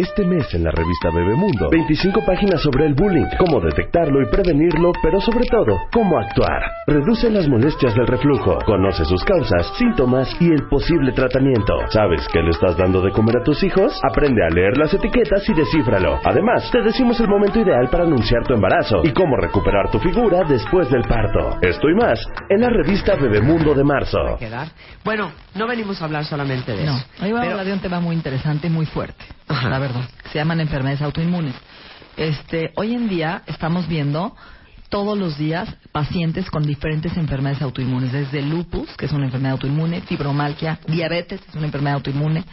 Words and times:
Este 0.00 0.24
mes 0.24 0.46
en 0.54 0.64
la 0.64 0.70
revista 0.70 1.10
Bebemundo, 1.12 1.68
25 1.70 2.24
páginas 2.24 2.62
sobre 2.62 2.86
el 2.86 2.94
bullying, 2.94 3.26
cómo 3.36 3.60
detectarlo 3.60 4.22
y 4.22 4.30
prevenirlo, 4.30 4.92
pero 5.02 5.20
sobre 5.20 5.44
todo, 5.44 5.76
cómo 5.92 6.18
actuar. 6.18 6.62
Reduce 6.86 7.28
las 7.28 7.46
molestias 7.46 7.94
del 7.94 8.06
reflujo, 8.06 8.56
conoce 8.64 9.04
sus 9.04 9.22
causas, 9.24 9.70
síntomas 9.76 10.34
y 10.40 10.46
el 10.52 10.66
posible 10.70 11.12
tratamiento. 11.12 11.74
¿Sabes 11.90 12.26
qué 12.32 12.40
le 12.40 12.48
estás 12.48 12.78
dando 12.78 13.02
de 13.02 13.12
comer 13.12 13.36
a 13.42 13.44
tus 13.44 13.62
hijos? 13.62 13.92
Aprende 14.02 14.42
a 14.42 14.48
leer 14.48 14.78
las 14.78 14.94
etiquetas 14.94 15.46
y 15.46 15.52
descífralo. 15.52 16.18
Además, 16.24 16.70
te 16.72 16.80
decimos 16.80 17.20
el 17.20 17.28
momento 17.28 17.60
ideal 17.60 17.90
para 17.90 18.04
anunciar 18.04 18.42
tu 18.46 18.54
embarazo 18.54 19.02
y 19.04 19.12
cómo 19.12 19.36
recuperar 19.36 19.90
tu 19.90 19.98
figura 19.98 20.44
después 20.48 20.88
del 20.88 21.02
parto. 21.02 21.58
Esto 21.60 21.90
y 21.90 21.94
más 21.94 22.18
en 22.48 22.62
la 22.62 22.70
revista 22.70 23.16
Bebemundo 23.16 23.74
de 23.74 23.84
marzo. 23.84 24.38
Bueno, 25.04 25.30
no 25.56 25.66
venimos 25.66 26.00
a 26.00 26.06
hablar 26.06 26.24
solamente 26.24 26.74
de 26.74 26.86
no, 26.86 26.96
eso. 26.96 27.06
hoy 27.20 27.32
vamos 27.32 27.48
a 27.48 27.50
hablar 27.50 27.66
de 27.66 27.72
un 27.74 27.80
tema 27.80 28.00
muy 28.00 28.16
interesante 28.16 28.68
y 28.68 28.70
muy 28.70 28.86
fuerte, 28.86 29.26
la 29.48 29.78
verdad. 29.78 29.89
Se 30.32 30.38
llaman 30.38 30.60
enfermedades 30.60 31.02
autoinmunes. 31.02 31.54
Este, 32.16 32.72
hoy 32.76 32.94
en 32.94 33.08
día 33.08 33.42
estamos 33.46 33.88
viendo 33.88 34.34
todos 34.88 35.16
los 35.16 35.38
días 35.38 35.68
pacientes 35.92 36.50
con 36.50 36.64
diferentes 36.64 37.16
enfermedades 37.16 37.62
autoinmunes, 37.62 38.12
desde 38.12 38.42
lupus, 38.42 38.88
que 38.96 39.06
es 39.06 39.12
una 39.12 39.26
enfermedad 39.26 39.52
autoinmune, 39.52 40.00
fibromalgia, 40.02 40.80
diabetes, 40.86 41.40
es 41.48 41.54
una 41.54 41.66
enfermedad 41.66 41.94
autoinmune, 41.94 42.44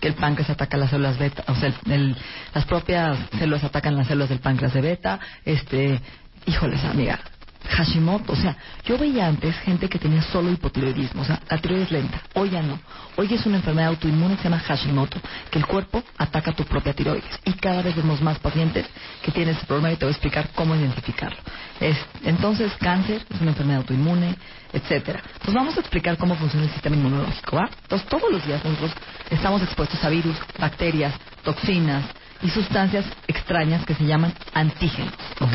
que 0.00 0.08
el 0.08 0.14
páncreas 0.14 0.50
ataca 0.50 0.76
las 0.76 0.90
células 0.90 1.18
beta, 1.18 1.44
o 1.46 1.54
sea, 1.54 1.72
el- 1.86 2.16
las 2.52 2.64
propias 2.64 3.16
células 3.38 3.62
atacan 3.64 3.96
las 3.96 4.08
células 4.08 4.28
del 4.28 4.40
páncreas 4.40 4.74
de 4.74 4.80
beta, 4.80 5.20
este, 5.44 6.00
híjoles, 6.46 6.84
amiga, 6.84 7.20
Hashimoto, 7.68 8.32
o 8.32 8.36
sea, 8.36 8.56
yo 8.84 8.98
veía 8.98 9.26
antes 9.26 9.56
gente 9.60 9.88
que 9.88 9.98
tenía 9.98 10.22
solo 10.22 10.50
hipotiroidismo, 10.50 11.22
o 11.22 11.24
sea, 11.24 11.40
la 11.48 11.58
tiroides 11.58 11.90
lenta. 11.90 12.20
Hoy 12.34 12.50
ya 12.50 12.62
no. 12.62 12.78
Hoy 13.16 13.32
es 13.32 13.46
una 13.46 13.56
enfermedad 13.56 13.88
autoinmune 13.88 14.36
que 14.36 14.42
se 14.42 14.48
llama 14.48 14.60
Hashimoto, 14.60 15.18
que 15.50 15.58
el 15.58 15.66
cuerpo 15.66 16.02
ataca 16.18 16.52
tu 16.52 16.64
propia 16.64 16.92
tiroides. 16.92 17.40
Y 17.44 17.52
cada 17.54 17.82
vez 17.82 17.96
vemos 17.96 18.20
más 18.20 18.38
pacientes 18.38 18.86
que 19.22 19.32
tienen 19.32 19.56
ese 19.56 19.66
problema 19.66 19.92
y 19.92 19.96
te 19.96 20.04
voy 20.04 20.12
a 20.12 20.16
explicar 20.16 20.50
cómo 20.54 20.74
identificarlo. 20.76 21.38
Es, 21.80 21.96
entonces, 22.24 22.72
cáncer 22.80 23.24
es 23.30 23.40
una 23.40 23.50
enfermedad 23.50 23.80
autoinmune, 23.80 24.36
etcétera. 24.72 25.22
Pues 25.42 25.54
vamos 25.54 25.76
a 25.76 25.80
explicar 25.80 26.18
cómo 26.18 26.36
funciona 26.36 26.66
el 26.66 26.72
sistema 26.72 26.96
inmunológico, 26.96 27.56
¿va? 27.56 27.70
Entonces, 27.82 28.08
todos 28.08 28.30
los 28.30 28.44
días 28.46 28.62
nosotros 28.64 28.92
estamos 29.30 29.62
expuestos 29.62 30.02
a 30.04 30.08
virus, 30.10 30.36
bacterias, 30.58 31.14
toxinas 31.42 32.04
y 32.42 32.50
sustancias 32.50 33.06
extrañas 33.26 33.84
que 33.86 33.94
se 33.94 34.04
llaman 34.04 34.34
antígenos, 34.52 35.14
¿ok? 35.40 35.54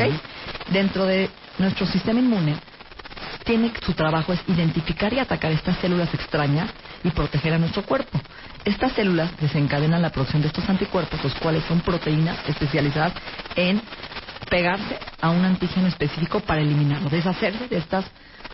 Dentro 0.72 1.06
de 1.06 1.30
nuestro 1.58 1.86
sistema 1.86 2.20
inmune 2.20 2.56
tiene 3.44 3.72
su 3.84 3.94
trabajo 3.94 4.32
es 4.32 4.40
identificar 4.48 5.12
y 5.12 5.18
atacar 5.18 5.52
estas 5.52 5.76
células 5.78 6.12
extrañas 6.14 6.70
y 7.02 7.10
proteger 7.10 7.54
a 7.54 7.58
nuestro 7.58 7.82
cuerpo. 7.82 8.20
Estas 8.64 8.92
células 8.92 9.30
desencadenan 9.40 10.02
la 10.02 10.10
producción 10.10 10.42
de 10.42 10.48
estos 10.48 10.68
anticuerpos, 10.68 11.22
los 11.24 11.34
cuales 11.34 11.64
son 11.64 11.80
proteínas 11.80 12.38
especializadas 12.46 13.12
en 13.56 13.80
pegarse 14.48 14.98
a 15.20 15.30
un 15.30 15.44
antígeno 15.44 15.86
específico 15.86 16.40
para 16.40 16.60
eliminarlo, 16.60 17.08
deshacerse 17.08 17.68
de 17.68 17.78
estas 17.78 18.04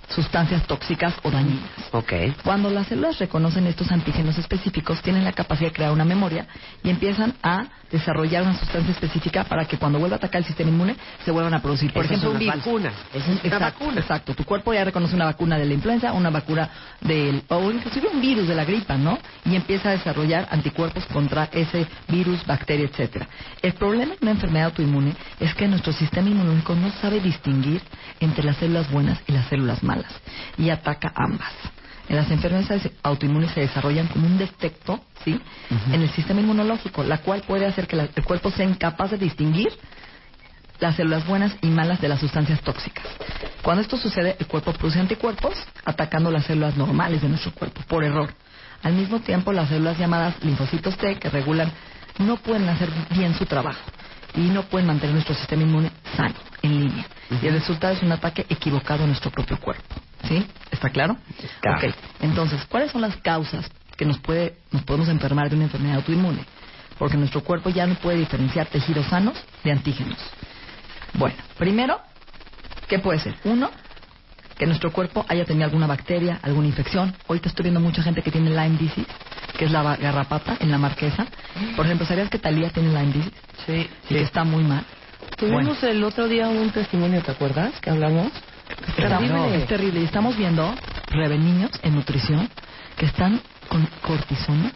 sustancias 0.09 0.63
tóxicas 0.67 1.15
o 1.23 1.31
dañinas. 1.31 1.69
Ok. 1.93 2.13
Cuando 2.45 2.71
las 2.71 2.87
células 2.87 3.19
reconocen 3.19 3.67
estos 3.67 3.91
antígenos 3.91 4.39
específicos, 4.39 5.01
tienen 5.03 5.25
la 5.25 5.33
capacidad 5.33 5.71
de 5.71 5.75
crear 5.75 5.93
una 5.93 6.05
memoria 6.05 6.47
y 6.83 6.91
empiezan 6.91 7.35
a 7.43 7.67
desarrollar 7.91 8.43
una 8.43 8.59
sustancia 8.59 8.93
específica 8.93 9.45
para 9.45 9.65
que 9.65 9.79
cuando 9.79 9.99
vuelva 9.99 10.17
a 10.17 10.19
atacar 10.19 10.41
el 10.41 10.47
sistema 10.47 10.71
inmune 10.71 10.97
se 11.25 11.31
vuelvan 11.31 11.55
a 11.55 11.61
producir. 11.63 11.93
Por 11.93 12.05
ejemplo, 12.05 12.31
son 12.33 12.37
un 12.41 12.47
las 12.47 12.57
virus. 12.57 12.67
vacunas. 12.67 12.95
Esa 13.13 13.19
es 13.19 13.27
una 13.29 13.37
exacto, 13.55 13.61
vacuna. 13.85 14.01
exacto. 14.01 14.35
Tu 14.35 14.45
cuerpo 14.45 14.75
ya 14.75 14.85
reconoce 14.85 15.15
una 15.15 15.25
vacuna 15.27 15.59
de 15.59 15.65
la 15.67 15.75
influenza, 15.75 16.13
una 16.13 16.31
vacuna 16.31 16.69
del 17.01 17.43
o 17.49 17.71
inclusive 17.71 18.09
un 18.13 18.21
virus 18.21 18.49
de 18.49 18.55
la 18.55 18.65
gripa, 18.65 18.97
¿no? 18.97 19.19
Y 19.45 19.55
empieza 19.57 19.91
a 19.91 19.93
desarrollar 19.93 20.49
anticuerpos 20.51 21.05
contra 21.07 21.45
ese 21.53 21.87
virus, 22.09 22.45
bacteria, 22.47 22.87
etcétera. 22.87 23.29
El 23.63 23.73
problema 23.75 24.13
en 24.15 24.19
una 24.23 24.31
enfermedad 24.33 24.67
autoinmune 24.67 25.15
es 25.41 25.55
que 25.55 25.69
nuestro 25.69 25.93
sistema 25.93 26.29
inmunológico 26.29 26.75
no 26.75 26.91
sabe 27.01 27.21
distinguir 27.21 27.81
entre 28.21 28.45
las 28.45 28.57
células 28.57 28.91
buenas 28.91 29.19
y 29.27 29.33
las 29.33 29.47
células 29.49 29.83
malas 29.83 29.96
y 30.59 30.71
ataca 30.71 31.13
ambas. 31.15 31.53
En 32.09 32.17
las 32.17 32.31
enfermedades 32.31 32.91
autoinmunes 33.03 33.51
se 33.51 33.61
desarrollan 33.61 34.07
como 34.07 34.27
un 34.27 34.39
defecto, 34.39 35.01
¿sí? 35.25 35.41
En 35.93 36.03
el 36.03 36.11
sistema 36.11 36.41
inmunológico, 36.41 37.03
la 37.03 37.19
cual 37.19 37.43
puede 37.43 37.67
hacer 37.67 37.89
que 37.89 37.97
la- 37.97 38.09
el 38.15 38.25
cuerpo 38.25 38.51
sea 38.51 38.65
incapaz 38.65 39.11
de 39.11 39.19
distinguir 39.19 39.73
las 40.79 40.95
células 40.95 41.27
buenas 41.27 41.53
y 41.63 41.67
malas 41.69 42.01
de 42.01 42.09
las 42.09 42.21
sustancias 42.21 42.61
tóxicas. 42.61 43.05
Cuando 43.63 43.83
esto 43.83 43.97
sucede, 43.97 44.37
el 44.39 44.47
cuerpo 44.47 44.73
produce 44.73 45.01
anticuerpos 45.01 45.55
atacando 45.85 46.31
las 46.31 46.45
células 46.45 46.77
normales 46.77 47.23
de 47.23 47.29
nuestro 47.29 47.51
cuerpo, 47.53 47.81
por 47.89 48.05
error. 48.05 48.33
Al 48.83 48.93
mismo 48.93 49.21
tiempo, 49.21 49.53
las 49.53 49.69
células 49.69 49.99
llamadas 49.99 50.35
linfocitos 50.45 50.97
T, 50.99 51.17
que 51.17 51.31
regulan, 51.31 51.73
no 52.19 52.37
pueden 52.37 52.69
hacer 52.69 52.89
bien 53.11 53.35
su 53.35 53.47
trabajo 53.47 53.81
y 54.37 54.41
no 54.41 54.63
pueden 54.65 54.87
mantener 54.87 55.15
nuestro 55.15 55.35
sistema 55.35 55.63
inmune 55.63 55.91
sano, 56.17 56.35
en 56.63 56.81
línea. 56.81 57.07
Y 57.43 57.47
el 57.47 57.55
resultado 57.55 57.95
es 57.95 58.03
un 58.03 58.13
ataque 58.13 58.47
equivocado 58.49 59.05
a 59.05 59.07
nuestro 59.07 59.31
propio 59.31 59.59
cuerpo. 59.59 59.83
¿Sí? 60.29 60.47
¿Está 60.71 60.91
claro? 60.91 61.17
Claro. 61.61 61.89
Ok. 61.89 61.95
Entonces, 62.21 62.65
¿cuáles 62.69 62.91
son 62.91 63.01
las 63.01 63.17
causas 63.17 63.71
que 63.97 64.05
nos, 64.05 64.19
puede, 64.19 64.57
nos 64.73 64.83
podemos 64.83 65.09
enfermar 65.09 65.49
de 65.49 65.57
una 65.57 65.65
enfermedad 65.65 65.97
autoinmune? 65.97 66.45
Porque 66.99 67.17
nuestro 67.17 67.43
cuerpo 67.43 67.71
ya 67.71 67.87
no 67.87 67.95
puede 67.97 68.19
diferenciar 68.19 68.67
tejidos 68.67 69.07
sanos 69.07 69.35
de 69.63 69.73
antígenos. 69.73 70.19
Bueno, 71.15 71.37
primero, 71.59 72.01
¿qué 72.89 72.99
puede 72.99 73.21
ser? 73.21 73.37
Uno, 73.45 73.71
que 74.59 74.67
nuestro 74.67 74.93
cuerpo 74.93 75.25
haya 75.29 75.45
tenido 75.45 75.67
alguna 75.67 75.87
bacteria, 75.87 76.41
alguna 76.43 76.67
infección. 76.67 77.15
Ahorita 77.29 77.49
estoy 77.49 77.65
viendo 77.65 77.81
mucha 77.81 78.03
gente 78.03 78.23
que 78.23 78.31
tiene 78.31 78.51
Lyme 78.51 78.79
disease, 78.79 79.07
que 79.57 79.65
es 79.67 79.71
la 79.71 79.97
garrapata 79.97 80.57
en 80.61 80.71
la 80.71 80.79
marquesa. 80.79 81.27
Por 81.77 81.87
ejemplo, 81.87 82.07
¿sabías 82.07 82.29
que 82.29 82.39
Talía 82.39 82.71
tiene 82.71 82.91
disease? 83.07 83.31
Sí, 83.67 83.91
Y 84.11 84.15
que 84.15 84.23
está 84.23 84.45
muy 84.45 84.65
mal. 84.65 84.85
Tuvimos 85.37 85.83
el 85.83 86.03
otro 86.05 86.29
día 86.29 86.49
un 86.49 86.71
testimonio, 86.71 87.23
¿te 87.23 87.33
acuerdas? 87.33 87.73
Que 87.81 87.91
hablamos. 87.91 88.33
Es 88.89 88.95
terrible. 88.95 89.57
Es 89.57 89.67
terrible. 89.67 90.01
Y 90.01 90.05
estamos 90.05 90.37
viendo, 90.37 90.75
Rebe, 91.09 91.39
niños 91.39 91.71
en 91.83 91.95
nutrición 91.95 92.49
que 92.97 93.07
están 93.07 93.41
con 93.69 93.87
cortisona 94.03 94.73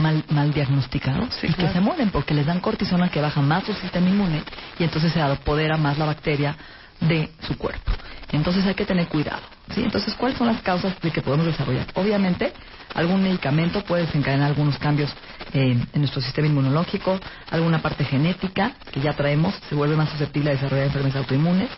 mal, 0.00 0.24
mal 0.30 0.52
diagnosticados 0.52 1.42
y 1.42 1.52
que 1.52 1.68
se 1.68 1.80
mueren 1.80 2.10
porque 2.10 2.34
les 2.34 2.46
dan 2.46 2.60
cortisona 2.60 3.08
que 3.08 3.20
baja 3.20 3.40
más 3.40 3.64
su 3.64 3.72
sistema 3.74 4.08
inmune 4.08 4.42
y 4.78 4.84
entonces 4.84 5.12
se 5.12 5.20
apodera 5.20 5.76
más 5.76 5.98
la 5.98 6.06
bacteria 6.06 6.56
de 7.00 7.30
su 7.46 7.56
cuerpo. 7.56 7.92
Entonces 8.32 8.66
hay 8.66 8.74
que 8.74 8.84
tener 8.84 9.06
cuidado. 9.08 9.42
¿sí? 9.72 9.82
Entonces, 9.82 10.14
¿cuáles 10.14 10.36
son 10.36 10.48
las 10.48 10.60
causas 10.62 11.00
de 11.00 11.10
que 11.10 11.22
podemos 11.22 11.46
desarrollar? 11.46 11.86
Obviamente, 11.94 12.52
algún 12.94 13.22
medicamento 13.22 13.82
puede 13.84 14.06
desencadenar 14.06 14.48
algunos 14.48 14.78
cambios 14.78 15.12
en 15.52 15.86
nuestro 15.94 16.20
sistema 16.20 16.48
inmunológico, 16.48 17.18
alguna 17.50 17.80
parte 17.80 18.04
genética 18.04 18.72
que 18.90 19.00
ya 19.00 19.12
traemos 19.12 19.54
se 19.68 19.74
vuelve 19.74 19.96
más 19.96 20.10
susceptible 20.10 20.50
a 20.50 20.54
desarrollar 20.54 20.86
enfermedades 20.86 21.22
autoinmunes, 21.22 21.70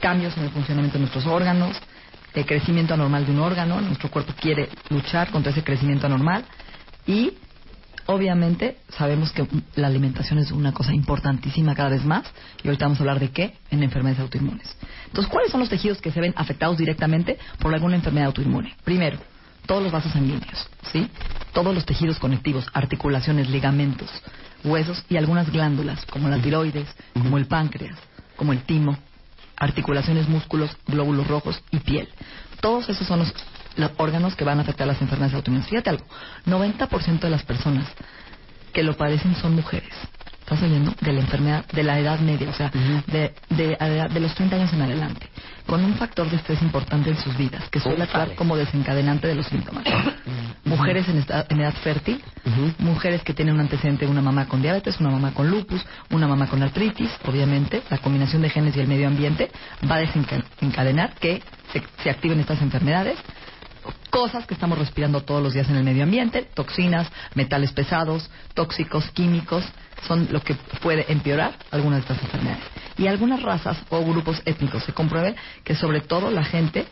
cambios 0.00 0.36
en 0.36 0.44
el 0.44 0.50
funcionamiento 0.50 0.94
de 0.94 1.00
nuestros 1.00 1.26
órganos, 1.26 1.76
el 2.34 2.46
crecimiento 2.46 2.94
anormal 2.94 3.24
de 3.26 3.32
un 3.32 3.40
órgano, 3.40 3.80
nuestro 3.80 4.10
cuerpo 4.10 4.32
quiere 4.40 4.68
luchar 4.88 5.30
contra 5.30 5.52
ese 5.52 5.62
crecimiento 5.62 6.06
anormal 6.06 6.44
y 7.06 7.34
obviamente 8.06 8.78
sabemos 8.96 9.32
que 9.32 9.46
la 9.74 9.86
alimentación 9.86 10.38
es 10.38 10.50
una 10.50 10.72
cosa 10.72 10.94
importantísima 10.94 11.74
cada 11.74 11.90
vez 11.90 12.04
más 12.04 12.24
y 12.62 12.68
ahorita 12.68 12.86
vamos 12.86 12.98
a 13.00 13.02
hablar 13.02 13.20
de 13.20 13.30
qué 13.30 13.54
en 13.70 13.82
enfermedades 13.82 14.20
autoinmunes. 14.20 14.76
Entonces, 15.06 15.30
¿cuáles 15.30 15.50
son 15.50 15.60
los 15.60 15.68
tejidos 15.68 16.00
que 16.00 16.10
se 16.10 16.20
ven 16.20 16.34
afectados 16.36 16.78
directamente 16.78 17.38
por 17.58 17.74
alguna 17.74 17.96
enfermedad 17.96 18.26
autoinmune? 18.26 18.74
Primero, 18.84 19.18
todos 19.66 19.82
los 19.82 19.92
vasos 19.92 20.12
sanguíneos, 20.12 20.68
¿sí? 20.92 21.08
Todos 21.52 21.74
los 21.74 21.86
tejidos 21.86 22.18
conectivos, 22.18 22.66
articulaciones, 22.72 23.48
ligamentos, 23.48 24.10
huesos 24.64 25.04
y 25.08 25.16
algunas 25.16 25.50
glándulas, 25.50 26.04
como 26.06 26.28
la 26.28 26.38
tiroides, 26.40 26.88
como 27.14 27.38
el 27.38 27.46
páncreas, 27.46 27.98
como 28.36 28.52
el 28.52 28.62
timo, 28.62 28.96
articulaciones, 29.56 30.28
músculos, 30.28 30.76
glóbulos 30.86 31.26
rojos 31.28 31.62
y 31.70 31.78
piel. 31.78 32.08
Todos 32.60 32.88
esos 32.88 33.06
son 33.06 33.20
los, 33.20 33.32
los 33.76 33.90
órganos 33.96 34.34
que 34.36 34.44
van 34.44 34.58
a 34.58 34.62
afectar 34.62 34.86
las 34.86 35.00
enfermedades 35.00 35.34
autoinmunes. 35.34 35.68
Fíjate 35.68 35.90
algo, 35.90 36.04
90% 36.46 37.20
de 37.20 37.30
las 37.30 37.42
personas 37.42 37.86
que 38.72 38.82
lo 38.82 38.96
padecen 38.96 39.34
son 39.36 39.54
mujeres. 39.54 39.92
¿Estás 40.40 40.62
oyendo? 40.62 40.92
De 41.00 41.12
la 41.12 41.20
enfermedad, 41.20 41.64
de 41.72 41.82
la 41.84 41.98
edad 42.00 42.18
media, 42.18 42.50
o 42.50 42.52
sea, 42.52 42.70
de, 43.06 43.32
de, 43.50 43.76
de- 43.78 44.08
de 44.12 44.20
los 44.20 44.34
30 44.34 44.56
años 44.56 44.72
en 44.72 44.82
adelante, 44.82 45.28
con 45.66 45.82
un 45.84 45.94
factor 45.94 46.28
de 46.28 46.36
estrés 46.36 46.60
importante 46.62 47.10
en 47.10 47.16
sus 47.16 47.34
vidas, 47.36 47.68
que 47.70 47.78
suele 47.80 48.02
actuar 48.02 48.34
como 48.34 48.56
desencadenante 48.56 49.28
de 49.28 49.36
los 49.36 49.46
síntomas. 49.46 49.84
Mujeres 50.64 51.08
en, 51.08 51.18
esta- 51.18 51.46
en 51.48 51.60
edad 51.60 51.72
fértil, 51.74 52.22
mujeres 52.80 53.22
que 53.22 53.34
tienen 53.34 53.54
un 53.54 53.60
antecedente 53.60 54.04
de 54.04 54.10
una 54.10 54.20
mamá 54.20 54.46
con 54.46 54.60
diabetes, 54.60 54.98
una 55.00 55.10
mamá 55.10 55.32
con 55.32 55.48
lupus, 55.48 55.84
una 56.10 56.26
mamá 56.26 56.48
con 56.48 56.62
artritis, 56.62 57.10
obviamente, 57.24 57.82
la 57.88 57.98
combinación 57.98 58.42
de 58.42 58.50
genes 58.50 58.76
y 58.76 58.80
el 58.80 58.88
medio 58.88 59.06
ambiente 59.06 59.50
va 59.90 59.96
a 59.96 60.00
desencadenar 60.00 61.14
que 61.20 61.40
se, 61.72 61.82
se 62.02 62.10
activen 62.10 62.40
estas 62.40 62.60
enfermedades 62.60 63.16
cosas 64.12 64.46
que 64.46 64.52
estamos 64.52 64.78
respirando 64.78 65.22
todos 65.22 65.42
los 65.42 65.54
días 65.54 65.68
en 65.70 65.76
el 65.76 65.84
medio 65.84 66.02
ambiente, 66.02 66.46
toxinas, 66.54 67.10
metales 67.34 67.72
pesados, 67.72 68.30
tóxicos, 68.52 69.10
químicos, 69.12 69.64
son 70.06 70.28
lo 70.30 70.42
que 70.42 70.54
puede 70.82 71.10
empeorar 71.10 71.54
algunas 71.70 72.00
de 72.00 72.12
estas 72.12 72.22
enfermedades. 72.22 72.62
Y 72.98 73.06
algunas 73.06 73.42
razas 73.42 73.78
o 73.88 74.04
grupos 74.04 74.42
étnicos 74.44 74.84
se 74.84 74.92
compruebe 74.92 75.34
que 75.64 75.74
sobre 75.74 76.02
todo 76.02 76.30
la 76.30 76.44
gente 76.44 76.86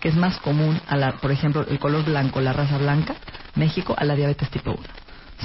que 0.00 0.08
es 0.08 0.16
más 0.16 0.38
común 0.38 0.78
a 0.88 0.96
la, 0.96 1.12
por 1.12 1.30
ejemplo, 1.30 1.64
el 1.68 1.78
color 1.78 2.04
blanco, 2.04 2.40
la 2.40 2.52
raza 2.52 2.78
blanca, 2.78 3.14
México, 3.54 3.94
a 3.96 4.04
la 4.04 4.16
diabetes 4.16 4.50
tipo 4.50 4.72
1. 4.72 4.80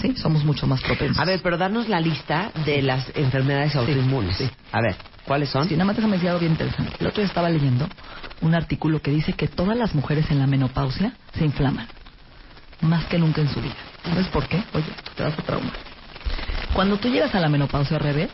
Sí, 0.01 0.15
somos 0.15 0.43
mucho 0.43 0.65
más 0.65 0.81
propensos. 0.81 1.19
A 1.19 1.25
ver, 1.25 1.39
pero 1.43 1.57
darnos 1.57 1.87
la 1.87 1.99
lista 1.99 2.51
de 2.65 2.81
las 2.81 3.11
enfermedades 3.15 3.75
autoinmunes. 3.75 4.37
sí. 4.37 4.49
A 4.71 4.81
ver, 4.81 4.95
¿cuáles 5.31 5.49
son? 5.49 5.65
Sí, 5.69 5.75
nada 5.75 5.85
más 5.85 5.95
déjame 5.95 6.17
decir 6.17 6.27
algo 6.27 6.41
bien 6.41 6.51
interesante. 6.51 6.91
El 6.99 7.07
otro 7.07 7.21
día 7.21 7.27
estaba 7.27 7.49
leyendo 7.49 7.87
un 8.41 8.53
artículo 8.53 9.01
que 9.01 9.11
dice 9.11 9.31
que 9.31 9.47
todas 9.47 9.77
las 9.77 9.95
mujeres 9.95 10.29
en 10.29 10.39
la 10.39 10.45
menopausia 10.45 11.13
se 11.33 11.45
inflaman. 11.45 11.87
Más 12.81 13.05
que 13.05 13.17
nunca 13.17 13.39
en 13.39 13.47
su 13.47 13.61
vida. 13.61 13.77
¿Sabes 14.03 14.27
por 14.27 14.45
qué? 14.49 14.61
Oye, 14.73 14.87
te 15.15 15.23
da 15.23 15.33
su 15.33 15.41
trauma. 15.43 15.71
Cuando 16.73 16.97
tú 16.97 17.07
llegas 17.07 17.33
a 17.33 17.39
la 17.39 17.47
menopausia, 17.47 17.97
Rebe, 17.97 18.27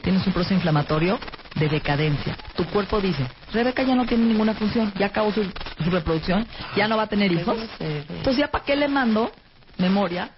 tienes 0.00 0.24
un 0.28 0.32
proceso 0.32 0.54
inflamatorio 0.54 1.18
de 1.56 1.68
decadencia. 1.68 2.36
Tu 2.54 2.64
cuerpo 2.66 3.00
dice, 3.00 3.26
Rebeca 3.52 3.82
ya 3.82 3.96
no 3.96 4.06
tiene 4.06 4.24
ninguna 4.24 4.54
función, 4.54 4.92
ya 4.96 5.06
acabó 5.06 5.32
su, 5.32 5.42
su 5.82 5.90
reproducción, 5.90 6.46
ya 6.76 6.86
no 6.86 6.96
va 6.96 7.02
a 7.02 7.08
tener 7.08 7.32
hijos. 7.32 7.58
Entonces, 7.80 8.36
¿ya 8.36 8.46
para 8.46 8.64
qué 8.64 8.76
le 8.76 8.86
mando 8.86 9.32
memoria, 9.76 10.30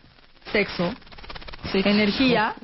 sexo, 0.50 0.94
energía, 1.74 2.54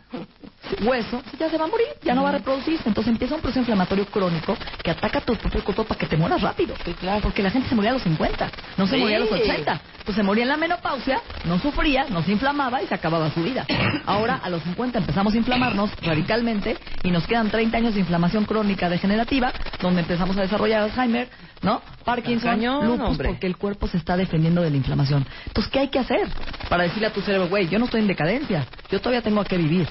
hueso? 0.81 1.23
Ya 1.39 1.49
se 1.51 1.59
va 1.59 1.65
a 1.65 1.69
morir, 1.69 1.87
ya 2.03 2.15
no 2.15 2.23
va 2.23 2.31
a 2.31 2.33
reproducirse. 2.33 2.85
Entonces 2.89 3.13
empieza 3.13 3.35
un 3.35 3.41
proceso 3.41 3.61
inflamatorio 3.61 4.07
crónico 4.07 4.57
que 4.83 4.91
ataca 4.91 5.21
tu 5.21 5.35
propio 5.37 5.63
cuerpo 5.65 5.85
para 5.85 5.99
que 5.99 6.07
te 6.07 6.17
mueras 6.17 6.41
rápido. 6.41 6.75
Porque 7.23 7.43
la 7.43 7.51
gente 7.51 7.69
se 7.69 7.75
moría 7.75 7.91
a 7.91 7.95
los 7.95 8.03
50, 8.03 8.51
no 8.77 8.87
se 8.87 8.95
Sí. 8.97 9.01
moría 9.01 9.17
a 9.17 9.21
los 9.21 9.33
80. 9.33 9.81
Pues 10.05 10.17
se 10.17 10.23
moría 10.23 10.43
en 10.43 10.49
la 10.49 10.57
menopausia, 10.57 11.21
no 11.45 11.59
sufría, 11.61 12.07
no 12.09 12.23
se 12.23 12.33
inflamaba 12.33 12.83
y 12.83 12.87
se 12.89 12.95
acababa 12.95 13.31
su 13.31 13.43
vida. 13.43 13.65
Ahora 14.07 14.41
a 14.43 14.51
los 14.51 14.63
50 14.65 14.99
empezamos 14.99 15.35
a 15.35 15.37
inflamarnos 15.37 15.91
radicalmente 16.03 16.77
y 17.05 17.11
nos 17.11 17.27
quedan 17.27 17.51
30 17.51 17.77
años 17.77 17.95
de 17.95 18.01
inflamación 18.01 18.45
crónica 18.45 18.89
degenerativa, 18.89 19.53
donde 19.81 20.01
empezamos 20.03 20.37
a 20.37 20.43
desarrollar 20.43 20.83
Alzheimer, 20.83 21.29
¿no? 21.63 21.81
Parkinson, 22.05 22.51
Cañón, 22.51 22.87
lupus, 22.89 23.11
hombre. 23.11 23.29
porque 23.29 23.47
el 23.47 23.57
cuerpo 23.57 23.87
se 23.87 23.97
está 23.97 24.17
defendiendo 24.17 24.61
de 24.63 24.71
la 24.71 24.77
inflamación. 24.77 25.25
Entonces, 25.47 25.71
¿qué 25.73 25.79
hay 25.79 25.89
que 25.89 26.01
hacer? 26.01 26.29
Para 26.69 26.83
decirle 26.83 27.07
a 27.07 27.13
tu 27.13 27.21
cerebro, 27.21 27.49
güey, 27.49 27.69
yo 27.69 27.79
no 27.79 27.85
estoy 27.85 28.01
en 28.01 28.09
decadencia, 28.09 28.67
yo 28.91 28.99
todavía 29.01 29.23
tengo 29.23 29.45
que 29.45 29.57
vivir 29.57 29.89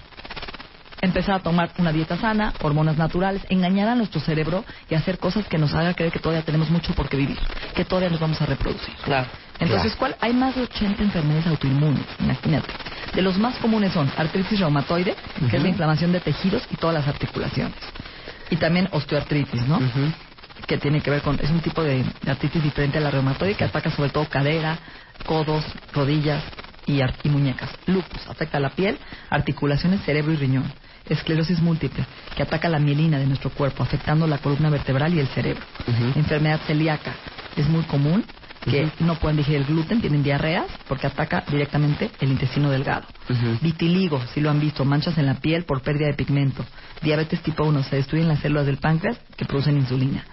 empezar 1.01 1.36
a 1.36 1.39
tomar 1.39 1.71
una 1.77 1.92
dieta 1.92 2.18
sana, 2.18 2.53
hormonas 2.62 2.98
naturales, 2.98 3.42
engañar 3.50 3.89
a 3.89 3.95
nuestro 3.95 4.21
cerebro 4.21 4.63
y 4.89 4.95
hacer 4.95 5.18
cosas 5.18 5.48
que 5.48 5.57
nos 5.57 5.74
haga 5.74 5.94
creer 5.94 6.12
que 6.12 6.19
todavía 6.19 6.45
tenemos 6.45 6.69
mucho 6.69 6.94
por 6.94 7.09
qué 7.09 7.18
vivir, 7.18 7.38
que 7.75 7.86
todavía 7.86 8.09
nos 8.09 8.19
vamos 8.19 8.42
a 8.42 8.45
reproducir. 8.45 8.94
Claro. 9.03 9.27
Entonces, 9.59 9.95
¿cuál? 9.95 10.15
Hay 10.19 10.33
más 10.33 10.56
de 10.56 10.63
80 10.63 11.03
enfermedades 11.03 11.48
autoinmunes, 11.48 12.03
imagínate. 12.19 12.74
De 13.13 13.21
los 13.21 13.38
más 13.38 13.57
comunes 13.57 13.94
son 13.94 14.12
artritis 14.18 14.59
reumatoide, 14.59 15.15
que 15.50 15.57
es 15.57 15.62
la 15.62 15.69
inflamación 15.69 16.12
de 16.12 16.19
tejidos 16.19 16.63
y 16.71 16.77
todas 16.77 16.95
las 16.95 17.07
articulaciones. 17.07 17.75
Y 18.50 18.56
también 18.56 18.89
osteoartritis, 18.92 19.62
¿no? 19.68 19.80
Que 20.65 20.77
tiene 20.77 21.01
que 21.01 21.12
ver 21.12 21.21
con, 21.21 21.39
es 21.39 21.50
un 21.50 21.59
tipo 21.59 21.83
de, 21.83 22.03
artritis 22.27 22.63
diferente 22.63 22.98
a 22.98 23.01
la 23.01 23.12
reumatoide 23.12 23.56
que 23.56 23.63
ataca 23.63 23.92
sobre 23.92 24.09
todo 24.09 24.25
cadera, 24.30 24.80
codos, 25.25 25.63
rodillas 25.94 26.44
y, 26.88 27.01
y 27.01 27.30
muñecas. 27.30 27.69
Lupus 27.86 28.27
afecta 28.27 28.59
la 28.59 28.69
piel, 28.69 28.98
articulaciones, 29.30 30.01
cerebro 30.01 30.33
y 30.33 30.38
riñón. 30.38 30.71
Esclerosis 31.09 31.62
múltiple, 31.62 32.06
que 32.36 32.44
ataca 32.44 32.69
la 32.69 32.80
mielina 32.80 33.19
de 33.19 33.25
nuestro 33.25 33.50
cuerpo, 33.50 33.83
afectando 33.83 34.27
la 34.27 34.38
columna 34.38 34.69
vertebral 34.69 35.13
y 35.13 35.19
el 35.19 35.27
cerebro. 35.27 35.63
Enfermedad 36.15 36.62
celíaca, 36.68 37.13
es 37.56 37.68
muy 37.68 37.83
común 37.83 38.24
que 38.63 38.92
no 39.00 39.15
pueden 39.15 39.38
digerir 39.38 39.62
el 39.62 39.65
gluten, 39.65 40.01
tienen 40.01 40.21
diarreas, 40.21 40.68
porque 40.88 41.07
ataca 41.07 41.44
directamente 41.50 42.12
el 42.19 42.31
intestino 42.31 42.69
delgado. 42.69 43.07
Vitiligo, 43.62 44.21
si 44.33 44.39
lo 44.39 44.51
han 44.51 44.59
visto, 44.59 44.86
manchas 44.86 45.18
en 45.18 45.25
la 45.25 45.36
piel 45.36 45.63
por 45.63 45.81
pérdida 45.81 46.07
de 46.07 46.13
pigmento. 46.13 46.63
Diabetes 47.01 47.42
tipo 47.42 47.63
1, 47.63 47.83
se 47.83 47.95
destruyen 47.95 48.27
las 48.27 48.39
células 48.39 48.68
del 48.68 48.77
páncreas 48.77 49.19
que 49.36 49.45
producen 49.45 49.77
insulina. 49.77 50.24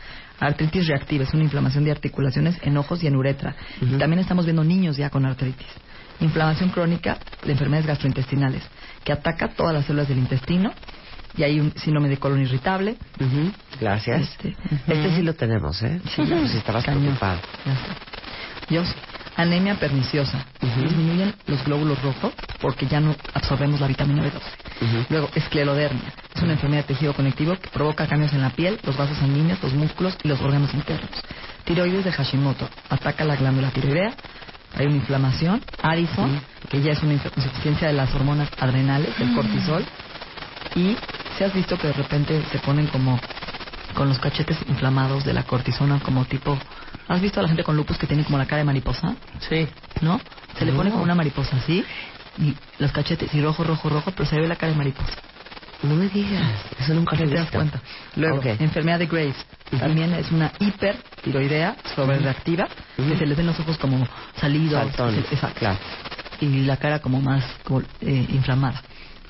Artritis 0.40 0.86
reactiva, 0.86 1.24
es 1.24 1.34
una 1.34 1.42
inflamación 1.42 1.84
de 1.84 1.90
articulaciones 1.90 2.56
en 2.62 2.76
ojos 2.76 3.02
y 3.02 3.06
en 3.06 3.16
uretra. 3.16 3.56
Y 3.80 3.96
también 3.96 4.20
estamos 4.20 4.44
viendo 4.44 4.62
niños 4.62 4.96
ya 4.96 5.10
con 5.10 5.24
artritis. 5.24 5.66
Inflamación 6.20 6.70
crónica 6.70 7.18
de 7.44 7.52
enfermedades 7.52 7.86
gastrointestinales, 7.86 8.62
que 9.08 9.12
ataca 9.14 9.48
todas 9.54 9.72
las 9.72 9.86
células 9.86 10.06
del 10.06 10.18
intestino. 10.18 10.70
Y 11.34 11.42
hay 11.42 11.58
un 11.60 11.72
síndrome 11.76 12.10
de 12.10 12.18
colon 12.18 12.42
irritable. 12.42 12.96
Ujú, 13.18 13.50
Gracias. 13.80 14.20
Este, 14.20 14.54
Este, 14.70 15.08
ujú. 15.08 15.16
sí 15.16 15.22
lo 15.22 15.32
tenemos, 15.34 15.82
¿eh? 15.82 15.98
Sí, 16.14 16.26
ya. 16.26 16.36
Pues 16.36 16.54
estabas 16.54 16.84
sé. 16.84 16.90
Dios, 18.68 18.86
anemia 19.34 19.76
perniciosa. 19.76 20.44
Disminuyen 20.60 21.34
los 21.46 21.64
glóbulos 21.64 22.02
rojos 22.02 22.34
porque 22.60 22.86
ya 22.86 23.00
no 23.00 23.16
absorbemos 23.32 23.80
la 23.80 23.86
vitamina 23.86 24.22
B12. 24.24 25.06
Luego, 25.08 25.30
esclerodermia. 25.34 26.12
Es 26.34 26.42
una 26.42 26.52
enfermedad 26.52 26.82
de 26.82 26.88
tejido 26.88 27.14
conectivo 27.14 27.56
que 27.58 27.70
provoca 27.70 28.06
cambios 28.06 28.34
en 28.34 28.42
la 28.42 28.50
piel, 28.50 28.78
los 28.84 28.94
vasos 28.96 29.16
sanguíneos, 29.16 29.62
los 29.62 29.72
músculos 29.72 30.18
y 30.22 30.28
los 30.28 30.38
órganos 30.42 30.74
internos. 30.74 31.08
Tiroides 31.64 32.04
de 32.04 32.12
Hashimoto. 32.12 32.68
Ataca 32.90 33.24
la 33.24 33.36
glándula 33.36 33.70
tiroidea. 33.70 34.12
Hay 34.76 34.86
una 34.86 34.96
inflamación. 34.96 35.62
Addison, 35.82 36.40
que 36.68 36.80
ya 36.82 36.92
es 36.92 37.02
una 37.02 37.14
insuficiencia 37.14 37.88
de 37.88 37.94
las 37.94 38.14
hormonas 38.14 38.48
adrenales, 38.58 39.18
del 39.18 39.34
cortisol. 39.34 39.84
Y 40.74 40.96
si 41.36 41.44
has 41.44 41.54
visto 41.54 41.78
que 41.78 41.88
de 41.88 41.92
repente 41.92 42.42
se 42.50 42.58
ponen 42.58 42.86
como 42.88 43.18
con 43.94 44.08
los 44.08 44.18
cachetes 44.18 44.56
inflamados 44.68 45.24
de 45.24 45.32
la 45.32 45.42
cortisona, 45.44 46.00
como 46.00 46.24
tipo. 46.24 46.58
¿Has 47.08 47.20
visto 47.20 47.40
a 47.40 47.42
la 47.42 47.48
gente 47.48 47.64
con 47.64 47.76
lupus 47.76 47.96
que 47.96 48.06
tiene 48.06 48.22
como 48.22 48.36
la 48.38 48.46
cara 48.46 48.58
de 48.58 48.64
mariposa? 48.64 49.16
Sí. 49.48 49.66
¿No? 50.02 50.20
Se 50.58 50.64
le 50.64 50.72
pone 50.72 50.90
como 50.90 51.02
una 51.02 51.14
mariposa 51.14 51.56
así, 51.56 51.84
y 52.38 52.54
los 52.78 52.92
cachetes, 52.92 53.32
y 53.34 53.40
rojo, 53.40 53.64
rojo, 53.64 53.88
rojo, 53.88 54.10
pero 54.12 54.28
se 54.28 54.36
ve 54.36 54.46
la 54.46 54.56
cara 54.56 54.72
de 54.72 54.78
mariposa. 54.78 55.14
No 55.82 55.94
me 55.94 56.08
digas. 56.08 56.42
Eso 56.78 56.92
nunca 56.92 57.16
lo 57.16 57.28
¿Te 57.28 57.34
das 57.34 57.50
cuenta? 57.50 57.80
Luego, 58.16 58.42
enfermedad 58.42 58.98
de 58.98 59.06
Graves. 59.06 59.36
También 59.78 60.12
es 60.14 60.30
una 60.32 60.52
hipertiroidea 60.58 61.76
sobrereactiva, 61.94 62.68
que 62.96 63.16
se 63.16 63.26
les 63.26 63.36
ven 63.36 63.46
los 63.46 63.58
ojos 63.60 63.78
como 63.78 64.06
salidos. 64.36 64.80
Saltones, 64.80 65.24
exacto. 65.30 65.60
claro. 65.60 65.78
Y 66.40 66.64
la 66.64 66.76
cara 66.76 67.00
como 67.00 67.20
más 67.20 67.44
eh, 68.00 68.26
inflamada. 68.30 68.82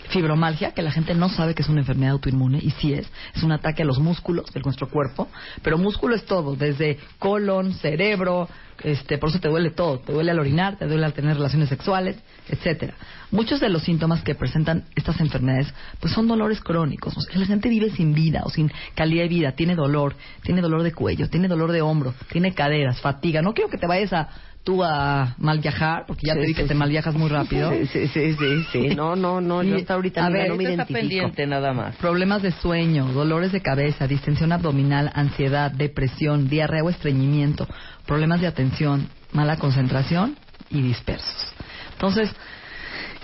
Fibromalgia, 0.09 0.73
que 0.73 0.83
la 0.83 0.91
gente 0.91 1.15
no 1.15 1.29
sabe 1.29 1.55
que 1.55 1.63
es 1.63 1.69
una 1.69 1.81
enfermedad 1.81 2.13
autoinmune, 2.13 2.59
y 2.63 2.71
sí 2.71 2.95
es. 2.95 3.07
Es 3.35 3.43
un 3.43 3.53
ataque 3.53 3.83
a 3.83 3.87
los 3.87 3.99
músculos 3.99 4.51
de 4.53 4.61
nuestro 4.61 4.89
cuerpo. 4.89 5.29
Pero 5.63 5.77
músculo 5.77 6.15
es 6.15 6.25
todo, 6.25 6.57
desde 6.57 6.99
colon, 7.19 7.75
cerebro, 7.75 8.49
este, 8.83 9.19
por 9.19 9.29
eso 9.29 9.41
te 9.41 9.49
duele 9.49 9.71
todo. 9.71 9.99
Te 9.99 10.13
duele 10.13 10.31
al 10.31 10.39
orinar, 10.39 10.79
te 10.79 10.87
duele 10.87 11.05
al 11.05 11.13
tener 11.13 11.37
relaciones 11.37 11.69
sexuales, 11.69 12.17
etcétera. 12.49 12.95
Muchos 13.31 13.61
de 13.61 13.69
los 13.69 13.83
síntomas 13.83 14.23
que 14.23 14.35
presentan 14.35 14.85
estas 14.95 15.21
enfermedades, 15.21 15.73
pues 16.01 16.13
son 16.15 16.27
dolores 16.27 16.61
crónicos. 16.61 17.17
O 17.17 17.21
sea, 17.21 17.39
la 17.39 17.47
gente 17.47 17.69
vive 17.69 17.91
sin 17.91 18.15
vida 18.15 18.43
o 18.45 18.51
sin 18.51 18.73
calidad 18.95 19.25
de 19.25 19.29
vida. 19.29 19.53
Tiene 19.53 19.75
dolor, 19.75 20.17
tiene 20.43 20.63
dolor 20.63 20.83
de 20.83 20.93
cuello, 20.93 21.29
tiene 21.29 21.49
dolor 21.49 21.73
de 21.73 21.83
hombro, 21.83 22.15
tiene 22.31 22.55
caderas, 22.55 23.01
fatiga. 23.01 23.43
No 23.43 23.53
quiero 23.53 23.69
que 23.69 23.79
te 23.79 23.87
vayas 23.87 24.13
a 24.13 24.29
tú 24.69 24.85
a 24.85 25.35
mal 25.39 25.61
viajar, 25.61 26.05
porque 26.07 26.27
ya 26.27 26.35
Sí, 26.35 26.41
te 26.41 26.47
vi 26.47 26.53
sí, 26.53 26.61
que 26.61 26.69
te 26.69 26.75
mal 26.75 26.91
viajas 26.91 27.15
muy 27.15 27.31
rápido. 27.31 27.71
Sí, 27.73 27.87
sí, 27.87 28.07
sí, 28.09 28.35
sí, 28.39 28.65
sí. 28.71 28.95
No, 28.95 29.17
no, 29.17 29.41
no. 29.41 29.63
Yo 29.63 29.77
Y- 29.77 29.81
hasta 29.81 29.95
ahorita 29.95 30.27
a 30.27 30.29
mira, 30.29 30.41
ver, 30.43 30.51
no 30.51 30.57
me 30.57 30.65
está 30.65 30.75
identifico. 30.75 31.01
pendiente 31.01 31.47
nada 31.47 31.73
más. 31.73 31.97
Problemas 31.97 32.43
de 32.43 32.53
sueño, 32.53 33.07
dolores 33.07 33.51
de 33.51 33.63
cabeza, 33.63 34.07
distensión 34.07 34.53
abdominal, 34.53 35.11
ansiedad, 35.15 35.71
depresión, 35.71 36.51
diarrea 36.51 36.85
o 36.85 36.91
estreñimiento, 36.91 37.67
problemas 38.05 38.43
de 38.43 38.47
atención, 38.47 39.09
mala 39.33 39.57
concentración 39.57 40.37
y 40.69 40.83
dispersos. 40.83 41.55
Entonces, 41.95 42.31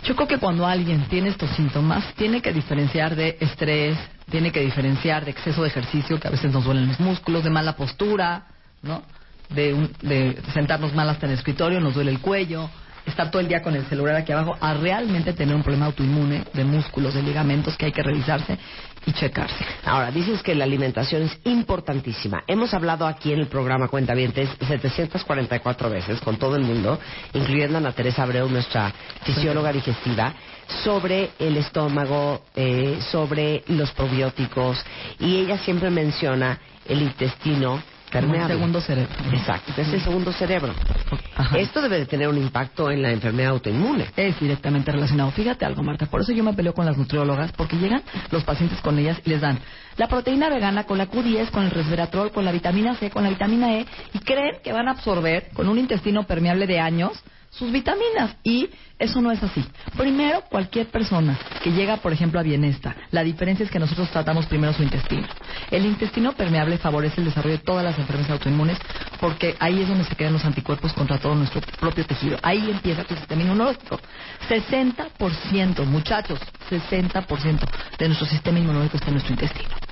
yo 0.05 0.17
creo 0.17 0.27
que 0.27 0.39
cuando 0.39 0.67
alguien 0.67 1.05
tiene 1.11 1.29
estos 1.29 1.51
síntomas, 1.51 2.07
tiene 2.15 2.41
que 2.41 2.55
diferenciar 2.55 3.17
de 3.17 3.37
estrés, 3.39 3.99
tiene 4.31 4.51
que 4.51 4.61
diferenciar 4.61 5.27
de 5.27 5.33
exceso 5.33 5.61
de 5.61 5.69
ejercicio, 5.69 6.19
que 6.19 6.27
a 6.29 6.31
veces 6.31 6.51
nos 6.55 6.65
duelen 6.65 6.89
los 6.89 7.01
músculos, 7.01 7.45
de 7.45 7.51
mala 7.51 7.77
postura, 7.77 8.47
¿no? 8.83 9.03
De, 9.51 9.73
un- 9.75 9.93
de 10.03 10.37
sentarnos 10.53 10.95
mal 10.95 11.09
hasta 11.09 11.27
en 11.27 11.33
el 11.33 11.39
escritorio, 11.39 11.81
nos 11.81 11.95
duele 11.95 12.11
el 12.11 12.21
cuello, 12.21 12.69
estar 13.07 13.31
todo 13.31 13.41
el 13.41 13.49
día 13.49 13.63
con 13.63 13.75
el 13.77 13.85
celular 13.87 14.17
aquí 14.17 14.33
abajo, 14.33 14.57
a 14.61 14.75
realmente 14.75 15.33
tener 15.35 15.55
un 15.55 15.63
problema 15.63 15.87
autoinmune 15.87 16.45
de 16.55 16.65
músculos, 16.65 17.15
de 17.15 17.23
ligamentos 17.23 17.77
que 17.77 17.87
hay 17.87 17.93
que 17.93 18.03
revisarse 18.03 18.59
y 19.07 19.13
checarse. 19.13 19.65
Ahora, 19.85 20.11
dices 20.11 20.43
que 20.43 20.55
la 20.55 20.65
alimentación 20.65 21.23
es 21.23 21.39
importantísima. 21.45 22.43
Hemos 22.47 22.73
hablado 22.73 23.07
aquí 23.07 23.33
en 23.35 23.41
el 23.41 23.47
programa 23.49 23.89
Cuentavientes 23.89 24.49
744 24.67 25.91
veces 25.91 26.21
con 26.23 26.39
todo 26.39 26.57
el 26.57 26.63
mundo, 26.63 26.99
incluyendo 27.35 27.77
a 27.77 27.81
Ana 27.81 27.93
Teresa 27.93 28.23
Abreu, 28.23 28.49
nuestra 28.49 28.93
fisióloga 29.25 29.73
digestiva, 29.73 30.33
sobre 30.83 31.31
el 31.39 31.59
estómago, 31.59 32.43
eh, 32.57 32.99
sobre 33.13 33.63
los 33.69 33.93
probióticos, 33.93 34.83
y 35.21 35.37
ella 35.37 35.59
siempre 35.59 35.91
menciona 35.91 36.59
el 36.89 37.03
intestino 37.03 37.83
Como 38.21 38.33
permeable. 38.33 38.55
segundo 38.55 38.81
cerebro. 38.81 39.15
Exacto, 39.33 39.73
es 39.77 39.89
el 39.93 40.01
segundo 40.01 40.33
cerebro. 40.33 40.73
Ajá. 41.37 41.59
Esto 41.59 41.83
debe 41.83 41.99
de 41.99 42.07
tener 42.07 42.29
un 42.29 42.39
impacto 42.39 42.91
en 42.91 43.03
la 43.03 43.11
enfermedad 43.11 43.51
autoinmune. 43.53 44.07
Es 44.17 44.39
directamente 44.39 44.93
relacionado. 44.93 45.31
Fíjate 45.33 45.65
algo, 45.65 45.83
Marta. 45.83 46.07
Por 46.07 46.21
eso 46.21 46.33
yo 46.33 46.45
me 46.45 46.53
peleo 46.53 46.75
con 46.75 46.87
las 46.87 46.97
nutriólogas, 46.97 47.53
porque 47.53 47.77
llegan 47.77 48.03
los 48.31 48.45
pacientes 48.45 48.81
con 48.81 48.99
ellas 48.99 49.21
y 49.25 49.31
les 49.31 49.41
dan 49.41 49.59
la 49.97 50.09
proteína 50.09 50.49
vegana 50.49 50.85
con 50.85 50.99
la 50.99 51.09
Q10, 51.09 51.51
con 51.51 51.65
el 51.65 51.71
resveratrol, 51.71 52.33
con 52.33 52.45
la 52.45 52.53
vitamina 52.53 52.95
C, 52.97 53.11
con 53.11 53.23
la 53.23 53.31
vitamina 53.31 53.75
E, 53.75 53.87
y 54.13 54.19
creen 54.21 54.57
que 54.63 54.73
van 54.73 54.89
a 54.89 54.93
absorber 54.93 55.51
con 55.53 55.69
un 55.69 55.79
intestino 55.79 56.25
permeable 56.25 56.67
de 56.67 56.81
años 56.81 57.23
sus 57.59 57.71
vitaminas 57.71 58.37
y 58.43 58.69
eso 58.99 59.21
no 59.21 59.31
es 59.31 59.43
así. 59.43 59.65
Primero, 59.97 60.43
cualquier 60.51 60.89
persona 60.89 61.39
que 61.63 61.71
llega, 61.71 61.99
por 61.99 62.13
ejemplo, 62.13 62.41
a 62.41 62.43
Bienesta, 62.43 62.97
la 63.11 63.23
diferencia 63.23 63.65
es 63.65 63.71
que 63.71 63.79
nosotros 63.79 64.11
tratamos 64.11 64.47
primero 64.47 64.73
su 64.73 64.83
intestino. 64.83 65.27
El 65.71 65.87
intestino 65.87 66.33
permeable 66.33 66.79
favorece 66.79 67.21
el 67.21 67.27
desarrollo 67.27 67.59
de 67.59 67.63
todas 67.63 67.85
las 67.85 67.99
enfermedades 67.99 68.33
autoinmunes 68.33 68.79
porque 69.21 69.57
ahí 69.61 69.83
es 69.83 69.89
donde 69.89 70.05
se 70.05 70.17
crean 70.17 70.33
los 70.33 70.45
anticuerpos 70.45 70.93
contra 70.93 71.19
todo 71.19 71.35
nuestro 71.35 71.61
propio 71.79 72.05
tejido. 72.05 72.39
Ahí 72.43 72.71
empieza 72.71 73.05
tu 73.05 73.15
sistema 73.15 73.43
inmunológico. 73.43 74.01
60%, 74.49 75.85
muchachos, 75.87 76.41
60% 76.71 77.69
de 77.99 78.07
nuestro 78.09 78.27
sistema 78.27 78.59
inmunológico 78.59 78.97
está 78.97 79.09
en 79.09 79.15
nuestro 79.15 79.35
intestino. 79.35 79.84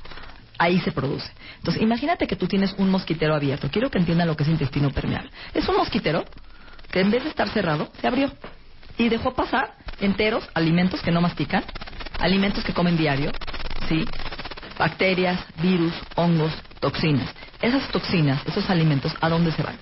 Ahí 0.57 0.79
se 0.81 0.91
produce. 0.91 1.31
Entonces, 1.57 1.81
imagínate 1.81 2.27
que 2.27 2.35
tú 2.35 2.47
tienes 2.47 2.73
un 2.77 2.89
mosquitero 2.89 3.35
abierto. 3.35 3.69
Quiero 3.71 3.89
que 3.89 3.97
entiendan 3.97 4.27
lo 4.27 4.35
que 4.35 4.43
es 4.43 4.49
intestino 4.49 4.91
permeable. 4.91 5.31
Es 5.53 5.67
un 5.67 5.77
mosquitero 5.77 6.25
que 6.91 7.01
en 7.01 7.09
vez 7.09 7.23
de 7.23 7.29
estar 7.29 7.49
cerrado, 7.49 7.89
se 7.99 8.07
abrió 8.07 8.31
y 8.97 9.09
dejó 9.09 9.33
pasar 9.33 9.75
enteros 9.99 10.47
alimentos 10.53 11.01
que 11.01 11.11
no 11.11 11.21
mastican, 11.21 11.63
alimentos 12.19 12.63
que 12.63 12.73
comen 12.73 12.97
diario, 12.97 13.31
¿sí? 13.89 14.05
Bacterias, 14.77 15.39
virus, 15.61 15.93
hongos, 16.15 16.53
toxinas. 16.79 17.29
Esas 17.61 17.87
toxinas, 17.89 18.45
esos 18.45 18.69
alimentos, 18.69 19.13
¿a 19.21 19.29
dónde 19.29 19.51
se 19.51 19.63
van? 19.63 19.77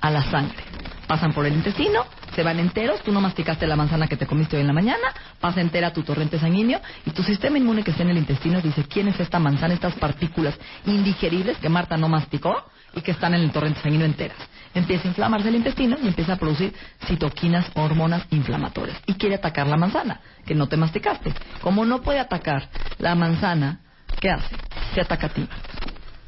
A 0.00 0.10
la 0.10 0.22
sangre. 0.30 0.62
Pasan 1.06 1.32
por 1.32 1.44
el 1.44 1.54
intestino, 1.54 2.04
se 2.34 2.42
van 2.42 2.60
enteros, 2.60 3.02
tú 3.02 3.10
no 3.12 3.20
masticaste 3.20 3.66
la 3.66 3.76
manzana 3.76 4.06
que 4.06 4.16
te 4.16 4.26
comiste 4.26 4.56
hoy 4.56 4.60
en 4.60 4.68
la 4.68 4.72
mañana, 4.72 5.08
pasa 5.40 5.60
entera 5.60 5.92
tu 5.92 6.02
torrente 6.02 6.38
sanguíneo 6.38 6.80
y 7.04 7.10
tu 7.10 7.22
sistema 7.22 7.58
inmune 7.58 7.82
que 7.82 7.90
está 7.90 8.04
en 8.04 8.10
el 8.10 8.18
intestino 8.18 8.60
dice, 8.60 8.84
¿quién 8.84 9.08
es 9.08 9.18
esta 9.18 9.38
manzana, 9.38 9.74
estas 9.74 9.94
partículas 9.94 10.54
indigeribles 10.86 11.58
que 11.58 11.68
Marta 11.68 11.96
no 11.96 12.08
masticó 12.08 12.64
y 12.94 13.00
que 13.00 13.10
están 13.10 13.34
en 13.34 13.40
el 13.40 13.50
torrente 13.50 13.80
sanguíneo 13.80 14.06
enteras? 14.06 14.38
empieza 14.74 15.04
a 15.04 15.08
inflamarse 15.08 15.48
el 15.48 15.56
intestino 15.56 15.96
y 16.02 16.08
empieza 16.08 16.34
a 16.34 16.36
producir 16.36 16.74
citoquinas, 17.06 17.70
hormonas 17.74 18.24
inflamatorias. 18.30 18.98
Y 19.06 19.14
quiere 19.14 19.36
atacar 19.36 19.66
la 19.66 19.76
manzana, 19.76 20.20
que 20.46 20.54
no 20.54 20.68
te 20.68 20.76
masticaste. 20.76 21.32
Como 21.60 21.84
no 21.84 22.02
puede 22.02 22.20
atacar 22.20 22.68
la 22.98 23.14
manzana, 23.14 23.80
¿qué 24.20 24.30
hace? 24.30 24.56
Se 24.94 25.00
ataca 25.00 25.26
a 25.26 25.30
ti. 25.30 25.46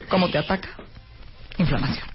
¿Cómo 0.09 0.29
te 0.29 0.39
ataca? 0.39 0.69
Inflamación. 1.59 2.07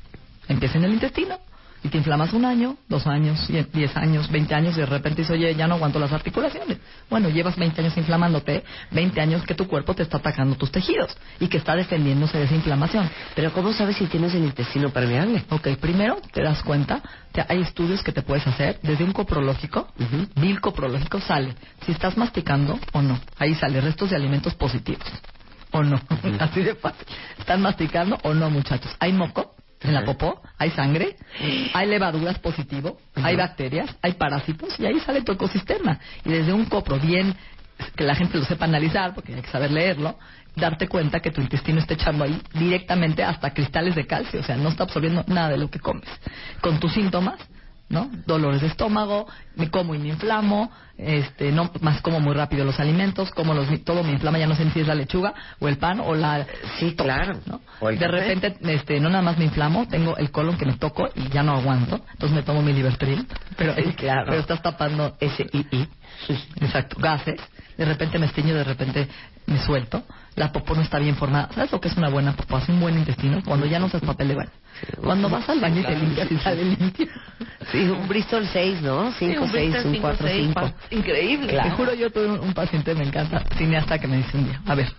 Empieza 0.48 0.78
en 0.78 0.86
el 0.86 0.94
intestino, 0.94 1.40
y 1.84 1.90
te 1.90 1.98
inflamas 1.98 2.34
un 2.34 2.46
año, 2.46 2.78
dos 2.90 3.06
años, 3.08 3.48
diez 3.74 3.96
años, 3.96 4.30
veinte 4.32 4.56
años 4.56 4.76
y 4.78 4.80
de 4.80 4.86
repente 4.86 5.22
dices, 5.22 5.36
oye, 5.36 5.54
ya 5.56 5.68
no 5.68 5.76
aguanto 5.76 6.00
las 6.00 6.12
articulaciones. 6.12 6.78
Bueno, 7.10 7.30
llevas 7.30 7.56
veinte 7.56 7.82
años 7.82 7.96
inflamándote, 7.98 8.64
veinte 8.92 9.22
años 9.22 9.44
que 9.44 9.54
tu 9.54 9.68
cuerpo 9.68 9.94
te 9.94 10.04
está 10.04 10.18
atacando 10.18 10.56
tus 10.56 10.72
tejidos 10.72 11.16
y 11.40 11.48
que 11.48 11.58
está 11.58 11.76
defendiéndose 11.76 12.38
de 12.38 12.46
esa 12.46 12.56
inflamación. 12.56 13.10
Pero 13.36 13.54
¿cómo 13.54 13.74
sabes 13.74 13.98
si 13.98 14.06
tienes 14.08 14.34
el 14.34 14.44
intestino 14.44 14.90
permeable? 14.90 15.44
Ok, 15.50 15.70
primero 15.80 16.18
te 16.34 16.42
das 16.42 16.64
cuenta, 16.64 17.02
hay 17.48 17.62
estudios 17.62 18.04
que 18.04 18.12
te 18.12 18.22
puedes 18.22 18.46
hacer 18.48 18.80
desde 18.82 19.04
un 19.04 19.14
coprológico, 19.14 19.88
uh 20.00 20.58
coprológico 20.62 21.20
sale 21.22 21.54
si 21.86 21.92
estás 21.92 22.18
masticando 22.18 22.80
o 22.94 23.02
no. 23.02 23.20
Ahí 23.38 23.54
sale 23.56 23.80
restos 23.80 24.10
de 24.10 24.16
alimentos 24.16 24.56
positivos 24.56 25.06
o 25.72 25.84
no. 25.84 26.00
Así 26.40 26.62
de 26.62 26.76
fácil. 26.76 27.06
¿Están 27.38 27.62
masticando 27.62 28.18
o 28.24 28.34
no, 28.34 28.50
muchachos? 28.50 28.96
¿Hay 29.00 29.14
moco? 29.14 29.57
En 29.82 29.94
la 29.94 30.04
popó 30.04 30.42
hay 30.58 30.72
sangre, 30.72 31.16
hay 31.74 31.88
levaduras 31.88 32.40
positivo, 32.40 32.98
hay 33.16 33.36
bacterias, 33.36 33.96
hay 34.02 34.14
parásitos 34.14 34.80
y 34.80 34.86
ahí 34.86 35.00
sale 35.00 35.22
tu 35.22 35.32
ecosistema. 35.32 36.00
Y 36.26 36.30
desde 36.30 36.54
un 36.54 36.66
copro 36.66 37.00
bien 37.00 37.36
que 37.96 38.04
la 38.04 38.16
gente 38.16 38.38
lo 38.38 38.46
sepa 38.46 38.66
analizar, 38.66 39.14
porque 39.14 39.36
hay 39.36 39.42
que 39.42 39.52
saber 39.52 39.72
leerlo, 39.72 40.18
darte 40.56 40.88
cuenta 40.88 41.20
que 41.20 41.32
tu 41.32 41.42
intestino 41.42 41.80
está 41.80 41.94
echando 41.94 42.24
ahí 42.24 42.42
directamente 42.54 43.24
hasta 43.24 43.54
cristales 43.54 43.96
de 43.96 44.08
calcio, 44.08 44.40
o 44.40 44.44
sea, 44.44 44.58
no 44.58 44.70
está 44.70 44.84
absorbiendo 44.84 45.24
nada 45.28 45.50
de 45.50 45.58
lo 45.58 45.70
que 45.70 45.80
comes. 45.80 46.10
Con 46.62 46.80
tus 46.80 46.94
síntomas, 46.94 47.40
¿no? 47.90 48.10
Dolores 48.26 48.62
de 48.62 48.68
estómago, 48.68 49.28
me 49.56 49.70
como 49.70 49.96
y 49.96 49.98
me 49.98 50.10
inflamo, 50.10 50.72
este, 50.98 51.52
no 51.52 51.72
más 51.82 52.02
como 52.02 52.20
muy 52.20 52.34
rápido 52.34 52.66
los 52.66 52.80
alimentos, 52.80 53.32
como 53.32 53.54
los, 53.54 53.68
todo 53.84 54.04
me 54.04 54.12
inflama, 54.12 54.40
ya 54.40 54.48
no 54.48 54.56
sé 54.56 54.70
si 54.72 54.82
es 54.82 54.88
la 54.88 54.96
lechuga 54.96 55.34
o 55.60 55.68
el 55.68 55.78
pan 55.78 56.00
o 56.00 56.16
la... 56.16 56.46
Sí, 56.80 56.96
claro. 56.96 57.40
¿no? 57.46 57.62
de 57.90 58.08
repente, 58.08 58.58
este, 58.62 59.00
no 59.00 59.10
nada 59.10 59.22
más 59.22 59.38
me 59.38 59.46
inflamo, 59.46 59.88
tengo 59.88 60.18
el 60.18 60.32
colon 60.32 60.58
que 60.58 60.66
me 60.66 60.74
toco 60.74 61.10
y 61.16 61.30
ya 61.30 61.44
no 61.44 61.54
aguanto, 61.54 62.02
entonces 62.12 62.36
me 62.36 62.44
tomo 62.44 62.62
mi 62.62 62.74
Libertril, 62.74 63.28
pero, 63.56 63.74
claro. 63.96 64.26
pero 64.28 64.40
estás 64.40 64.62
tapando 64.62 65.16
ese 65.20 65.48
I, 65.54 65.88
exacto, 66.60 66.98
gases, 67.00 67.40
de 67.78 67.86
repente 67.86 68.20
me 68.20 68.26
estiño, 68.26 68.56
de 68.56 68.64
repente 68.64 69.08
me 69.48 69.60
suelto, 69.60 70.04
la 70.36 70.52
popó 70.52 70.76
no 70.76 70.82
está 70.82 71.00
bien 71.00 71.16
formada. 71.16 71.50
¿Sabes 71.54 71.72
lo 71.72 71.82
que 71.82 71.88
es 71.88 71.98
una 71.98 72.10
buena 72.10 72.34
popó? 72.34 72.58
Hace 72.58 72.72
un 72.72 72.80
buen 72.80 72.98
intestino 72.98 73.42
cuando 73.44 73.66
ya 73.66 73.80
no 73.80 73.88
usas 73.88 74.02
papel 74.02 74.28
de 74.28 74.36
baño. 74.36 74.52
Cuando 75.02 75.30
vas 75.30 75.50
al 75.50 75.60
baño 75.60 75.82
y 75.82 75.84
te 75.84 75.96
limpias 75.96 76.32
y 76.32 76.38
sale 76.38 76.64
limpio. 76.64 77.08
Sí, 77.72 77.80
un 77.80 78.08
Bristol 78.08 78.48
6, 78.52 78.82
¿no? 78.82 79.12
5, 79.14 79.48
6, 79.52 79.76
un 79.86 79.96
4, 79.96 80.28
5. 80.28 80.74
Increíble. 80.92 81.60
Te 81.64 81.72
juro, 81.72 81.94
yo 81.94 82.12
tuve 82.12 82.28
un, 82.28 82.54
paciente, 82.54 82.94
me 82.94 83.06
encanta, 83.06 83.44
cineasta, 83.58 83.98
que 83.98 84.08
me 84.08 84.18
dice 84.18 84.38
un 84.38 84.46
día, 84.46 84.62
a 84.66 84.76
ver, 84.76 84.94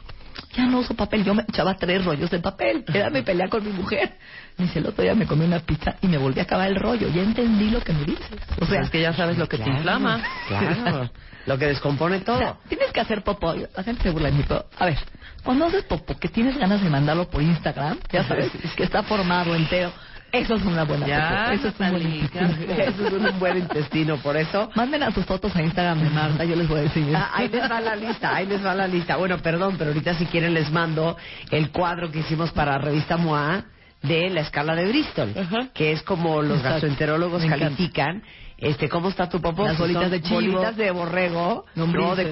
ya 0.52 0.66
no 0.66 0.80
uso 0.80 0.94
papel, 0.94 1.24
yo 1.24 1.34
me 1.34 1.42
echaba 1.42 1.76
tres 1.76 2.04
rollos 2.04 2.30
de 2.30 2.38
papel, 2.40 2.84
era 2.92 3.10
mi 3.10 3.22
pelea 3.22 3.48
con 3.48 3.64
mi 3.64 3.70
mujer. 3.70 4.14
Me 4.56 4.64
dice, 4.64 4.80
el 4.80 4.86
otro 4.86 5.04
día 5.04 5.14
me 5.14 5.26
comí 5.26 5.44
una 5.44 5.60
pizza 5.60 5.96
y 6.02 6.08
me 6.08 6.18
volví 6.18 6.40
a 6.40 6.44
acabar 6.44 6.68
el 6.68 6.76
rollo, 6.76 7.08
ya 7.08 7.22
entendí 7.22 7.70
lo 7.70 7.80
que 7.80 7.92
me 7.92 8.04
dices. 8.04 8.40
O 8.60 8.66
sea, 8.66 8.80
es 8.80 8.90
que 8.90 9.00
ya 9.00 9.12
sabes 9.12 9.38
lo 9.38 9.48
que 9.48 9.58
te 9.58 9.68
inflama. 9.68 10.20
Claro, 10.48 11.10
lo 11.48 11.58
que 11.58 11.66
descompone 11.66 12.20
todo. 12.20 12.58
tienes 12.68 12.92
que 12.92 13.00
hacer 13.00 13.24
popó, 13.24 13.54
la 13.54 13.82
gente 13.82 14.02
se 14.02 14.10
burla 14.10 14.30
de 14.30 14.36
mí, 14.36 14.44
pero, 14.46 14.66
a 14.78 14.84
ver, 14.84 14.98
cuando 15.42 15.64
haces 15.64 15.84
popó, 15.84 16.16
que 16.18 16.28
tienes 16.28 16.56
ganas 16.58 16.82
de 16.82 16.90
mandarlo 16.90 17.28
por 17.28 17.42
Instagram, 17.42 17.98
ya 18.12 18.22
sabes, 18.24 18.52
que 18.76 18.84
está 18.84 19.02
formado 19.02 19.54
entero, 19.54 19.90
eso 20.30 20.56
es 20.56 20.62
una 20.62 20.84
buena 20.84 21.06
ya, 21.06 21.52
Eso 21.54 21.68
es 21.68 21.80
un 21.80 21.90
buen 21.90 22.02
intestino. 22.02 22.74
Eso 22.78 23.06
es 23.06 23.12
un 23.14 23.38
buen 23.38 23.56
intestino. 23.64 24.16
Por 24.18 24.36
eso. 24.36 24.70
Manden 24.74 25.02
a 25.02 25.10
sus 25.10 25.24
fotos 25.24 25.56
a 25.56 25.62
Instagram 25.62 26.02
de 26.02 26.10
Marta, 26.10 26.44
yo 26.44 26.54
les 26.54 26.68
voy 26.68 26.80
a 26.80 26.82
decir. 26.82 27.16
Ah, 27.16 27.30
ahí 27.32 27.48
les 27.48 27.70
va 27.70 27.80
la 27.80 27.96
lista, 27.96 28.36
ahí 28.36 28.46
les 28.46 28.64
va 28.64 28.74
la 28.74 28.86
lista. 28.86 29.16
Bueno, 29.16 29.38
perdón, 29.38 29.76
pero 29.78 29.90
ahorita 29.90 30.14
si 30.14 30.26
quieren 30.26 30.52
les 30.52 30.70
mando 30.70 31.16
el 31.50 31.70
cuadro 31.70 32.10
que 32.10 32.18
hicimos 32.18 32.52
para 32.52 32.76
Revista 32.76 33.16
MOA 33.16 33.64
de 34.02 34.28
la 34.28 34.42
escala 34.42 34.74
de 34.74 34.86
Bristol, 34.86 35.32
que 35.72 35.92
es 35.92 36.02
como 36.02 36.42
los 36.42 36.62
gastroenterólogos 36.62 37.44
califican. 37.46 38.22
Este, 38.58 38.88
¿cómo 38.88 39.08
está 39.08 39.28
tu 39.28 39.40
popó? 39.40 39.64
Las 39.64 39.78
bolitas 39.78 40.10
de 40.10 40.20
chivo, 40.20 40.34
bolitas 40.40 40.76
de 40.76 40.90
borrego, 40.90 41.64
no 41.76 42.16
de 42.16 42.30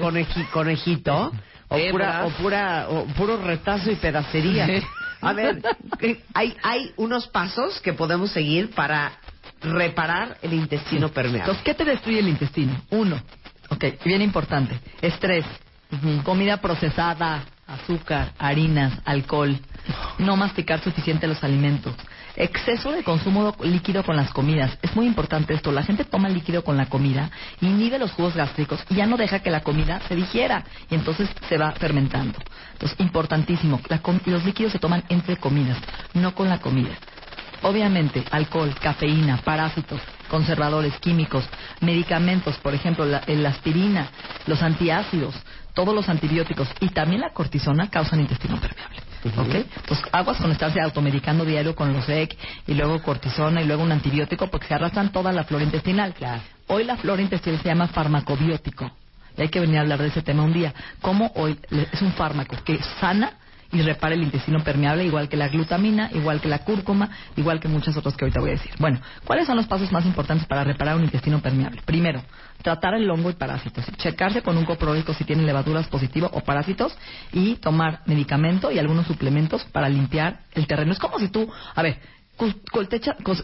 conejito, 0.51 1.31
o 1.69 1.77
pura, 1.91 2.25
o 2.25 2.29
pura, 2.31 2.87
o 2.89 3.05
puro 3.05 3.37
retazo 3.37 3.91
y 3.91 3.95
pedacería. 3.95 4.67
A 5.21 5.33
ver, 5.33 5.63
hay, 6.33 6.55
hay 6.61 6.91
unos 6.97 7.27
pasos 7.27 7.79
que 7.81 7.93
podemos 7.93 8.31
seguir 8.31 8.71
para 8.71 9.13
reparar 9.61 10.37
el 10.41 10.53
intestino 10.53 11.09
permeable. 11.09 11.39
Entonces, 11.39 11.63
¿qué 11.63 11.73
te 11.73 11.85
destruye 11.85 12.19
el 12.19 12.27
intestino? 12.27 12.79
Uno, 12.91 13.19
ok, 13.69 13.85
bien 14.05 14.21
importante, 14.21 14.79
estrés, 15.01 15.45
comida 16.23 16.57
procesada, 16.57 17.45
azúcar, 17.65 18.33
harinas, 18.37 18.99
alcohol, 19.05 19.57
no 20.19 20.35
masticar 20.35 20.83
suficiente 20.83 21.27
los 21.27 21.43
alimentos, 21.43 21.95
exceso 22.37 22.91
de 22.91 23.03
consumo 23.03 23.55
líquido 23.61 24.03
con 24.03 24.15
las 24.15 24.31
comidas. 24.31 24.77
Es 24.81 24.95
muy 24.95 25.05
importante 25.05 25.53
esto. 25.53 25.71
La 25.71 25.83
gente 25.83 26.05
toma 26.05 26.29
líquido 26.29 26.63
con 26.63 26.77
la 26.77 26.85
comida, 26.85 27.29
inhibe 27.61 27.99
los 27.99 28.11
jugos 28.11 28.35
gástricos 28.35 28.79
y 28.89 28.95
ya 28.95 29.05
no 29.05 29.17
deja 29.17 29.39
que 29.39 29.51
la 29.51 29.61
comida 29.61 29.99
se 30.07 30.15
digiera 30.15 30.63
y 30.89 30.95
entonces 30.95 31.29
se 31.49 31.57
va 31.57 31.71
fermentando. 31.71 32.39
Entonces, 32.73 32.99
importantísimo, 32.99 33.81
los 34.25 34.45
líquidos 34.45 34.71
se 34.71 34.79
toman 34.79 35.03
entre 35.09 35.37
comidas, 35.37 35.77
no 36.13 36.35
con 36.35 36.47
la 36.47 36.59
comida. 36.59 36.95
Obviamente, 37.63 38.23
alcohol, 38.29 38.75
cafeína, 38.79 39.37
parásitos, 39.37 39.99
conservadores 40.29 40.93
químicos, 40.99 41.43
medicamentos, 41.81 42.55
por 42.57 42.75
ejemplo, 42.75 43.05
la, 43.05 43.23
aspirina, 43.49 44.09
los 44.45 44.61
antiácidos, 44.61 45.35
todos 45.73 45.95
los 45.95 46.07
antibióticos 46.07 46.67
y 46.79 46.89
también 46.89 47.21
la 47.21 47.33
cortisona 47.33 47.89
causan 47.89 48.19
intestino 48.19 48.59
permeable. 48.59 49.06
¿Ok? 49.25 49.65
Pues 49.87 50.01
aguas 50.11 50.37
con 50.37 50.51
estarse 50.51 50.79
automedicando 50.81 51.45
diario 51.45 51.75
con 51.75 51.93
los 51.93 52.07
EC 52.07 52.37
y 52.67 52.73
luego 52.73 53.01
cortisona 53.01 53.61
y 53.61 53.65
luego 53.65 53.83
un 53.83 53.91
antibiótico 53.91 54.47
porque 54.47 54.67
se 54.67 54.73
arrastran 54.73 55.11
toda 55.11 55.31
la 55.31 55.43
flora 55.43 55.63
intestinal. 55.63 56.13
Hoy 56.67 56.83
la 56.83 56.97
flora 56.97 57.21
intestinal 57.21 57.61
se 57.61 57.67
llama 57.67 57.87
farmacobiótico. 57.87 58.91
Y 59.37 59.41
hay 59.41 59.49
que 59.49 59.59
venir 59.59 59.77
a 59.77 59.81
hablar 59.81 59.99
de 59.99 60.07
ese 60.07 60.21
tema 60.21 60.43
un 60.43 60.53
día. 60.53 60.73
Cómo 61.01 61.31
hoy 61.35 61.59
es 61.69 62.01
un 62.01 62.11
fármaco 62.13 62.55
que 62.63 62.79
sana 62.99 63.33
y 63.71 63.81
repara 63.81 64.15
el 64.15 64.23
intestino 64.23 64.63
permeable, 64.63 65.03
igual 65.03 65.27
que 65.29 65.37
la 65.37 65.49
glutamina, 65.49 66.09
igual 66.13 66.39
que 66.41 66.47
la 66.47 66.59
cúrcuma, 66.59 67.09
igual 67.35 67.59
que 67.59 67.67
muchas 67.67 67.97
otras 67.97 68.15
que 68.15 68.25
ahorita 68.25 68.39
voy 68.39 68.51
a 68.51 68.53
decir. 68.53 68.71
Bueno, 68.79 69.01
¿cuáles 69.25 69.47
son 69.47 69.57
los 69.57 69.67
pasos 69.67 69.91
más 69.91 70.05
importantes 70.05 70.47
para 70.47 70.63
reparar 70.63 70.95
un 70.95 71.03
intestino 71.03 71.41
permeable? 71.41 71.81
Primero, 71.85 72.23
tratar 72.61 72.93
el 72.95 73.09
hongo 73.09 73.29
y 73.29 73.33
parásitos. 73.33 73.85
Checarse 73.97 74.41
con 74.41 74.57
un 74.57 74.65
coprológico 74.65 75.13
si 75.13 75.23
tiene 75.23 75.43
levaduras 75.43 75.87
positivas 75.87 76.31
o 76.33 76.41
parásitos 76.41 76.97
y 77.33 77.55
tomar 77.55 78.01
medicamento 78.05 78.71
y 78.71 78.79
algunos 78.79 79.05
suplementos 79.07 79.63
para 79.65 79.89
limpiar 79.89 80.39
el 80.53 80.67
terreno. 80.67 80.91
Es 80.91 80.99
como 80.99 81.19
si 81.19 81.29
tú, 81.29 81.51
a 81.75 81.81
ver, 81.81 81.99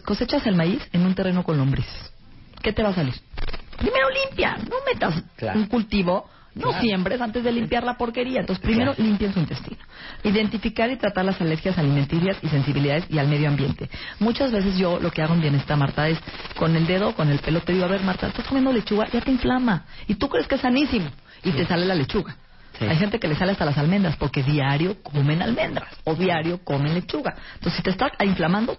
cosechas 0.04 0.46
el 0.46 0.56
maíz 0.56 0.82
en 0.92 1.04
un 1.04 1.14
terreno 1.14 1.42
con 1.42 1.56
lombrices. 1.56 2.12
¿Qué 2.62 2.72
te 2.72 2.82
va 2.82 2.90
a 2.90 2.94
salir? 2.94 3.14
Primero 3.76 4.08
limpia, 4.08 4.56
no 4.56 4.76
metas 4.86 5.22
un 5.54 5.66
cultivo 5.66 6.30
No 6.54 6.72
siembres 6.80 7.20
antes 7.20 7.42
de 7.42 7.52
limpiar 7.52 7.82
la 7.82 7.96
porquería. 7.96 8.40
Entonces, 8.40 8.62
primero 8.62 8.94
limpien 8.96 9.32
su 9.32 9.40
intestino. 9.40 9.78
Identificar 10.22 10.90
y 10.90 10.96
tratar 10.96 11.24
las 11.24 11.40
alergias 11.40 11.76
alimenticias 11.78 12.36
y 12.42 12.48
sensibilidades 12.48 13.04
y 13.08 13.18
al 13.18 13.28
medio 13.28 13.48
ambiente. 13.48 13.90
Muchas 14.20 14.52
veces 14.52 14.76
yo 14.78 15.00
lo 15.00 15.10
que 15.10 15.22
hago 15.22 15.34
en 15.34 15.40
bienestar, 15.40 15.76
Marta, 15.76 16.08
es 16.08 16.18
con 16.56 16.76
el 16.76 16.86
dedo, 16.86 17.14
con 17.14 17.28
el 17.28 17.40
pelo, 17.40 17.60
te 17.60 17.72
digo, 17.72 17.84
a 17.84 17.88
ver, 17.88 18.02
Marta, 18.02 18.28
estás 18.28 18.46
comiendo 18.46 18.72
lechuga, 18.72 19.08
ya 19.12 19.20
te 19.20 19.30
inflama. 19.30 19.84
Y 20.06 20.14
tú 20.14 20.28
crees 20.28 20.46
que 20.46 20.54
es 20.54 20.60
sanísimo. 20.60 21.10
Y 21.42 21.50
te 21.50 21.66
sale 21.66 21.84
la 21.86 21.94
lechuga. 21.94 22.36
Hay 22.80 22.96
gente 22.96 23.18
que 23.20 23.28
le 23.28 23.36
sale 23.36 23.52
hasta 23.52 23.64
las 23.64 23.78
almendras 23.78 24.16
porque 24.16 24.42
diario 24.42 25.02
comen 25.02 25.42
almendras 25.42 25.88
o 26.04 26.14
diario 26.14 26.58
comen 26.64 26.94
lechuga. 26.94 27.34
Entonces, 27.54 27.76
si 27.76 27.82
te 27.82 27.90
está 27.90 28.10
inflamando, 28.24 28.78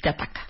te 0.00 0.08
ataca. 0.08 0.49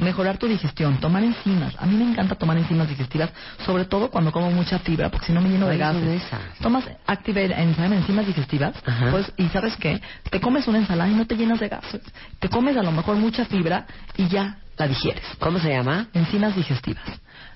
Mejorar 0.00 0.38
tu 0.38 0.46
digestión, 0.46 0.98
tomar 0.98 1.22
enzimas. 1.22 1.74
A 1.78 1.86
mí 1.86 1.96
me 1.96 2.10
encanta 2.10 2.34
tomar 2.34 2.56
enzimas 2.56 2.88
digestivas, 2.88 3.30
sobre 3.64 3.84
todo 3.84 4.10
cuando 4.10 4.32
como 4.32 4.50
mucha 4.50 4.78
fibra, 4.80 5.10
porque 5.10 5.26
si 5.26 5.32
no 5.32 5.40
me 5.40 5.48
lleno 5.48 5.66
de 5.66 5.78
gases. 5.78 6.22
Tomas 6.60 6.84
Activate 7.06 7.54
enzimas 7.60 8.26
digestivas, 8.26 8.74
pues, 9.10 9.32
y 9.36 9.48
¿sabes 9.48 9.76
qué? 9.76 10.00
Te 10.30 10.40
comes 10.40 10.66
una 10.68 10.78
ensalada 10.78 11.10
y 11.10 11.14
no 11.14 11.26
te 11.26 11.36
llenas 11.36 11.60
de 11.60 11.68
gases. 11.68 12.02
Te 12.38 12.48
comes 12.48 12.76
a 12.76 12.82
lo 12.82 12.92
mejor 12.92 13.16
mucha 13.16 13.44
fibra 13.44 13.86
y 14.16 14.28
ya 14.28 14.58
la 14.76 14.88
digieres. 14.88 15.24
¿Cómo 15.38 15.58
se 15.58 15.70
llama? 15.70 16.08
Enzimas 16.14 16.56
digestivas. 16.56 17.04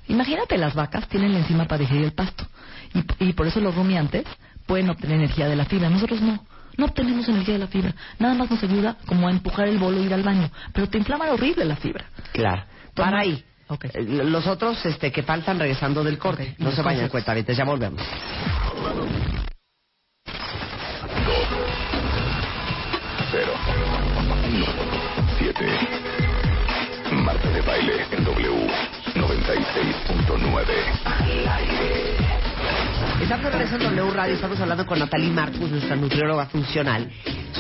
Imagínate, 0.09 0.59
las 0.59 0.75
vacas 0.75 1.09
tienen 1.09 1.33
la 1.33 1.39
enzima 1.39 1.67
para 1.67 1.79
digerir 1.79 2.05
el 2.05 2.13
pasto. 2.13 2.47
Y, 2.93 3.25
y 3.25 3.33
por 3.33 3.47
eso 3.47 3.61
los 3.61 3.75
rumiantes 3.75 4.25
pueden 4.67 4.91
obtener 4.91 5.17
energía 5.17 5.49
de 5.49 5.57
la 5.57 5.65
fibra. 5.65 5.89
Nosotros 5.89 6.21
no. 6.21 6.45
No 6.77 6.87
obtenemos 6.87 7.29
energía 7.29 7.55
de 7.55 7.61
la 7.61 7.67
fibra. 7.69 7.95
Nada 8.19 8.35
más 8.35 8.51
nos 8.51 8.63
ayuda 8.63 8.97
como 9.07 9.29
a 9.29 9.31
empujar 9.31 9.69
el 9.69 9.79
bolo 9.79 9.99
e 9.99 10.05
ir 10.05 10.15
al 10.15 10.23
baño. 10.23 10.51
Pero 10.73 10.89
te 10.89 10.99
inflama 10.99 11.31
horrible 11.31 11.65
la 11.65 11.77
fibra. 11.77 12.07
Claro. 12.33 12.65
Para 12.95 13.21
ahí. 13.21 13.45
Eh, 13.95 14.03
los 14.03 14.47
otros 14.47 14.85
este, 14.85 15.11
que 15.11 15.23
faltan 15.23 15.59
regresando 15.59 16.05
del 16.05 16.19
corte. 16.19 16.55
No 16.59 16.71
se 16.73 16.83
vayan, 16.83 17.09
cuenta, 17.09 17.35
ya 17.39 17.65
volvemos. 17.65 18.03
Cero. 23.31 23.53
Siete. 25.39 25.67
Marta 27.13 27.49
de 27.51 27.61
baile 27.63 28.07
en 28.13 28.25
W 28.25 28.69
96.9. 29.15 30.65
Al 31.05 31.49
aire. 31.49 32.44
Estamos 33.21 33.53
regresando 33.53 33.89
en 33.89 33.97
W 33.97 34.15
Radio, 34.15 34.35
estamos 34.35 34.61
hablando 34.61 34.87
con 34.87 34.99
Natalie 34.99 35.31
Marcus, 35.31 35.71
nuestra 35.71 35.97
nutrióloga 35.97 36.47
funcional, 36.47 37.11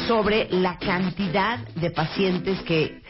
sobre 0.07 0.49
la 0.51 0.79
cantidad 0.79 1.59
de 1.75 1.91
pacientes 1.91 2.61
que 2.63 3.03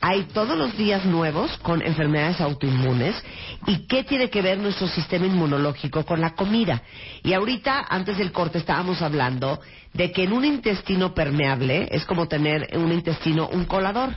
hay 0.00 0.24
todos 0.32 0.56
los 0.56 0.76
días 0.76 1.04
nuevos 1.04 1.56
con 1.58 1.82
enfermedades 1.82 2.40
autoinmunes 2.40 3.14
y 3.66 3.86
qué 3.86 4.04
tiene 4.04 4.30
que 4.30 4.42
ver 4.42 4.58
nuestro 4.58 4.88
sistema 4.88 5.26
inmunológico 5.26 6.04
con 6.04 6.20
la 6.20 6.34
comida. 6.34 6.82
Y 7.22 7.32
ahorita, 7.32 7.86
antes 7.88 8.18
del 8.18 8.32
corte, 8.32 8.58
estábamos 8.58 9.02
hablando 9.02 9.60
de 9.92 10.10
que 10.12 10.24
en 10.24 10.32
un 10.32 10.44
intestino 10.44 11.12
permeable 11.12 11.88
es 11.90 12.04
como 12.04 12.28
tener 12.28 12.66
en 12.70 12.82
un 12.82 12.92
intestino 12.92 13.48
un 13.48 13.64
colador 13.64 14.16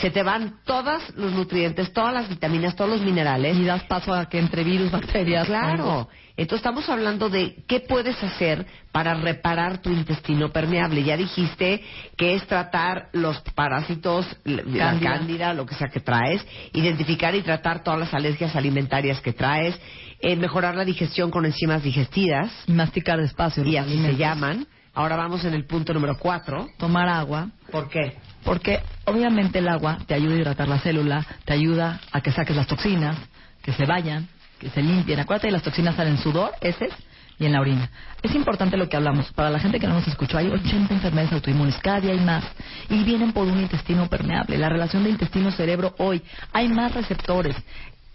se 0.00 0.10
te 0.10 0.22
van 0.22 0.56
todos 0.64 1.02
los 1.16 1.32
nutrientes, 1.32 1.92
todas 1.92 2.12
las 2.12 2.28
vitaminas, 2.28 2.74
todos 2.74 2.90
los 2.90 3.00
minerales. 3.02 3.56
Y 3.56 3.64
das 3.64 3.84
paso 3.84 4.12
a 4.12 4.28
que 4.28 4.38
entre 4.38 4.64
virus, 4.64 4.90
bacterias. 4.90 5.46
Claro. 5.46 6.08
Entonces 6.36 6.66
estamos 6.66 6.88
hablando 6.88 7.30
de 7.30 7.62
qué 7.68 7.78
puedes 7.78 8.20
hacer 8.20 8.66
para 8.90 9.14
reparar 9.14 9.78
tu 9.78 9.90
intestino 9.90 10.50
permeable. 10.50 11.04
Ya 11.04 11.16
dijiste 11.16 11.80
que 12.16 12.34
es 12.34 12.44
tratar 12.48 13.08
los 13.12 13.40
parásitos, 13.54 14.26
la 14.44 14.98
cándida, 14.98 15.54
lo 15.54 15.64
que 15.64 15.76
sea 15.76 15.88
que 15.88 16.00
traes, 16.00 16.44
identificar 16.72 17.36
y 17.36 17.42
tratar 17.42 17.84
todas 17.84 18.00
las 18.00 18.14
alergias 18.14 18.56
alimentarias 18.56 19.20
que 19.20 19.32
traes, 19.32 19.78
eh, 20.20 20.34
mejorar 20.34 20.74
la 20.74 20.84
digestión 20.84 21.30
con 21.30 21.46
enzimas 21.46 21.84
digestivas. 21.84 22.50
Y 22.66 22.72
masticar 22.72 23.20
despacio. 23.20 23.62
Y 23.64 23.76
así 23.76 23.96
se 24.02 24.16
llaman. 24.16 24.66
Ahora 24.92 25.16
vamos 25.16 25.44
en 25.44 25.54
el 25.54 25.66
punto 25.66 25.94
número 25.94 26.16
cuatro. 26.18 26.68
Tomar 26.78 27.08
agua. 27.08 27.48
¿Por 27.70 27.88
qué? 27.88 28.14
Porque 28.44 28.80
obviamente 29.04 29.60
el 29.60 29.68
agua 29.68 29.98
te 30.06 30.14
ayuda 30.14 30.34
a 30.34 30.38
hidratar 30.38 30.68
la 30.68 30.78
célula, 30.80 31.24
te 31.44 31.52
ayuda 31.52 32.00
a 32.10 32.20
que 32.20 32.32
saques 32.32 32.56
las 32.56 32.66
toxinas, 32.66 33.16
que 33.62 33.72
se 33.72 33.86
vayan, 33.86 34.28
que 34.64 34.70
se 34.70 34.82
limpien. 34.82 35.20
Acuérdate 35.20 35.48
que 35.48 35.52
las 35.52 35.62
toxinas 35.62 35.94
salen 35.94 36.14
en 36.14 36.18
sudor, 36.18 36.52
heces 36.60 36.92
y 37.38 37.44
en 37.44 37.52
la 37.52 37.60
orina. 37.60 37.90
Es 38.22 38.34
importante 38.34 38.76
lo 38.76 38.88
que 38.88 38.96
hablamos. 38.96 39.30
Para 39.32 39.50
la 39.50 39.58
gente 39.58 39.78
que 39.78 39.86
no 39.86 39.94
nos 39.94 40.08
escuchó, 40.08 40.38
hay 40.38 40.48
80 40.48 40.94
enfermedades 40.94 41.32
autoinmunes, 41.32 41.76
cada 41.82 42.00
día 42.00 42.12
hay 42.12 42.20
más. 42.20 42.44
Y 42.88 43.04
vienen 43.04 43.32
por 43.32 43.46
un 43.46 43.60
intestino 43.60 44.08
permeable. 44.08 44.56
La 44.56 44.70
relación 44.70 45.04
de 45.04 45.10
intestino-cerebro 45.10 45.94
hoy, 45.98 46.22
hay 46.52 46.68
más 46.68 46.94
receptores 46.94 47.56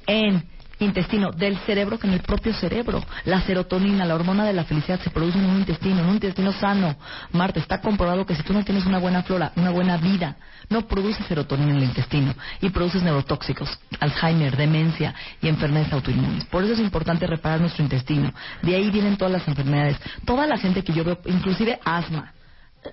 en 0.08 0.44
intestino 0.80 1.32
del 1.32 1.58
cerebro 1.60 2.00
que 2.00 2.08
en 2.08 2.14
el 2.14 2.22
propio 2.22 2.54
cerebro. 2.54 3.04
La 3.26 3.42
serotonina, 3.42 4.06
la 4.06 4.16
hormona 4.16 4.46
de 4.46 4.54
la 4.54 4.64
felicidad, 4.64 5.00
se 5.02 5.10
produce 5.10 5.38
en 5.38 5.46
un 5.46 5.58
intestino, 5.58 6.00
en 6.00 6.08
un 6.08 6.14
intestino 6.14 6.52
sano. 6.54 6.96
Marta, 7.32 7.60
está 7.60 7.82
comprobado 7.82 8.26
que 8.26 8.36
si 8.36 8.44
tú 8.44 8.54
no 8.54 8.64
tienes 8.64 8.86
una 8.86 9.00
buena 9.00 9.24
flora, 9.24 9.52
una 9.56 9.72
buena 9.72 9.98
vida, 9.98 10.38
no 10.70 10.88
produces 10.88 11.26
serotonina 11.26 11.72
en 11.72 11.78
el 11.78 11.84
intestino 11.84 12.34
y 12.62 12.70
produces 12.70 13.04
neurotóxicos, 13.04 13.80
Alzheimer, 14.00 14.56
demencia 14.56 15.14
y 15.42 15.48
enfermedades 15.48 15.94
autoinmunes. 15.94 16.46
Por 16.46 16.64
eso 16.64 16.74
es 16.74 16.80
importante 16.80 17.28
reparar 17.28 17.60
nuestro 17.60 17.84
intestino. 17.84 18.34
De 18.62 18.76
ahí 18.76 18.90
vienen 18.90 19.18
todas 19.18 19.34
las 19.34 19.48
enfermedades. 19.48 19.98
Toda 20.26 20.46
la 20.48 20.58
gente 20.58 20.84
que 20.84 20.94
yo 20.94 21.04
veo, 21.04 21.20
inclusive 21.26 21.80
asma. 21.84 22.34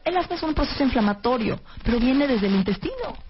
El 0.04 0.16
asma 0.16 0.36
es 0.36 0.42
un 0.42 0.54
proceso 0.54 0.82
inflamatorio, 0.82 1.60
pero 1.84 2.00
viene 2.00 2.26
desde 2.26 2.48
el 2.48 2.56
intestino. 2.56 3.25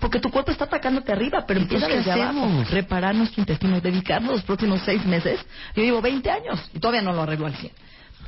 Porque 0.00 0.20
tu 0.20 0.30
cuerpo 0.30 0.50
está 0.52 0.64
atacándote 0.64 1.12
arriba, 1.12 1.44
pero 1.46 1.60
empieza 1.60 1.88
desde 1.88 2.12
abajo. 2.12 2.64
Reparar 2.70 3.14
nuestro 3.14 3.40
intestino, 3.40 3.80
dedicarnos 3.80 4.32
los 4.32 4.42
próximos 4.42 4.82
seis 4.84 5.04
meses. 5.04 5.40
Yo 5.74 5.82
llevo 5.82 6.00
20 6.00 6.30
años 6.30 6.70
y 6.74 6.78
todavía 6.78 7.02
no 7.02 7.12
lo 7.12 7.22
arreglo 7.22 7.46
al 7.46 7.54
100. 7.54 7.72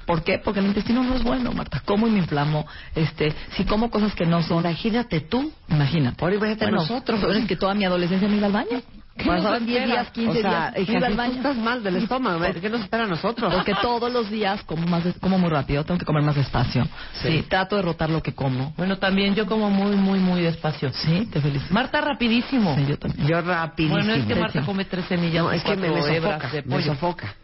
¿Por 0.07 0.25
qué? 0.25 0.39
Porque 0.39 0.61
el 0.61 0.67
intestino 0.67 1.03
no 1.03 1.17
es 1.17 1.23
bueno, 1.23 1.53
Marta. 1.53 1.83
Como 1.85 2.09
y 2.09 2.11
me 2.11 2.21
inflamo. 2.21 2.67
Este, 2.95 3.35
si 3.57 3.65
como 3.65 3.91
cosas 3.91 4.15
que 4.15 4.25
no 4.25 4.43
son. 4.43 4.61
Imagínate 4.61 5.21
tú. 5.21 5.53
Imagínate. 5.69 6.25
Ahora 6.25 6.37
imagínate 6.37 6.71
nosotros. 6.71 7.37
Es 7.37 7.47
que 7.47 7.57
toda 7.57 7.75
mi 7.75 7.85
adolescencia 7.85 8.27
me 8.27 8.39
iba 8.39 8.47
al 8.47 8.53
baño. 8.53 8.81
Pasaban 9.25 9.67
10 9.67 9.87
días, 9.87 10.11
15 10.11 10.31
o 10.31 10.41
sea, 10.43 10.71
días. 10.71 10.89
Iba 10.89 11.07
al 11.07 11.15
baño. 11.15 11.35
estás 11.35 11.57
mal 11.57 11.83
del 11.83 11.97
estómago. 12.03 12.45
¿Qué 12.61 12.69
nos 12.71 12.81
espera 12.83 13.05
a 13.05 13.07
nosotros? 13.07 13.53
Porque 13.53 13.75
todos 13.81 14.13
los 14.13 14.31
días 14.31 14.63
como, 14.65 14.87
más, 14.87 15.05
como 15.21 15.39
muy 15.39 15.51
rápido. 15.51 15.85
Tengo 15.85 15.99
que 15.99 16.07
comer 16.07 16.23
más 16.23 16.37
despacio. 16.37 16.87
Sí. 17.23 17.45
Trato 17.49 17.77
de 17.77 17.83
rotar 17.83 18.11
lo 18.11 18.23
que 18.23 18.35
como. 18.35 18.73
Bueno, 18.77 18.99
también 18.99 19.35
yo 19.35 19.47
como 19.47 19.71
muy, 19.71 19.97
muy, 19.97 20.19
muy 20.19 20.43
despacio. 20.43 20.91
Sí, 20.93 21.29
te 21.33 21.41
felicito. 21.41 21.73
Marta, 21.73 22.01
rapidísimo. 22.01 22.75
Sí, 22.77 22.87
yo 22.87 22.99
también. 22.99 23.27
Yo 23.27 23.41
rapidísimo. 23.41 23.99
Bueno, 23.99 24.15
es 24.15 24.25
que 24.27 24.35
Marta 24.35 24.63
come 24.65 24.85
tres 24.85 25.05
semillas. 25.07 25.45
No, 25.45 25.53
es 25.53 25.63
que 25.63 25.77
me, 25.77 25.91
me 25.91 26.03
sofoca. 26.03 26.51
Me 26.65 26.83
sofoca. 26.83 27.35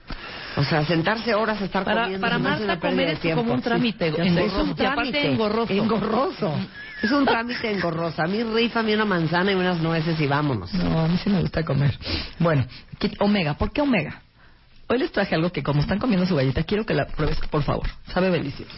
O 0.57 0.63
sea, 0.63 0.85
sentarse 0.85 1.35
horas 1.35 1.61
a 1.61 1.65
estar 1.65 1.85
para, 1.85 2.03
comiendo 2.03 2.27
para 2.27 2.39
Marta 2.39 2.79
comer 2.79 3.09
es 3.09 3.35
como 3.35 3.55
un 3.55 3.61
trámite 3.61 4.09
es 4.09 4.53
un 4.53 4.75
trámite 4.75 5.33
engorroso. 5.33 5.73
engorroso. 5.73 6.55
Es 7.03 7.11
un 7.11 7.25
trámite 7.27 7.73
engorroso. 7.73 8.23
A 8.23 8.27
mí 8.27 8.43
rifa 8.43 8.81
a 8.81 8.83
una 8.83 9.05
manzana 9.05 9.53
y 9.53 9.55
unas 9.55 9.79
nueces 9.81 10.19
y 10.21 10.27
vámonos. 10.27 10.73
No, 10.75 11.01
a 11.01 11.09
mí 11.09 11.19
sí 11.23 11.29
me 11.29 11.41
gusta 11.41 11.65
comer. 11.65 11.99
Bueno, 12.39 12.67
omega. 13.19 13.55
¿Por 13.55 13.73
qué 13.73 13.81
omega? 13.81 14.23
Hoy 14.87 14.99
les 14.99 15.11
traje 15.13 15.35
algo 15.35 15.51
que 15.51 15.63
como 15.63 15.81
están 15.81 15.99
comiendo 15.99 16.27
su 16.27 16.37
galleta, 16.37 16.63
quiero 16.63 16.85
que 16.85 16.95
la 16.95 17.07
pruebes, 17.07 17.39
por 17.51 17.63
favor. 17.63 17.89
Sabe 18.13 18.31
delicioso. 18.31 18.75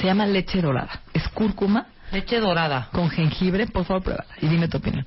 Se 0.00 0.06
llama 0.06 0.26
leche 0.26 0.62
dorada. 0.62 1.02
Es 1.12 1.28
cúrcuma. 1.28 1.86
Leche 2.12 2.40
dorada. 2.40 2.88
Con 2.92 3.10
jengibre, 3.10 3.66
por 3.66 3.84
favor, 3.84 4.02
pruébala. 4.02 4.34
Y 4.40 4.48
dime 4.48 4.68
tu 4.68 4.78
opinión. 4.78 5.06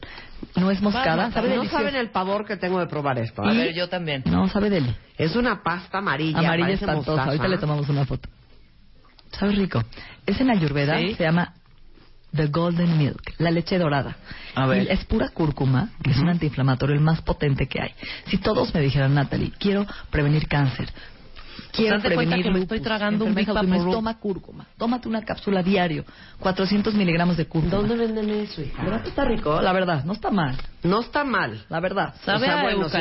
No 0.56 0.72
es 0.72 0.82
moscada, 0.82 1.32
sabe 1.32 1.56
No 1.56 1.66
saben 1.66 1.96
el 1.96 2.10
pavor 2.10 2.46
que 2.46 2.58
tengo 2.58 2.80
de 2.80 2.88
probar 2.88 3.18
esto. 3.20 3.44
A 3.44 3.52
ver, 3.52 3.74
yo 3.74 3.90
también. 3.90 4.24
No, 4.26 4.48
sabe 4.50 4.70
deli. 4.70 4.96
Es 5.18 5.36
una 5.36 5.64
pasta 5.64 6.00
amarilla. 6.00 6.40
Amarilla 6.40 6.70
espantosa. 6.70 7.24
Ahorita 7.24 7.48
le 7.48 7.58
tomamos 7.58 7.88
una 7.90 8.06
foto. 8.06 8.30
Sabe 9.32 9.54
rico. 9.54 9.84
Es 10.26 10.40
en 10.42 10.50
Ayurveda, 10.50 10.98
se 10.98 11.24
llama 11.24 11.54
The 12.36 12.48
Golden 12.48 12.98
Milk, 12.98 13.36
la 13.40 13.52
leche 13.52 13.78
dorada. 13.78 14.18
A 14.56 14.66
ver. 14.68 14.88
es 14.92 15.04
pura 15.06 15.30
cúrcuma, 15.30 15.90
que 16.04 16.12
es 16.12 16.18
un 16.18 16.30
antiinflamatorio 16.30 16.96
el 16.96 17.02
más 17.02 17.22
potente 17.22 17.68
que 17.68 17.82
hay. 17.82 17.92
Si 18.28 18.38
todos 18.38 18.74
me 18.74 18.82
dijeran, 18.82 19.14
Natalie, 19.16 19.52
quiero 19.58 19.86
prevenir 20.10 20.48
cáncer, 20.48 20.92
quiero 21.72 22.00
prevenir 22.00 22.44
que 22.44 22.52
me 22.52 22.60
estoy 22.60 22.80
tragando 22.80 23.26
un 23.26 23.36
Toma 23.92 24.18
cúrcuma. 24.18 24.66
Tómate 24.78 25.08
una 25.08 25.24
cápsula 25.24 25.64
diario. 25.64 26.06
400 26.40 26.94
miligramos 26.94 27.38
de 27.38 27.46
cúrcuma. 27.46 27.76
¿Dónde 27.76 27.96
venden 27.96 28.30
eso, 28.30 28.62
hija? 28.62 28.84
¿Verdad 28.84 29.02
que 29.04 29.10
está 29.10 29.26
rico? 29.26 29.62
La 29.62 29.74
verdad, 29.74 30.04
no 30.04 30.14
está 30.14 30.32
mal. 30.32 30.58
No 30.84 31.02
está 31.02 31.24
mal. 31.24 31.66
La 31.70 31.80
verdad. 31.80 32.14
Sabe 32.24 32.48
a 32.48 32.62
bueno, 32.62 32.90
si 32.90 32.98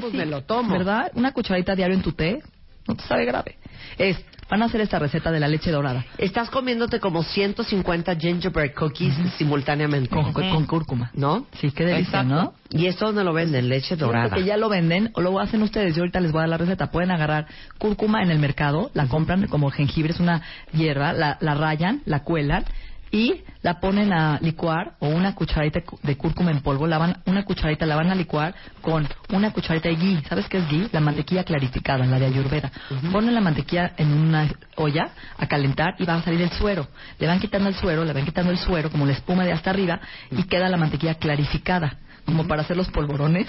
pues 0.00 0.12
me 0.14 0.26
lo 0.26 0.42
tomo. 0.42 0.72
¿Verdad? 0.72 1.10
Una 1.14 1.32
cucharadita 1.32 1.74
diario 1.74 1.96
en 1.96 2.02
tu 2.02 2.12
té 2.12 2.40
no 2.88 2.96
te 2.96 3.04
sabe 3.04 3.26
grave. 3.26 3.56
Es 3.98 4.16
Van 4.50 4.62
a 4.62 4.66
hacer 4.66 4.80
esta 4.80 4.98
receta 4.98 5.30
de 5.30 5.40
la 5.40 5.48
leche 5.48 5.70
dorada. 5.70 6.04
Estás 6.16 6.48
comiéndote 6.48 7.00
como 7.00 7.22
150 7.22 8.16
gingerbread 8.16 8.72
cookies 8.72 9.14
simultáneamente. 9.36 10.08
Con, 10.08 10.64
cúrcuma. 10.66 11.10
¿No? 11.14 11.46
Sí, 11.60 11.70
qué 11.70 11.84
delicia, 11.84 12.22
¿no? 12.22 12.54
¿Y 12.70 12.86
esto 12.86 13.06
dónde 13.06 13.24
lo 13.24 13.34
venden? 13.34 13.68
Leche 13.68 13.96
dorada. 13.96 14.34
Que 14.34 14.44
ya 14.44 14.56
lo 14.56 14.68
venden 14.68 15.10
o 15.14 15.20
lo 15.20 15.38
hacen 15.38 15.62
ustedes. 15.62 15.94
Yo 15.94 16.02
ahorita 16.02 16.20
les 16.20 16.32
voy 16.32 16.40
a 16.40 16.42
dar 16.42 16.48
la 16.50 16.58
receta. 16.58 16.90
Pueden 16.90 17.10
agarrar 17.10 17.46
cúrcuma 17.78 18.22
en 18.22 18.30
el 18.30 18.38
mercado, 18.38 18.90
la 18.94 19.06
compran 19.06 19.46
como 19.48 19.70
jengibre, 19.70 20.12
es 20.12 20.20
una 20.20 20.42
hierba, 20.72 21.12
la, 21.12 21.36
la 21.40 21.54
rayan, 21.54 22.00
la 22.06 22.20
cuelan 22.20 22.64
y 23.10 23.42
la 23.62 23.80
ponen 23.80 24.12
a 24.12 24.38
licuar 24.40 24.94
o 25.00 25.08
una 25.08 25.34
cucharadita 25.34 25.80
de 26.02 26.16
cúrcuma 26.16 26.50
en 26.50 26.60
polvo, 26.60 26.86
la 26.86 26.98
van, 26.98 27.22
una 27.26 27.44
cucharadita 27.44 27.86
la 27.86 27.96
van 27.96 28.10
a 28.10 28.14
licuar 28.14 28.54
con 28.80 29.08
una 29.32 29.52
cucharadita 29.52 29.88
de 29.88 29.96
ghee. 29.96 30.22
¿Sabes 30.28 30.48
qué 30.48 30.58
es 30.58 30.68
ghee? 30.68 30.88
La 30.92 31.00
mantequilla 31.00 31.44
clarificada, 31.44 32.04
la 32.06 32.18
de 32.18 32.26
Ayurveda. 32.26 32.70
Ponen 33.12 33.34
la 33.34 33.40
mantequilla 33.40 33.92
en 33.96 34.12
una 34.12 34.48
olla 34.76 35.10
a 35.36 35.46
calentar 35.46 35.94
y 35.98 36.04
va 36.04 36.14
a 36.14 36.22
salir 36.22 36.40
el 36.42 36.50
suero. 36.50 36.86
Le 37.18 37.26
van 37.26 37.40
quitando 37.40 37.68
el 37.68 37.74
suero, 37.74 38.04
le 38.04 38.12
van 38.12 38.24
quitando 38.24 38.50
el 38.50 38.58
suero 38.58 38.90
como 38.90 39.06
la 39.06 39.12
espuma 39.12 39.44
de 39.44 39.52
hasta 39.52 39.70
arriba 39.70 40.00
y 40.30 40.44
queda 40.44 40.68
la 40.68 40.76
mantequilla 40.76 41.14
clarificada, 41.14 41.96
como 42.24 42.46
para 42.46 42.62
hacer 42.62 42.76
los 42.76 42.88
polvorones. 42.90 43.46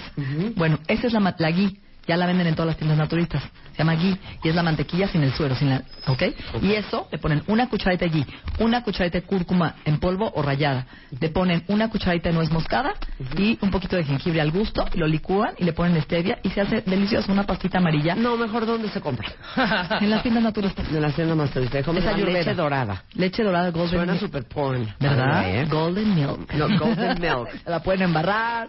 Bueno, 0.56 0.78
esa 0.88 1.06
es 1.06 1.12
la, 1.12 1.34
la 1.38 1.50
ghee 1.50 1.80
ya 2.10 2.16
la 2.16 2.26
venden 2.26 2.48
en 2.48 2.56
todas 2.56 2.66
las 2.66 2.76
tiendas 2.76 2.98
naturistas. 2.98 3.40
Se 3.70 3.78
llama 3.78 3.94
ghee 3.94 4.18
y 4.42 4.48
es 4.48 4.54
la 4.56 4.64
mantequilla 4.64 5.06
sin 5.06 5.22
el 5.22 5.32
suero, 5.32 5.54
sin 5.54 5.70
la, 5.70 5.84
¿ok? 6.08 6.22
Y 6.60 6.72
eso 6.72 7.06
le 7.12 7.18
ponen 7.18 7.44
una 7.46 7.68
cucharadita 7.68 8.06
de 8.06 8.10
ghee, 8.10 8.26
una 8.58 8.82
cucharadita 8.82 9.20
de 9.20 9.26
cúrcuma 9.26 9.76
en 9.84 10.00
polvo 10.00 10.28
o 10.34 10.42
rallada. 10.42 10.86
Le 11.20 11.28
ponen 11.28 11.62
una 11.68 11.88
cucharadita 11.88 12.30
de 12.30 12.34
nuez 12.34 12.50
moscada 12.50 12.94
y 13.38 13.56
un 13.60 13.70
poquito 13.70 13.94
de 13.94 14.02
jengibre 14.02 14.40
al 14.40 14.50
gusto, 14.50 14.84
lo 14.94 15.06
licúan 15.06 15.54
y 15.56 15.62
le 15.62 15.72
ponen 15.72 16.02
stevia 16.02 16.40
y 16.42 16.50
se 16.50 16.60
hace 16.60 16.80
delicioso, 16.80 17.30
una 17.30 17.44
pastita 17.44 17.78
amarilla. 17.78 18.16
No, 18.16 18.36
mejor 18.36 18.66
¿dónde 18.66 18.88
se 18.88 19.00
compra? 19.00 19.28
en 20.00 20.10
las 20.10 20.22
tiendas 20.24 20.42
naturistas. 20.42 20.88
En 20.88 21.00
las 21.00 21.14
tiendas 21.14 21.36
naturistas. 21.36 21.84
¿Cómo 21.84 22.00
Esa 22.00 22.16
leche 22.16 22.54
dorada. 22.54 23.04
Leche 23.14 23.44
dorada 23.44 23.70
golden 23.70 23.98
Suena 24.00 24.18
super 24.18 24.44
porn. 24.48 24.92
¿Verdad? 24.98 25.48
¿eh? 25.48 25.64
Golden 25.70 26.12
milk. 26.12 26.52
No, 26.54 26.76
golden 26.76 27.20
milk. 27.20 27.48
la 27.66 27.80
pueden 27.80 28.02
embarrar. 28.02 28.68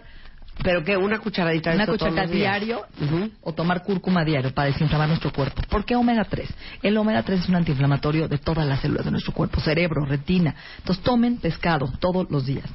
¿Pero 0.62 0.84
qué? 0.84 0.96
¿Una 0.96 1.18
cucharadita 1.18 1.70
de 1.70 1.76
una 1.76 1.84
esto 1.84 1.96
todos 1.96 2.10
cucharita 2.12 2.22
los 2.24 2.30
días? 2.32 2.60
diario 2.60 2.86
o 3.42 3.52
tomar 3.54 3.82
cúrcuma 3.82 4.24
diario 4.24 4.52
para 4.54 4.68
desinflamar 4.68 5.08
nuestro 5.08 5.32
cuerpo. 5.32 5.62
¿Por 5.68 5.84
qué 5.84 5.96
omega 5.96 6.24
3? 6.24 6.48
El 6.82 6.96
omega 6.98 7.22
3 7.22 7.40
es 7.40 7.48
un 7.48 7.56
antiinflamatorio 7.56 8.28
de 8.28 8.38
todas 8.38 8.66
las 8.66 8.80
células 8.80 9.04
de 9.04 9.10
nuestro 9.10 9.32
cuerpo, 9.32 9.60
cerebro, 9.60 10.04
retina. 10.04 10.54
Entonces 10.78 11.02
tomen 11.02 11.38
pescado 11.38 11.90
todos 11.98 12.30
los 12.30 12.46
días. 12.46 12.66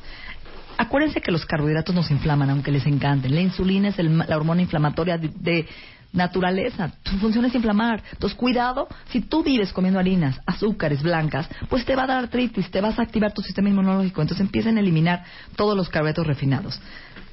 Acuérdense 0.77 1.21
que 1.21 1.31
los 1.31 1.45
carbohidratos 1.45 1.93
nos 1.95 2.11
inflaman, 2.11 2.49
aunque 2.49 2.71
les 2.71 2.85
encanten. 2.85 3.33
La 3.33 3.41
insulina 3.41 3.89
es 3.89 3.99
el- 3.99 4.17
la 4.17 4.35
hormona 4.37 4.61
inflamatoria 4.61 5.17
de, 5.17 5.29
de 5.29 5.67
naturaleza. 6.13 6.91
Su 7.03 7.17
función 7.17 7.45
es 7.45 7.55
inflamar. 7.55 8.01
Entonces, 8.11 8.37
cuidado, 8.37 8.87
si 9.09 9.21
tú 9.21 9.43
vives 9.43 9.71
comiendo 9.73 9.99
harinas, 9.99 10.39
azúcares 10.45 11.01
blancas, 11.03 11.47
pues 11.69 11.85
te 11.85 11.95
va 11.95 12.03
a 12.03 12.07
dar 12.07 12.17
artritis, 12.23 12.69
te 12.71 12.81
vas 12.81 12.97
a 12.99 13.01
activar 13.03 13.33
tu 13.33 13.41
sistema 13.41 13.69
inmunológico. 13.69 14.21
Entonces, 14.21 14.43
empiecen 14.45 14.77
a 14.77 14.79
eliminar 14.81 15.23
todos 15.55 15.75
los 15.75 15.89
carbohidratos 15.89 16.27
refinados. 16.27 16.79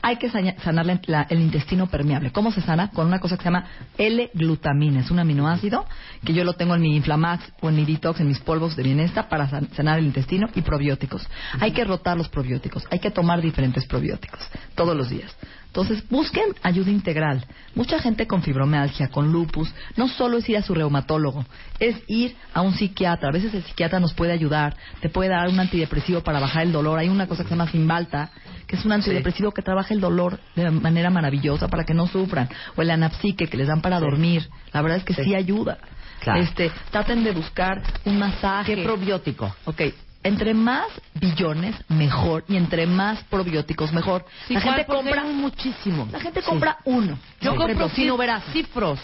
Hay 0.07 0.17
que 0.17 0.29
sanar 0.29 0.85
la- 0.85 1.01
la- 1.07 1.27
el 1.31 1.40
intestino 1.40 1.87
permeable. 1.87 2.31
¿Cómo 2.31 2.53
se 2.53 2.61
sana? 2.61 2.90
Con 2.90 3.07
una 3.07 3.21
cosa 3.21 3.37
que 3.38 3.43
se 3.43 3.49
llama 3.49 3.64
L-glutamina. 3.97 5.01
Es 5.01 5.11
un 5.11 5.19
aminoácido 5.19 5.87
que 6.25 6.35
yo 6.35 6.45
lo 6.45 6.53
tengo 6.53 6.75
en 6.75 6.83
mi 6.83 6.95
Inflamax 6.95 7.43
o 7.62 7.71
en 7.71 7.77
mi 7.77 7.87
Detox, 7.87 8.21
en 8.21 8.29
mis 8.29 8.38
polvos 8.38 8.77
de 8.77 8.83
bienesta 8.83 9.31
para 9.31 9.49
san- 9.49 9.69
sanar 9.75 9.99
el 9.99 10.05
intestino 10.05 10.47
y 10.55 10.61
probióticos. 10.61 11.27
Hay 11.59 11.73
que 11.73 11.85
rotar 11.85 12.19
los 12.19 12.29
probióticos. 12.29 12.85
Hay 12.90 12.99
que 12.99 13.11
tomar 13.11 13.40
diferentes 13.40 13.87
probióticos 13.87 14.40
todos 14.75 14.95
los 14.95 15.09
días. 15.09 15.35
Entonces, 15.75 16.09
busquen 16.09 16.45
ayuda 16.63 16.93
integral. 16.93 17.45
Mucha 17.75 17.99
gente 17.99 18.29
con 18.29 18.43
fibromialgia, 18.45 19.09
con 19.09 19.33
lupus, 19.33 19.75
no 19.97 20.07
solo 20.07 20.39
es 20.39 20.49
ir 20.49 20.57
a 20.57 20.63
su 20.63 20.73
reumatólogo, 20.73 21.45
es 21.81 21.97
ir 22.07 22.37
a 22.53 22.61
un 22.63 22.75
psiquiatra. 22.75 23.31
A 23.31 23.33
veces 23.33 23.53
el 23.55 23.65
psiquiatra 23.65 23.99
nos 23.99 24.15
puede 24.15 24.31
ayudar, 24.31 24.77
te 25.01 25.09
puede 25.09 25.31
dar 25.31 25.49
un 25.49 25.59
antidepresivo 25.59 26.21
para 26.21 26.39
bajar 26.39 26.63
el 26.63 26.71
dolor. 26.71 27.01
Hay 27.01 27.09
una 27.09 27.27
cosa 27.27 27.43
que 27.43 27.49
se 27.49 27.57
llama 27.57 27.69
Cymbalta, 27.69 28.31
que 28.69 28.77
es 28.77 28.85
un 28.85 28.93
antidepresivo 28.93 29.51
que 29.51 29.63
trabaja 29.63 29.93
el 29.93 30.01
dolor 30.01 30.39
de 30.55 30.71
manera 30.71 31.11
maravillosa 31.11 31.67
para 31.67 31.83
que 31.83 31.93
no 31.93 32.07
sufran. 32.07 32.49
O 32.77 32.83
el 32.83 32.93
anapsique 32.93 33.49
que 33.49 33.57
les 33.57 33.67
dan 33.67 33.83
para 33.83 33.99
dormir. 33.99 34.49
La 34.73 34.81
verdad 34.81 34.99
es 34.99 35.05
que 35.05 35.25
sí, 35.25 35.35
ayuda. 35.35 35.79
Claro. 36.21 36.41
Este, 36.41 36.71
traten 36.93 37.25
de 37.25 37.33
buscar 37.33 37.83
un 38.05 38.17
masaje. 38.17 38.77
¿Qué 38.77 38.85
probiótico? 38.85 39.53
Ok, 39.65 39.83
entre 40.25 40.55
más 40.55 40.87
billones, 41.15 41.77
mejor. 41.89 42.45
Y 42.49 42.57
entre 42.57 42.87
más 42.87 43.23
probióticos, 43.25 43.93
mejor. 43.93 44.25
Sí, 44.49 44.55
la 44.55 44.61
gente 44.61 44.85
compra 44.87 45.23
muchísimo. 45.25 46.09
La 46.11 46.19
gente 46.21 46.43
compra 46.43 46.79
uno. 46.85 47.19
Yo 47.41 47.51
Por 47.55 47.67
compro. 47.69 47.89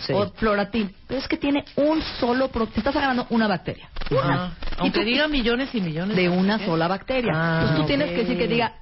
Sí. 0.06 0.12
o 0.12 0.30
Floratil. 0.32 0.94
Pero 1.06 1.20
es 1.20 1.28
que 1.28 1.36
tiene 1.36 1.64
un 1.76 2.02
solo... 2.18 2.48
Pro... 2.48 2.66
Te 2.66 2.80
estás 2.80 2.96
agarrando 2.96 3.26
una 3.30 3.46
bacteria. 3.46 3.88
Una. 4.10 4.54
Y 4.72 4.74
Aunque 4.78 5.00
tú- 5.00 5.06
diga 5.06 5.28
millones 5.28 5.68
y 5.74 5.80
millones. 5.80 6.16
de 6.16 6.28
una 6.28 6.58
¿qué? 6.58 6.66
sola 6.66 6.88
bacteria. 6.88 7.32
Ah, 7.34 7.58
Entonces 7.60 7.76
tú 7.80 7.86
tienes 7.86 8.08
que 8.10 8.16
decir 8.16 8.38
que 8.38 8.48
diga 8.48 8.72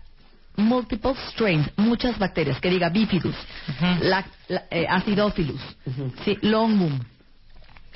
multiple 0.57 1.15
strains, 1.31 1.69
muchas 1.77 2.19
bacterias, 2.19 2.61
que 2.61 2.71
diga 2.71 2.89
bifidus, 2.89 3.35
Ujú. 3.69 3.87
la- 4.05 4.25
la- 4.49 4.65
eh, 4.71 4.87
acidophilus, 4.89 5.61
sí, 6.25 6.37
longum, 6.43 6.99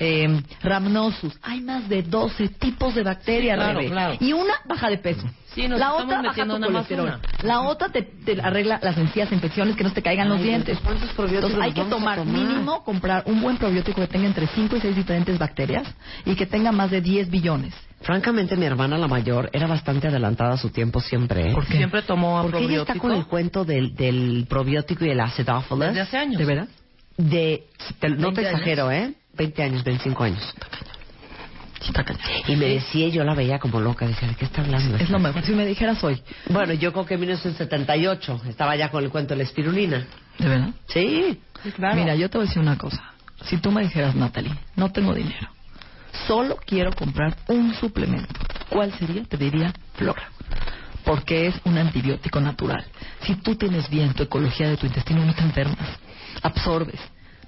eh, 0.03 0.43
rhamnosus. 0.61 1.33
Hay 1.41 1.61
más 1.61 1.87
de 1.89 2.03
12 2.03 2.49
tipos 2.49 2.93
de 2.95 3.03
bacterias, 3.03 3.57
Sí, 3.57 3.63
claro, 3.63 3.79
Rebe. 3.79 3.91
claro. 3.91 4.17
Y 4.19 4.33
una 4.33 4.53
baja 4.65 4.89
de 4.89 4.97
peso. 4.97 5.27
Sí, 5.53 5.67
nos 5.67 5.79
la 5.79 5.85
estamos 5.87 6.03
otra 6.05 6.21
baja 6.23 6.45
tu 6.45 6.59
colesterol. 6.61 7.05
una. 7.05 7.19
La 7.43 7.61
otra 7.61 7.89
te, 7.89 8.01
te 8.01 8.41
arregla 8.41 8.79
las 8.81 8.97
encías, 8.97 9.31
infecciones, 9.31 9.75
que 9.75 9.83
no 9.83 9.91
te 9.93 10.01
caigan 10.01 10.27
los 10.27 10.39
Ay, 10.39 10.43
dientes. 10.45 10.79
¿cuántos 10.83 11.09
probióticos 11.11 11.51
Entonces 11.51 11.63
hay 11.77 11.83
que 11.83 11.89
tomar, 11.89 12.17
tomar? 12.17 12.33
mínimo 12.33 12.83
comprar 12.83 13.23
un 13.27 13.39
buen 13.39 13.57
probiótico 13.57 14.01
que 14.01 14.07
tenga 14.07 14.25
entre 14.27 14.47
5 14.47 14.77
y 14.77 14.81
6 14.81 14.95
diferentes 14.95 15.37
bacterias 15.37 15.87
y 16.25 16.35
que 16.35 16.47
tenga 16.47 16.71
más 16.71 16.89
de 16.89 17.01
10 17.01 17.29
billones. 17.29 17.73
Francamente, 18.01 18.57
mi 18.57 18.65
hermana 18.65 18.97
la 18.97 19.07
mayor 19.07 19.49
era 19.53 19.67
bastante 19.67 20.07
adelantada 20.07 20.55
a 20.55 20.57
su 20.57 20.71
tiempo 20.71 20.99
siempre. 20.99 21.51
¿eh? 21.51 21.53
¿Por 21.53 21.65
qué? 21.67 21.77
Siempre 21.77 22.01
tomó 22.01 22.41
Porque 22.41 22.57
ella 22.57 22.81
está 22.81 22.93
probiótico 22.93 23.07
con 23.07 23.11
el 23.17 23.25
cuento 23.27 23.63
del, 23.63 23.95
del 23.95 24.45
probiótico 24.49 25.05
y 25.05 25.09
el 25.11 25.19
acidophilus. 25.19 25.79
desde 25.87 26.01
hace 26.01 26.17
años. 26.17 26.39
¿De 26.39 26.45
verdad? 26.45 26.67
De, 27.15 27.63
te- 27.99 28.09
no 28.09 28.15
20 28.31 28.41
te 28.41 28.47
años. 28.47 28.59
exagero, 28.59 28.91
¿eh? 28.91 29.13
20 29.33 29.63
años, 29.63 29.83
25 29.83 30.23
años. 30.23 30.53
Sí, 31.81 31.87
está 31.87 32.03
cañón. 32.03 32.21
Y 32.47 32.55
me 32.55 32.65
decía, 32.67 33.09
yo 33.09 33.23
la 33.23 33.33
veía 33.33 33.59
como 33.59 33.81
loca, 33.81 34.07
decía, 34.07 34.29
¿de 34.29 34.35
qué 34.35 34.45
está 34.45 34.61
hablando? 34.61 34.97
Es 34.97 35.09
lo 35.09 35.19
mejor. 35.19 35.43
Si 35.43 35.51
me 35.51 35.65
dijeras 35.65 36.01
hoy, 36.03 36.21
Bueno, 36.49 36.73
yo 36.73 36.93
creo 36.93 37.05
que 37.05 37.15
en 37.15 37.19
1978 37.21 38.41
estaba 38.47 38.75
ya 38.75 38.89
con 38.89 39.03
el 39.03 39.09
cuento 39.09 39.33
de 39.33 39.39
la 39.39 39.43
espirulina. 39.43 40.05
¿de 40.37 40.47
verdad? 40.47 40.69
Sí. 40.87 41.39
Mira, 41.93 42.15
yo 42.15 42.29
te 42.29 42.37
voy 42.37 42.45
a 42.45 42.47
decir 42.47 42.61
una 42.61 42.77
cosa. 42.77 43.03
Si 43.45 43.57
tú 43.57 43.71
me 43.71 43.81
dijeras, 43.83 44.15
Natalie, 44.15 44.53
no 44.75 44.91
tengo 44.91 45.13
dinero, 45.13 45.49
solo 46.27 46.57
quiero 46.65 46.93
comprar 46.93 47.35
un 47.47 47.73
suplemento, 47.75 48.33
¿cuál 48.69 48.93
sería? 48.93 49.23
Te 49.25 49.37
diría 49.37 49.73
Flora. 49.95 50.23
Porque 51.03 51.47
es 51.47 51.55
un 51.65 51.77
antibiótico 51.77 52.39
natural. 52.39 52.85
Si 53.23 53.35
tú 53.35 53.55
tienes 53.55 53.89
bien 53.89 54.13
tu 54.13 54.23
ecología 54.23 54.69
de 54.69 54.77
tu 54.77 54.85
intestino, 54.85 55.25
no 55.25 55.33
te 55.33 55.41
enfermas. 55.41 55.99
Absorbes. 56.41 56.99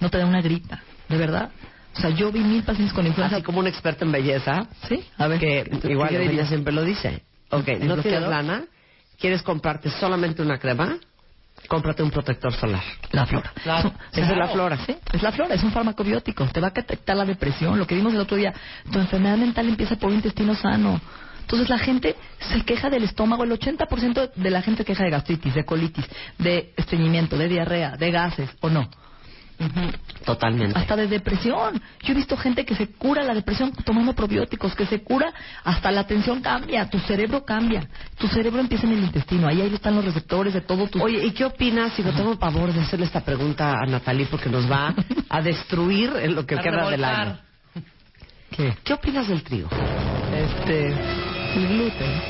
No 0.02 0.10
te 0.10 0.18
da 0.18 0.26
una 0.26 0.42
gripa. 0.42 0.82
¿De 1.08 1.18
verdad? 1.18 1.52
O 1.98 2.02
sea, 2.02 2.10
yo 2.10 2.32
vi 2.32 2.42
mil 2.42 2.64
pacientes 2.64 2.94
con 2.94 3.06
influenza. 3.08 3.38
Así 3.38 3.44
como 3.44 3.60
un 3.60 3.68
experto 3.68 4.04
en 4.06 4.12
belleza, 4.12 4.68
¿Sí? 4.88 5.04
A 5.18 5.28
ver, 5.28 5.40
que 5.40 5.64
¿qué- 5.82 5.92
igual 5.92 6.10
ella 6.10 6.20
dirías? 6.20 6.48
siempre 6.50 6.74
lo 6.74 6.84
dice. 6.84 7.24
Ok, 7.52 7.68
¿El 7.68 7.88
no 7.88 7.96
tienes 7.96 8.04
bloqueador? 8.04 8.30
lana, 8.30 8.64
quieres 9.20 9.42
comprarte 9.44 9.90
solamente 9.92 10.42
una 10.42 10.58
crema, 10.58 10.98
cómprate 11.68 12.04
un 12.04 12.12
protector 12.12 12.54
solar. 12.54 12.84
La 13.12 13.26
flora. 13.26 13.54
Claro. 13.64 13.94
Es, 14.12 14.18
Esa 14.20 14.32
es 14.34 14.38
la 14.38 14.48
flora. 14.50 14.78
Sí, 14.86 14.96
es 15.14 15.24
la 15.24 15.32
flora, 15.32 15.56
es 15.56 15.64
un 15.64 15.72
farmaco 15.72 16.04
biótico. 16.04 16.46
Te 16.48 16.60
va 16.60 16.68
a 16.68 16.72
detectar 16.72 17.16
la 17.16 17.26
depresión. 17.26 17.78
Lo 17.80 17.88
que 17.88 17.96
vimos 17.96 18.14
el 18.14 18.20
otro 18.20 18.36
día, 18.36 18.54
tu 18.92 19.00
enfermedad 19.00 19.38
mental 19.38 19.68
empieza 19.70 19.96
por 19.96 20.10
un 20.10 20.16
intestino 20.16 20.54
sano. 20.56 21.00
Entonces 21.42 21.70
la 21.70 21.78
gente 21.78 22.16
se 22.40 22.62
queja 22.66 22.90
del 22.90 23.04
estómago, 23.04 23.44
el 23.44 23.52
80% 23.52 24.32
de 24.36 24.50
la 24.50 24.62
gente 24.64 24.84
queja 24.84 25.04
de 25.04 25.12
gastritis, 25.12 25.54
de 25.54 25.64
colitis, 25.64 26.06
de 26.40 26.74
estreñimiento, 26.76 27.38
de 27.38 27.48
diarrea, 27.48 27.96
de 27.98 28.10
gases, 28.12 28.50
¿o 28.62 28.70
no? 28.70 28.90
Totalmente. 30.26 30.78
Hasta 30.78 30.96
de 30.96 31.08
depresión. 31.08 31.82
Yo 32.02 32.14
he 32.14 32.16
visto 32.16 32.36
gente 32.36 32.66
que 32.66 32.76
se 32.76 32.88
cura 32.88 33.24
la 33.24 33.34
depresión 33.34 33.72
tomando 33.72 34.14
probióticos, 34.14 34.76
que 34.76 34.86
se 34.86 35.04
cura, 35.04 35.32
hasta 35.64 35.92
la 35.92 36.02
atención 36.02 36.42
cambia, 36.42 36.90
tu 36.90 37.00
cerebro 37.00 37.46
cambia. 37.46 37.88
Tu 38.18 38.28
cerebro 38.28 38.60
empieza 38.60 38.88
en 38.88 38.94
el 38.94 39.04
intestino, 39.04 39.48
ahí, 39.48 39.62
ahí 39.62 39.74
están 39.74 39.96
los 39.96 40.04
receptores 40.04 40.54
de 40.54 40.62
todo 40.62 40.88
tu... 40.88 41.02
Oye, 41.02 41.24
¿y 41.24 41.32
qué 41.32 41.46
opinas? 41.46 41.96
Digo, 41.96 42.12
tengo 42.12 42.38
pavor 42.38 42.74
de 42.74 42.82
hacerle 42.82 43.06
esta 43.06 43.22
pregunta 43.22 43.74
a 43.74 43.86
Natalie 43.86 44.26
porque 44.26 44.50
nos 44.50 44.70
va 44.70 44.94
a 45.30 45.42
destruir 45.42 46.12
en 46.22 46.36
lo 46.36 46.46
que 46.46 46.56
A 46.56 46.62
queda 46.62 46.90
del 46.90 47.04
año. 47.04 47.40
¿Qué? 48.52 48.76
¿Qué 48.84 48.94
opinas 48.94 49.28
del 49.28 49.44
trigo? 49.44 49.70
Este, 50.34 50.88
el 50.88 51.68
gluten 51.68 52.22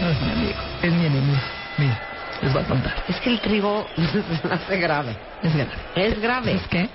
no 0.00 0.08
es 0.10 0.20
mi 0.20 0.30
amigo, 0.30 0.60
es 0.82 0.92
mi 0.92 1.06
enemigo. 1.06 1.40
Mira, 1.78 2.13
les 2.44 2.52
voy 2.52 2.62
a 2.62 2.66
contar. 2.66 3.04
Es 3.08 3.20
que 3.20 3.30
el 3.30 3.40
trigo 3.40 3.86
hace 4.50 4.76
grave. 4.78 5.16
Es 5.42 5.54
grave. 5.54 5.72
Es 5.96 6.20
grave. 6.20 6.52
¿Es 6.52 6.68
qué? 6.68 6.88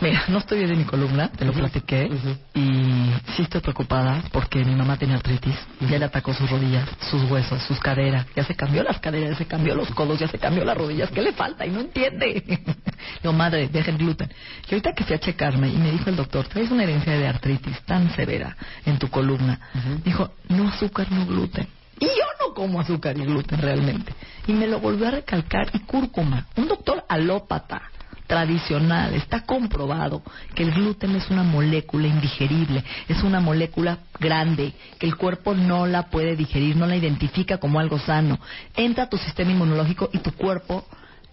Mira, 0.00 0.24
no 0.28 0.38
estoy 0.38 0.58
bien 0.58 0.70
de 0.70 0.76
mi 0.76 0.84
columna, 0.84 1.30
te 1.30 1.46
lo 1.46 1.54
platiqué, 1.54 2.10
y 2.54 3.10
sí 3.34 3.42
estoy 3.42 3.62
preocupada 3.62 4.22
porque 4.30 4.62
mi 4.62 4.74
mamá 4.74 4.98
tenía 4.98 5.16
artritis, 5.16 5.56
ya 5.80 5.98
le 5.98 6.04
atacó 6.04 6.34
sus 6.34 6.50
rodillas, 6.50 6.86
sus 7.10 7.22
huesos, 7.30 7.62
sus 7.62 7.80
caderas, 7.80 8.26
ya 8.36 8.44
se 8.44 8.54
cambió 8.54 8.82
las 8.82 9.00
caderas, 9.00 9.30
ya 9.30 9.36
se 9.36 9.46
cambió 9.46 9.74
los 9.74 9.88
codos, 9.92 10.18
ya 10.18 10.28
se 10.28 10.38
cambió 10.38 10.66
las 10.66 10.76
rodillas, 10.76 11.10
¿qué 11.10 11.22
le 11.22 11.32
falta? 11.32 11.64
Y 11.64 11.70
no 11.70 11.80
entiende. 11.80 12.42
Digo, 13.22 13.32
madre, 13.32 13.68
deja 13.68 13.90
el 13.90 13.96
gluten. 13.96 14.30
Y 14.68 14.74
ahorita 14.74 14.92
que 14.92 15.04
fui 15.04 15.16
a 15.16 15.18
checarme 15.18 15.68
y 15.68 15.76
me 15.76 15.90
dijo 15.90 16.10
el 16.10 16.16
doctor, 16.16 16.46
traes 16.46 16.70
una 16.70 16.82
herencia 16.82 17.14
de 17.14 17.26
artritis 17.26 17.80
tan 17.86 18.14
severa 18.14 18.54
en 18.84 18.98
tu 18.98 19.08
columna, 19.08 19.58
dijo, 20.04 20.30
no 20.50 20.68
azúcar, 20.68 21.10
no 21.10 21.24
gluten. 21.24 21.68
Como 22.56 22.80
azúcar 22.80 23.18
y 23.18 23.20
gluten 23.20 23.60
realmente. 23.60 24.14
Y 24.46 24.54
me 24.54 24.66
lo 24.66 24.80
volvió 24.80 25.08
a 25.08 25.10
recalcar 25.10 25.68
y 25.74 25.80
cúrcuma, 25.80 26.46
un 26.56 26.66
doctor 26.66 27.04
alópata 27.06 27.82
tradicional. 28.26 29.12
Está 29.12 29.44
comprobado 29.44 30.22
que 30.54 30.62
el 30.62 30.72
gluten 30.72 31.14
es 31.16 31.28
una 31.28 31.42
molécula 31.42 32.06
indigerible, 32.08 32.82
es 33.08 33.22
una 33.22 33.40
molécula 33.40 33.98
grande, 34.18 34.72
que 34.98 35.04
el 35.04 35.16
cuerpo 35.16 35.54
no 35.54 35.86
la 35.86 36.04
puede 36.04 36.34
digerir, 36.34 36.76
no 36.76 36.86
la 36.86 36.96
identifica 36.96 37.58
como 37.58 37.78
algo 37.78 37.98
sano. 37.98 38.40
Entra 38.74 39.04
a 39.04 39.10
tu 39.10 39.18
sistema 39.18 39.50
inmunológico 39.50 40.08
y 40.14 40.20
tu 40.20 40.32
cuerpo 40.32 40.86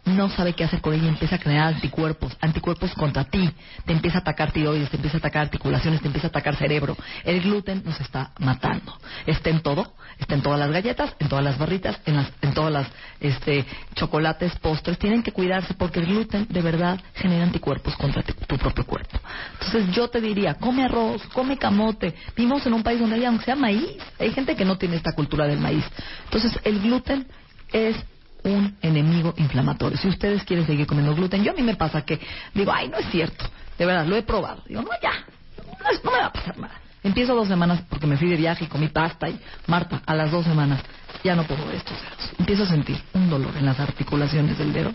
no 0.06 0.30
sabe 0.30 0.54
qué 0.54 0.66
hacer 0.66 0.82
con 0.82 0.94
ella 0.94 1.06
y 1.06 1.10
empieza 1.10 1.36
a 1.36 1.39
crear 1.39 1.74
anticuerpos, 1.74 2.36
anticuerpos 2.42 2.94
contra 2.94 3.24
ti. 3.24 3.50
Te 3.86 3.94
empieza 3.94 4.18
a 4.18 4.22
atacar 4.22 4.52
tiroides, 4.52 4.89
te 4.89 4.98
empieza 4.98 5.18
a 5.18 5.20
atacar 5.20 5.44
articulaciones, 5.44 6.02
te 6.02 6.08
empieza 6.08 6.28
a 6.28 6.30
atacar 6.30 6.56
cerebro. 6.58 6.98
El 7.24 7.42
gluten 7.42 7.84
nos 7.86 8.00
está 8.02 8.32
matando. 8.39 8.98
Está 9.26 9.50
en 9.50 9.62
todo, 9.62 9.94
está 10.20 10.36
en 10.36 10.42
todas 10.42 10.60
las 10.60 10.72
galletas, 10.72 11.16
en 11.20 11.30
todas 11.30 11.44
las 11.44 11.58
barritas, 11.58 12.00
en, 12.06 12.18
las, 12.18 12.32
en 12.42 12.54
todas 12.54 12.74
las 12.74 12.88
este, 13.22 13.66
chocolates, 13.96 14.54
postres. 14.58 15.00
Tienen 15.00 15.24
que 15.24 15.32
cuidarse 15.32 15.74
porque 15.74 16.00
el 16.00 16.08
gluten 16.08 16.48
de 16.50 16.62
verdad 16.62 17.00
genera 17.16 17.44
anticuerpos 17.44 17.96
contra 17.96 18.24
tu 18.24 18.58
propio 18.58 18.86
cuerpo. 18.86 19.20
Entonces 19.54 19.96
yo 19.96 20.10
te 20.10 20.20
diría, 20.20 20.56
come 20.56 20.84
arroz, 20.84 21.22
come 21.34 21.58
camote. 21.58 22.13
Vivimos 22.36 22.66
en 22.66 22.74
un 22.74 22.84
país 22.84 23.00
donde 23.00 23.16
hay, 23.16 23.26
aunque 23.26 23.46
sea 23.46 23.56
maíz, 23.56 23.88
hay 24.20 24.32
gente 24.32 24.56
que 24.56 24.66
no 24.66 24.78
tiene 24.78 24.98
esta 24.98 25.13
cultura 25.13 25.48
del 25.48 25.60
maíz. 25.60 25.86
Entonces 26.26 26.60
el 26.66 26.82
gluten 26.82 27.26
es 27.72 27.96
un 28.43 28.75
enemigo 28.82 29.34
inflamatorio. 29.38 29.97
Si 29.97 30.08
ustedes 30.08 30.43
quieren 30.43 30.65
seguir 30.65 30.86
comiendo 30.86 31.15
gluten, 31.15 31.43
yo 31.43 31.51
a 31.51 31.56
mí 31.56 31.62
me 31.62 31.75
pasa 31.75 32.03
que 32.03 32.19
digo, 32.53 32.71
ay, 32.73 32.89
no 32.89 32.97
es 32.97 33.10
cierto, 33.10 33.45
de 33.77 33.86
verdad, 33.86 34.06
lo 34.06 34.15
he 34.15 34.23
probado. 34.23 34.63
Digo, 34.67 34.82
no, 34.82 34.89
ya, 35.01 35.13
no, 36.03 36.12
me 36.12 36.17
va 36.17 36.25
a 36.25 36.34
pasar 36.34 36.58
nada. 36.58 36.73
Empiezo 37.03 37.36
dos 37.36 37.47
semanas 37.47 37.82
porque 37.89 38.08
me 38.08 38.17
fui 38.17 38.29
de 38.29 38.38
viaje 38.38 38.63
y 38.63 38.67
comí 38.67 38.88
pasta 38.88 39.27
y 39.27 39.38
Marta, 39.67 40.01
a 40.06 40.15
las 40.15 40.32
dos 40.32 40.45
semanas 40.45 40.82
ya 41.23 41.36
no 41.36 41.43
puedo 41.43 41.65
ver 41.65 41.75
estos 41.75 42.01
dedos. 42.01 42.32
Empiezo 42.39 42.63
a 42.63 42.67
sentir 42.67 43.01
un 43.13 43.29
dolor 43.29 43.56
en 43.58 43.65
las 43.65 43.79
articulaciones 43.79 44.58
del 44.58 44.71
dedo 44.71 44.93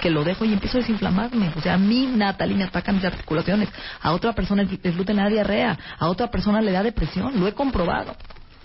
que 0.00 0.10
lo 0.10 0.24
dejo 0.24 0.44
y 0.44 0.52
empiezo 0.52 0.78
a 0.78 0.80
desinflamarme. 0.80 1.52
O 1.56 1.60
sea, 1.60 1.74
a 1.74 1.78
mí, 1.78 2.06
Natalie, 2.06 2.56
me 2.56 2.64
atacan 2.64 2.96
mis 2.96 3.04
articulaciones. 3.04 3.68
A 4.02 4.12
otra 4.12 4.34
persona 4.34 4.62
el 4.62 4.92
gluten 4.92 5.16
le 5.16 5.22
da 5.22 5.28
diarrea. 5.28 5.78
A 5.98 6.08
otra 6.08 6.30
persona 6.30 6.60
le 6.60 6.72
da 6.72 6.82
depresión. 6.82 7.38
Lo 7.38 7.48
he 7.48 7.52
comprobado. 7.52 8.14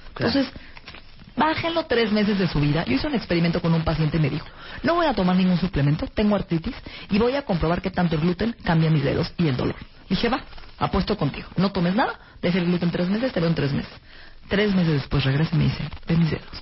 Entonces, 0.10 0.48
Bájenlo 1.42 1.88
tres 1.88 2.12
meses 2.12 2.38
de 2.38 2.48
su 2.48 2.60
vida. 2.60 2.86
Yo 2.86 2.94
hice 2.94 3.08
un 3.08 3.16
experimento 3.16 3.64
con 3.64 3.74
un 3.74 3.84
paciente 3.84 4.18
y 4.18 4.20
me 4.20 4.30
dijo, 4.30 4.46
no 4.84 4.94
voy 4.94 5.08
a 5.08 5.14
tomar 5.16 5.36
ningún 5.36 5.58
suplemento, 5.58 6.06
tengo 6.06 6.36
artritis 6.36 6.76
y 7.10 7.18
voy 7.18 7.36
a 7.36 7.42
comprobar 7.42 7.82
que 7.82 7.90
tanto 7.90 8.14
el 8.14 8.22
gluten 8.22 8.56
cambia 8.64 8.92
mis 8.92 9.04
dedos 9.04 9.34
y 9.38 9.48
el 9.48 9.58
dolor. 9.58 9.76
Dije, 10.08 10.30
va, 10.30 10.44
apuesto 10.78 11.18
contigo. 11.18 11.48
No 11.58 11.72
tomes 11.72 11.96
nada, 11.96 12.14
deje 12.44 12.60
el 12.60 12.66
gluten 12.66 12.92
tres 12.92 13.10
meses, 13.10 13.34
te 13.34 13.40
veo 13.40 13.50
en 13.50 13.56
tres 13.56 13.74
meses. 13.74 13.92
Tres 14.50 14.76
meses 14.76 14.94
después 14.94 15.24
regresa 15.24 15.56
y 15.56 15.58
me 15.58 15.64
dice, 15.64 15.84
ve 16.08 16.16
mis 16.16 16.30
dedos. 16.30 16.62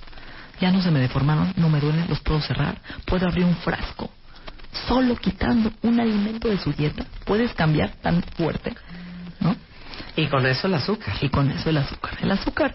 Ya 0.62 0.72
no 0.72 0.80
se 0.80 0.90
me 0.90 1.00
deformaron, 1.00 1.52
no 1.56 1.68
me 1.68 1.78
duelen, 1.78 2.06
los 2.08 2.20
puedo 2.20 2.40
cerrar, 2.40 2.80
puedo 3.04 3.26
abrir 3.26 3.44
un 3.44 3.56
frasco. 3.56 4.08
Solo 4.88 5.14
quitando 5.16 5.74
un 5.82 6.00
alimento 6.00 6.48
de 6.48 6.56
su 6.56 6.72
dieta 6.72 7.04
puedes 7.26 7.52
cambiar 7.52 7.90
tan 8.00 8.22
fuerte, 8.22 8.74
¿no? 9.40 9.54
Y 10.16 10.26
con 10.28 10.46
eso 10.46 10.68
el 10.68 10.74
azúcar. 10.74 11.16
Y 11.20 11.28
con 11.28 11.50
eso 11.50 11.68
el 11.68 11.76
azúcar. 11.76 12.16
El 12.22 12.30
azúcar 12.30 12.74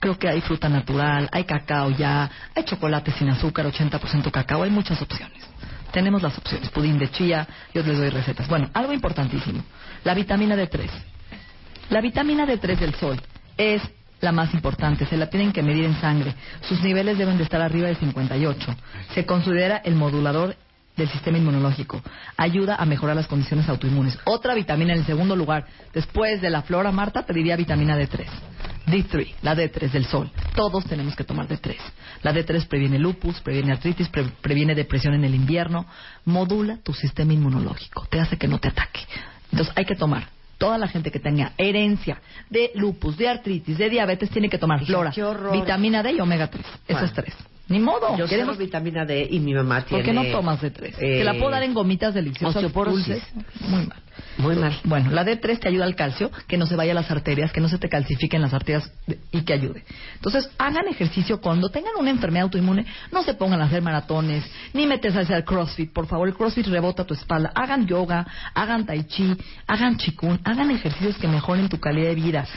Creo 0.00 0.18
que 0.18 0.28
hay 0.28 0.40
fruta 0.40 0.68
natural, 0.68 1.28
hay 1.30 1.44
cacao 1.44 1.90
ya, 1.90 2.30
hay 2.54 2.64
chocolate 2.64 3.12
sin 3.12 3.28
azúcar, 3.28 3.66
80% 3.66 4.30
cacao, 4.30 4.62
hay 4.62 4.70
muchas 4.70 5.00
opciones. 5.02 5.38
Tenemos 5.92 6.22
las 6.22 6.36
opciones, 6.38 6.70
pudín 6.70 6.98
de 6.98 7.10
chía, 7.10 7.46
yo 7.74 7.82
les 7.82 7.98
doy 7.98 8.08
recetas. 8.08 8.48
Bueno, 8.48 8.70
algo 8.72 8.92
importantísimo, 8.92 9.62
la 10.04 10.14
vitamina 10.14 10.56
D3. 10.56 10.88
La 11.90 12.00
vitamina 12.00 12.46
D3 12.46 12.78
del 12.78 12.94
sol 12.94 13.20
es 13.56 13.82
la 14.20 14.32
más 14.32 14.54
importante, 14.54 15.06
se 15.06 15.16
la 15.16 15.28
tienen 15.28 15.52
que 15.52 15.62
medir 15.62 15.84
en 15.84 16.00
sangre. 16.00 16.34
Sus 16.62 16.80
niveles 16.82 17.18
deben 17.18 17.36
de 17.36 17.44
estar 17.44 17.60
arriba 17.60 17.88
de 17.88 17.96
58. 17.96 18.76
Se 19.14 19.26
considera 19.26 19.78
el 19.78 19.96
modulador 19.96 20.56
del 21.00 21.10
sistema 21.10 21.38
inmunológico. 21.38 22.02
Ayuda 22.36 22.76
a 22.76 22.84
mejorar 22.84 23.16
las 23.16 23.26
condiciones 23.26 23.68
autoinmunes. 23.68 24.18
Otra 24.24 24.54
vitamina 24.54 24.92
en 24.92 25.00
el 25.00 25.06
segundo 25.06 25.34
lugar, 25.34 25.66
después 25.92 26.40
de 26.40 26.50
la 26.50 26.62
flora, 26.62 26.92
Marta, 26.92 27.24
te 27.24 27.32
diría 27.32 27.56
vitamina 27.56 27.98
D3. 27.98 28.26
D3, 28.86 29.34
la 29.42 29.54
D3 29.54 29.90
del 29.90 30.04
sol. 30.06 30.30
Todos 30.54 30.84
tenemos 30.84 31.14
que 31.16 31.24
tomar 31.24 31.48
D3. 31.48 31.76
La 32.22 32.32
D3 32.32 32.66
previene 32.66 32.98
lupus, 32.98 33.40
previene 33.40 33.72
artritis, 33.72 34.10
previene 34.40 34.74
depresión 34.74 35.14
en 35.14 35.24
el 35.24 35.34
invierno, 35.34 35.86
modula 36.24 36.78
tu 36.82 36.92
sistema 36.92 37.32
inmunológico, 37.32 38.06
te 38.10 38.20
hace 38.20 38.36
que 38.36 38.48
no 38.48 38.58
te 38.58 38.68
ataque. 38.68 39.00
Entonces 39.50 39.72
hay 39.76 39.84
que 39.84 39.96
tomar. 39.96 40.28
Toda 40.58 40.76
la 40.76 40.88
gente 40.88 41.10
que 41.10 41.18
tenga 41.18 41.52
herencia 41.56 42.20
de 42.50 42.72
lupus, 42.74 43.16
de 43.16 43.28
artritis, 43.28 43.78
de 43.78 43.88
diabetes, 43.88 44.28
tiene 44.28 44.50
que 44.50 44.58
tomar 44.58 44.84
flora, 44.84 45.10
vitamina 45.50 46.02
D 46.02 46.12
y 46.12 46.20
omega 46.20 46.48
3. 46.48 46.66
Esos 46.86 47.12
tres. 47.14 47.34
Ni 47.70 47.78
modo. 47.78 48.16
Yo 48.16 48.26
queremos 48.26 48.58
vitamina 48.58 49.06
D 49.06 49.28
y 49.30 49.38
mi 49.38 49.54
mamá 49.54 49.82
tiene... 49.82 50.02
¿Por 50.02 50.04
qué 50.04 50.12
no 50.12 50.24
tomas 50.32 50.60
D3? 50.60 50.96
Te 50.96 51.22
la 51.22 51.34
puedo 51.34 51.50
dar 51.50 51.62
en 51.62 51.72
gomitas 51.72 52.12
deliciosas, 52.12 52.60
dulces. 52.72 53.22
Muy 53.60 53.86
mal. 53.86 54.02
Muy 54.38 54.56
mal. 54.56 54.76
Bueno, 54.82 55.12
la 55.12 55.24
D3 55.24 55.60
te 55.60 55.68
ayuda 55.68 55.84
al 55.84 55.94
calcio, 55.94 56.32
que 56.48 56.56
no 56.56 56.66
se 56.66 56.74
vaya 56.74 56.90
a 56.90 56.96
las 56.96 57.12
arterias, 57.12 57.52
que 57.52 57.60
no 57.60 57.68
se 57.68 57.78
te 57.78 57.88
calcifiquen 57.88 58.42
las 58.42 58.52
arterias 58.52 58.92
y 59.30 59.42
que 59.42 59.52
ayude. 59.52 59.84
Entonces, 60.14 60.50
hagan 60.58 60.88
ejercicio 60.88 61.40
cuando 61.40 61.68
tengan 61.68 61.92
una 61.96 62.10
enfermedad 62.10 62.42
autoinmune. 62.42 62.86
No 63.12 63.22
se 63.22 63.34
pongan 63.34 63.60
a 63.60 63.66
hacer 63.66 63.82
maratones, 63.82 64.44
ni 64.72 64.88
metes 64.88 65.14
a 65.14 65.20
hacer 65.20 65.44
crossfit. 65.44 65.92
Por 65.92 66.08
favor, 66.08 66.26
el 66.26 66.34
crossfit 66.34 66.66
rebota 66.66 67.04
tu 67.04 67.14
espalda. 67.14 67.52
Hagan 67.54 67.86
yoga, 67.86 68.26
hagan 68.52 68.84
tai 68.84 69.04
chi, 69.04 69.36
hagan 69.68 69.96
chikun, 69.96 70.40
hagan 70.42 70.72
ejercicios 70.72 71.16
que 71.18 71.28
mejoren 71.28 71.68
tu 71.68 71.78
calidad 71.78 72.08
de 72.08 72.14
vida 72.16 72.48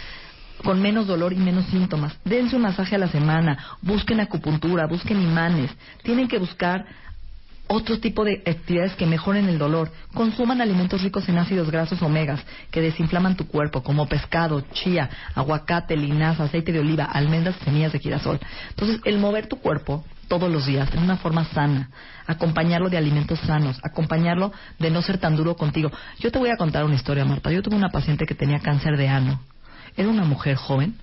con 0.64 0.82
menos 0.82 1.08
dolor 1.08 1.34
y 1.34 1.38
menos 1.38 1.66
síntomas. 1.66 2.18
Dense 2.24 2.56
un 2.56 2.64
masaje 2.64 2.96
a 2.96 3.00
la 3.00 3.10
semana, 3.10 3.58
busquen 3.82 4.20
acupuntura, 4.20 4.88
busquen 4.88 5.22
imanes. 5.22 5.72
Tienen 6.04 6.28
que 6.28 6.40
buscar 6.40 6.86
otro 7.68 8.00
tipo 8.00 8.24
de 8.24 8.42
actividades 8.46 8.96
que 8.96 9.06
mejoren 9.06 9.48
el 9.48 9.58
dolor. 9.58 9.92
Consuman 10.14 10.62
alimentos 10.62 11.02
ricos 11.02 11.28
en 11.30 11.38
ácidos 11.38 11.70
grasos 11.72 12.02
omegas 12.02 12.42
que 12.72 12.82
desinflaman 12.82 13.36
tu 13.36 13.48
cuerpo, 13.48 13.84
como 13.84 14.08
pescado, 14.08 14.62
chía, 14.74 15.10
aguacate, 15.36 15.96
linaza, 15.98 16.44
aceite 16.44 16.72
de 16.72 16.80
oliva, 16.80 17.06
almendras, 17.06 17.56
semillas 17.64 17.94
de 17.94 18.00
girasol. 18.00 18.40
Entonces, 18.70 19.02
el 19.06 19.18
mover 19.18 19.48
tu 19.48 19.58
cuerpo 19.58 20.04
todos 20.28 20.52
los 20.52 20.66
días 20.66 20.90
en 20.94 21.04
una 21.04 21.18
forma 21.18 21.46
sana, 21.46 21.90
acompañarlo 22.26 22.90
de 22.90 22.98
alimentos 22.98 23.40
sanos, 23.40 23.80
acompañarlo 23.84 24.52
de 24.80 24.90
no 24.90 25.02
ser 25.02 25.18
tan 25.18 25.36
duro 25.36 25.56
contigo. 25.56 25.92
Yo 26.20 26.32
te 26.32 26.40
voy 26.40 26.50
a 26.50 26.58
contar 26.58 26.86
una 26.86 26.96
historia, 26.96 27.26
Marta. 27.26 27.52
Yo 27.52 27.62
tuve 27.62 27.76
una 27.76 27.90
paciente 27.90 28.26
que 28.26 28.36
tenía 28.36 28.60
cáncer 28.60 28.98
de 28.98 29.10
ano 29.10 29.40
era 29.96 30.10
una 30.10 30.24
mujer 30.24 30.56
joven 30.56 30.96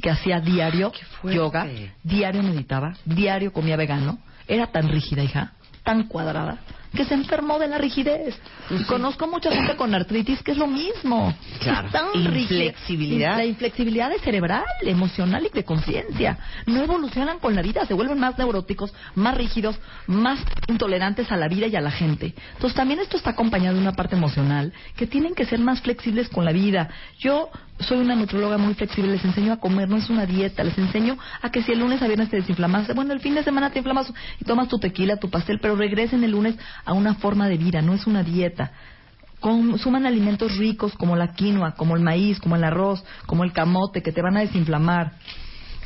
que 0.00 0.10
hacía 0.10 0.40
diario 0.40 0.92
yoga, 1.24 1.66
diario 2.02 2.42
meditaba, 2.42 2.94
diario 3.04 3.52
comía 3.52 3.76
vegano. 3.76 4.18
Era 4.46 4.68
tan 4.68 4.88
rígida, 4.88 5.24
hija, 5.24 5.52
tan 5.82 6.04
cuadrada, 6.06 6.58
que 6.94 7.04
se 7.04 7.14
enfermó 7.14 7.58
de 7.58 7.68
la 7.68 7.78
rigidez. 7.78 8.36
Conozco 8.88 9.26
mucha 9.26 9.50
gente 9.50 9.76
con 9.76 9.94
artritis 9.94 10.42
que 10.42 10.52
es 10.52 10.58
lo 10.58 10.66
mismo. 10.66 11.34
Claro. 11.60 11.88
Tan 11.90 12.06
inflexibilidad. 12.14 13.36
La 13.36 13.44
inflexibilidad 13.44 14.12
es 14.12 14.22
cerebral, 14.22 14.64
emocional 14.82 15.46
y 15.46 15.54
de 15.54 15.64
conciencia. 15.64 16.38
No 16.66 16.82
evolucionan 16.82 17.38
con 17.38 17.54
la 17.54 17.62
vida, 17.62 17.86
se 17.86 17.94
vuelven 17.94 18.18
más 18.18 18.38
neuróticos, 18.38 18.92
más 19.14 19.36
rígidos, 19.36 19.78
más 20.06 20.40
intolerantes 20.68 21.30
a 21.32 21.36
la 21.36 21.48
vida 21.48 21.66
y 21.66 21.76
a 21.76 21.80
la 21.80 21.90
gente. 21.90 22.34
Entonces 22.54 22.74
también 22.74 23.00
esto 23.00 23.16
está 23.16 23.30
acompañado 23.30 23.76
de 23.76 23.82
una 23.82 23.92
parte 23.92 24.16
emocional, 24.16 24.72
que 24.96 25.06
tienen 25.06 25.34
que 25.34 25.46
ser 25.46 25.58
más 25.58 25.80
flexibles 25.80 26.28
con 26.28 26.44
la 26.44 26.52
vida. 26.52 26.88
Yo 27.18 27.50
soy 27.80 27.98
una 27.98 28.14
nutróloga 28.14 28.56
muy 28.56 28.74
flexible, 28.74 29.12
les 29.12 29.24
enseño 29.24 29.52
a 29.52 29.60
comer, 29.60 29.88
no 29.88 29.96
es 29.96 30.08
una 30.08 30.24
dieta, 30.24 30.64
les 30.64 30.76
enseño 30.78 31.18
a 31.42 31.50
que 31.50 31.62
si 31.62 31.72
el 31.72 31.80
lunes 31.80 32.00
a 32.00 32.06
viernes 32.06 32.30
te 32.30 32.36
desinflamas, 32.36 32.94
bueno, 32.94 33.12
el 33.12 33.20
fin 33.20 33.34
de 33.34 33.42
semana 33.42 33.70
te 33.70 33.78
inflamas 33.78 34.12
y 34.40 34.44
tomas 34.44 34.68
tu 34.68 34.78
tequila, 34.78 35.18
tu 35.18 35.28
pastel, 35.28 35.58
pero 35.60 35.76
regresen 35.76 36.24
el 36.24 36.30
lunes 36.30 36.56
a 36.86 36.94
una 36.94 37.14
forma 37.14 37.48
de 37.48 37.58
vida, 37.58 37.82
no 37.82 37.92
es 37.92 38.06
una 38.06 38.22
dieta. 38.22 38.72
Consuman 39.40 40.06
alimentos 40.06 40.56
ricos 40.56 40.94
como 40.94 41.16
la 41.16 41.34
quinoa, 41.34 41.72
como 41.72 41.96
el 41.96 42.02
maíz, 42.02 42.40
como 42.40 42.56
el 42.56 42.64
arroz, 42.64 43.04
como 43.26 43.44
el 43.44 43.52
camote, 43.52 44.02
que 44.02 44.12
te 44.12 44.22
van 44.22 44.36
a 44.36 44.40
desinflamar. 44.40 45.12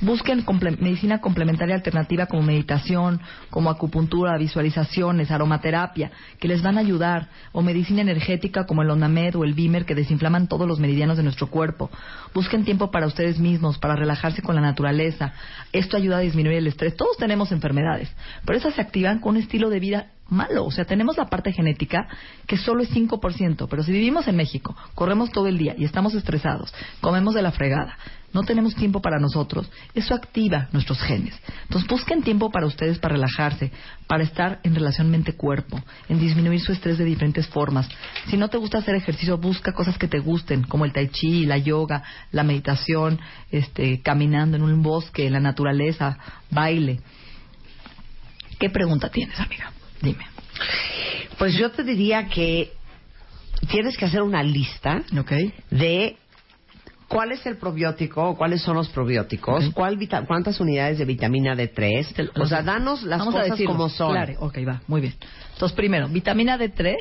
Busquen 0.02 0.46
medicina 0.78 1.20
complementaria 1.20 1.74
alternativa 1.74 2.24
como 2.24 2.42
meditación, 2.42 3.20
como 3.50 3.68
acupuntura, 3.68 4.38
visualizaciones, 4.38 5.30
aromaterapia, 5.30 6.10
que 6.38 6.48
les 6.48 6.62
van 6.62 6.78
a 6.78 6.80
ayudar, 6.80 7.28
o 7.52 7.60
medicina 7.60 8.00
energética 8.00 8.64
como 8.64 8.80
el 8.80 8.88
Onamed 8.88 9.36
o 9.36 9.44
el 9.44 9.52
Bimer, 9.52 9.84
que 9.84 9.94
desinflaman 9.94 10.48
todos 10.48 10.66
los 10.66 10.80
meridianos 10.80 11.18
de 11.18 11.22
nuestro 11.22 11.48
cuerpo. 11.48 11.90
Busquen 12.32 12.64
tiempo 12.64 12.90
para 12.90 13.06
ustedes 13.06 13.38
mismos, 13.38 13.76
para 13.76 13.94
relajarse 13.94 14.40
con 14.40 14.54
la 14.54 14.62
naturaleza. 14.62 15.34
Esto 15.70 15.98
ayuda 15.98 16.16
a 16.16 16.20
disminuir 16.20 16.56
el 16.56 16.66
estrés. 16.66 16.96
Todos 16.96 17.18
tenemos 17.18 17.52
enfermedades, 17.52 18.10
pero 18.46 18.56
esas 18.56 18.74
se 18.74 18.80
activan 18.80 19.18
con 19.18 19.36
un 19.36 19.42
estilo 19.42 19.68
de 19.68 19.80
vida 19.80 20.06
malo. 20.30 20.64
O 20.64 20.70
sea, 20.70 20.84
tenemos 20.84 21.16
la 21.16 21.26
parte 21.26 21.52
genética 21.52 22.08
que 22.46 22.56
solo 22.56 22.82
es 22.82 22.90
5%, 22.90 23.66
pero 23.68 23.82
si 23.82 23.92
vivimos 23.92 24.28
en 24.28 24.36
México, 24.36 24.76
corremos 24.94 25.30
todo 25.30 25.48
el 25.48 25.58
día 25.58 25.74
y 25.76 25.84
estamos 25.84 26.14
estresados, 26.14 26.72
comemos 27.00 27.34
de 27.34 27.42
la 27.42 27.52
fregada, 27.52 27.96
no 28.32 28.42
tenemos 28.42 28.76
tiempo 28.76 29.00
para 29.00 29.18
nosotros, 29.18 29.68
eso 29.94 30.14
activa 30.14 30.68
nuestros 30.72 31.00
genes. 31.00 31.34
Entonces 31.62 31.88
busquen 31.88 32.22
tiempo 32.22 32.50
para 32.50 32.66
ustedes 32.66 32.98
para 32.98 33.14
relajarse, 33.14 33.72
para 34.06 34.22
estar 34.22 34.60
en 34.62 34.74
relación 34.74 35.10
mente-cuerpo, 35.10 35.80
en 36.08 36.20
disminuir 36.20 36.60
su 36.60 36.72
estrés 36.72 36.98
de 36.98 37.04
diferentes 37.04 37.48
formas. 37.48 37.88
Si 38.28 38.36
no 38.36 38.48
te 38.48 38.58
gusta 38.58 38.78
hacer 38.78 38.94
ejercicio, 38.94 39.38
busca 39.38 39.72
cosas 39.72 39.98
que 39.98 40.08
te 40.08 40.20
gusten, 40.20 40.62
como 40.62 40.84
el 40.84 40.92
tai 40.92 41.08
chi, 41.08 41.44
la 41.44 41.58
yoga, 41.58 42.02
la 42.30 42.44
meditación, 42.44 43.18
este, 43.50 44.00
caminando 44.00 44.56
en 44.56 44.62
un 44.62 44.82
bosque, 44.82 45.26
en 45.26 45.32
la 45.32 45.40
naturaleza, 45.40 46.18
baile. 46.50 47.00
¿Qué 48.58 48.70
pregunta 48.70 49.08
tienes, 49.08 49.40
amiga? 49.40 49.72
Dime. 50.00 50.26
Pues 51.38 51.54
yo 51.54 51.70
te 51.70 51.84
diría 51.84 52.28
que 52.28 52.72
tienes 53.70 53.96
que 53.96 54.04
hacer 54.04 54.22
una 54.22 54.42
lista 54.42 55.02
de 55.70 56.16
cuál 57.08 57.32
es 57.32 57.44
el 57.44 57.56
probiótico, 57.56 58.36
cuáles 58.36 58.62
son 58.62 58.76
los 58.76 58.88
probióticos, 58.88 59.70
cuál 59.74 59.98
cuántas 60.26 60.60
unidades 60.60 60.98
de 60.98 61.04
vitamina 61.04 61.54
D3. 61.54 62.30
O 62.40 62.46
sea, 62.46 62.62
danos 62.62 63.02
las 63.02 63.22
cosas 63.22 63.58
como 63.66 63.88
son. 63.88 64.12
Claro, 64.12 64.34
ok, 64.40 64.58
va, 64.66 64.82
muy 64.86 65.00
bien. 65.00 65.14
Entonces, 65.52 65.76
primero, 65.76 66.08
vitamina 66.08 66.56
D3 66.56 66.96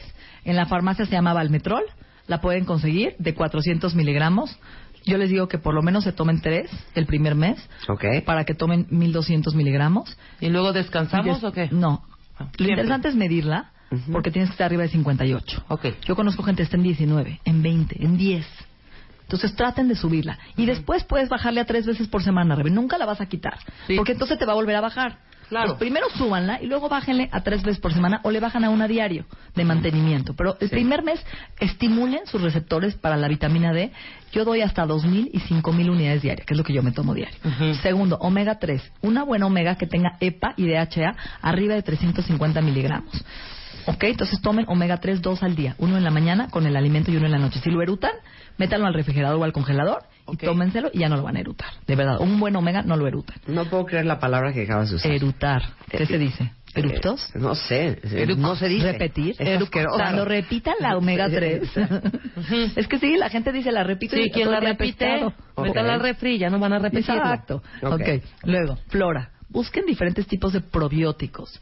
en 0.45 0.55
la 0.55 0.65
farmacia 0.65 1.05
se 1.05 1.11
llama 1.11 1.33
Valmetrol. 1.33 1.83
La 2.27 2.41
pueden 2.41 2.65
conseguir 2.65 3.15
de 3.17 3.33
400 3.33 3.95
miligramos. 3.95 4.57
Yo 5.05 5.17
les 5.17 5.29
digo 5.29 5.47
que 5.47 5.57
por 5.57 5.73
lo 5.73 5.81
menos 5.81 6.03
se 6.03 6.11
tomen 6.11 6.41
tres 6.41 6.69
el 6.93 7.05
primer 7.05 7.33
mes. 7.33 7.57
Para 8.21 8.45
que 8.45 8.53
tomen 8.53 8.85
1200 8.89 9.55
miligramos. 9.55 10.17
¿Y 10.39 10.49
luego 10.49 10.73
descansamos 10.73 11.43
o 11.43 11.51
qué? 11.51 11.69
No. 11.71 12.03
Lo 12.57 12.69
interesante 12.69 13.09
es 13.09 13.15
medirla 13.15 13.71
porque 14.11 14.31
tienes 14.31 14.49
que 14.49 14.53
estar 14.53 14.65
arriba 14.65 14.83
de 14.83 14.89
58. 14.89 15.65
Okay. 15.67 15.95
Yo 16.05 16.15
conozco 16.15 16.43
gente 16.43 16.61
que 16.61 16.65
está 16.65 16.77
en 16.77 16.83
19, 16.83 17.41
en 17.43 17.61
20, 17.61 18.03
en 18.03 18.17
10. 18.17 18.45
Entonces 19.21 19.55
traten 19.55 19.87
de 19.87 19.95
subirla. 19.95 20.39
Y 20.57 20.65
después 20.65 21.03
puedes 21.03 21.29
bajarle 21.29 21.61
a 21.61 21.65
tres 21.65 21.85
veces 21.85 22.07
por 22.07 22.23
semana, 22.23 22.55
Rebe. 22.55 22.71
Nunca 22.71 22.97
la 22.97 23.05
vas 23.05 23.21
a 23.21 23.27
quitar. 23.27 23.59
Porque 23.95 24.13
entonces 24.13 24.39
te 24.39 24.45
va 24.45 24.53
a 24.53 24.55
volver 24.55 24.75
a 24.75 24.81
bajar. 24.81 25.19
Claro. 25.49 25.77
primero 25.77 26.07
súbanla 26.15 26.59
y 26.61 26.67
luego 26.67 26.89
bájenle 26.89 27.27
a 27.31 27.41
tres 27.41 27.63
veces 27.63 27.81
por 27.81 27.91
semana 27.91 28.21
o 28.23 28.31
le 28.31 28.39
bajan 28.39 28.63
a 28.63 28.69
una 28.69 28.87
diario 28.87 29.25
de 29.55 29.65
mantenimiento. 29.65 30.33
Pero 30.35 30.55
el 30.59 30.69
primer 30.69 31.03
mes 31.03 31.19
estimulen 31.59 32.25
sus 32.25 32.41
receptores 32.41 32.95
para 32.95 33.17
la 33.17 33.27
vitamina 33.27 33.73
D. 33.73 33.91
Yo 34.31 34.45
doy 34.45 34.61
hasta 34.61 34.85
2.000 34.85 35.31
y 35.33 35.39
5.000 35.39 35.89
unidades 35.89 36.21
diarias, 36.21 36.45
que 36.45 36.53
es 36.53 36.57
lo 36.57 36.63
que 36.63 36.73
yo 36.73 36.83
me 36.83 36.91
tomo 36.91 37.15
diario. 37.15 37.35
Segundo, 37.81 38.17
omega 38.21 38.59
3. 38.59 38.91
Una 39.01 39.23
buena 39.23 39.47
omega 39.47 39.75
que 39.75 39.87
tenga 39.87 40.17
EPA 40.19 40.53
y 40.55 40.67
DHA 40.67 41.15
arriba 41.41 41.73
de 41.73 41.81
350 41.81 42.61
miligramos. 42.61 43.25
¿Ok? 43.87 44.03
Entonces 44.03 44.39
tomen 44.41 44.65
omega 44.67 44.97
3 44.97 45.21
dos 45.21 45.41
al 45.41 45.55
día. 45.55 45.73
Uno 45.79 45.97
en 45.97 46.03
la 46.03 46.11
mañana 46.11 46.47
con 46.49 46.67
el 46.67 46.75
alimento 46.75 47.11
y 47.11 47.17
uno 47.17 47.25
en 47.25 47.31
la 47.31 47.39
noche. 47.39 47.59
Si 47.59 47.71
lo 47.71 47.81
erutan, 47.81 48.11
métanlo 48.57 48.85
al 48.85 48.93
refrigerador 48.93 49.39
o 49.39 49.43
al 49.43 49.53
congelador 49.53 50.03
y 50.33 50.37
tómenselo 50.37 50.89
y 50.93 50.99
ya 50.99 51.09
no 51.09 51.17
lo 51.17 51.23
van 51.23 51.37
a 51.37 51.39
erutar. 51.39 51.69
De 51.87 51.95
verdad, 51.95 52.19
un 52.21 52.39
buen 52.39 52.55
omega 52.55 52.81
no 52.81 52.97
lo 52.97 53.07
erutan. 53.07 53.37
No 53.47 53.65
puedo 53.65 53.85
creer 53.85 54.05
la 54.05 54.19
palabra 54.19 54.53
que 54.53 54.63
acabas 54.63 54.89
de 54.89 54.95
usar. 54.95 55.11
Erutar. 55.11 55.61
¿Qué 55.89 56.05
se 56.05 56.17
dice? 56.17 56.43
Eh, 56.75 56.81
¿Eructos? 56.81 57.31
no 57.35 57.55
sé. 57.55 57.99
No 58.37 58.55
se 58.55 58.67
dice. 58.67 58.91
Repetir. 58.91 59.35
Cuando 59.71 60.25
repitan 60.25 60.75
la 60.79 60.97
omega 60.97 61.29
3. 61.29 61.63
es 62.75 62.87
que 62.87 62.99
sí, 62.99 63.17
la 63.17 63.29
gente 63.29 63.51
dice 63.51 63.71
la 63.71 63.83
repito. 63.83 64.15
Sí, 64.15 64.29
quien 64.31 64.51
la 64.51 64.59
repite, 64.59 65.25
okay. 65.55 65.83
la 65.83 65.97
refri, 65.97 66.37
ya 66.37 66.49
no 66.49 66.59
van 66.59 66.73
a 66.73 66.79
repetir. 66.79 67.09
Exacto. 67.09 67.63
ok. 67.81 68.23
Luego, 68.43 68.77
flora. 68.87 69.31
Busquen 69.49 69.85
diferentes 69.85 70.27
tipos 70.27 70.53
de 70.53 70.61
probióticos. 70.61 71.59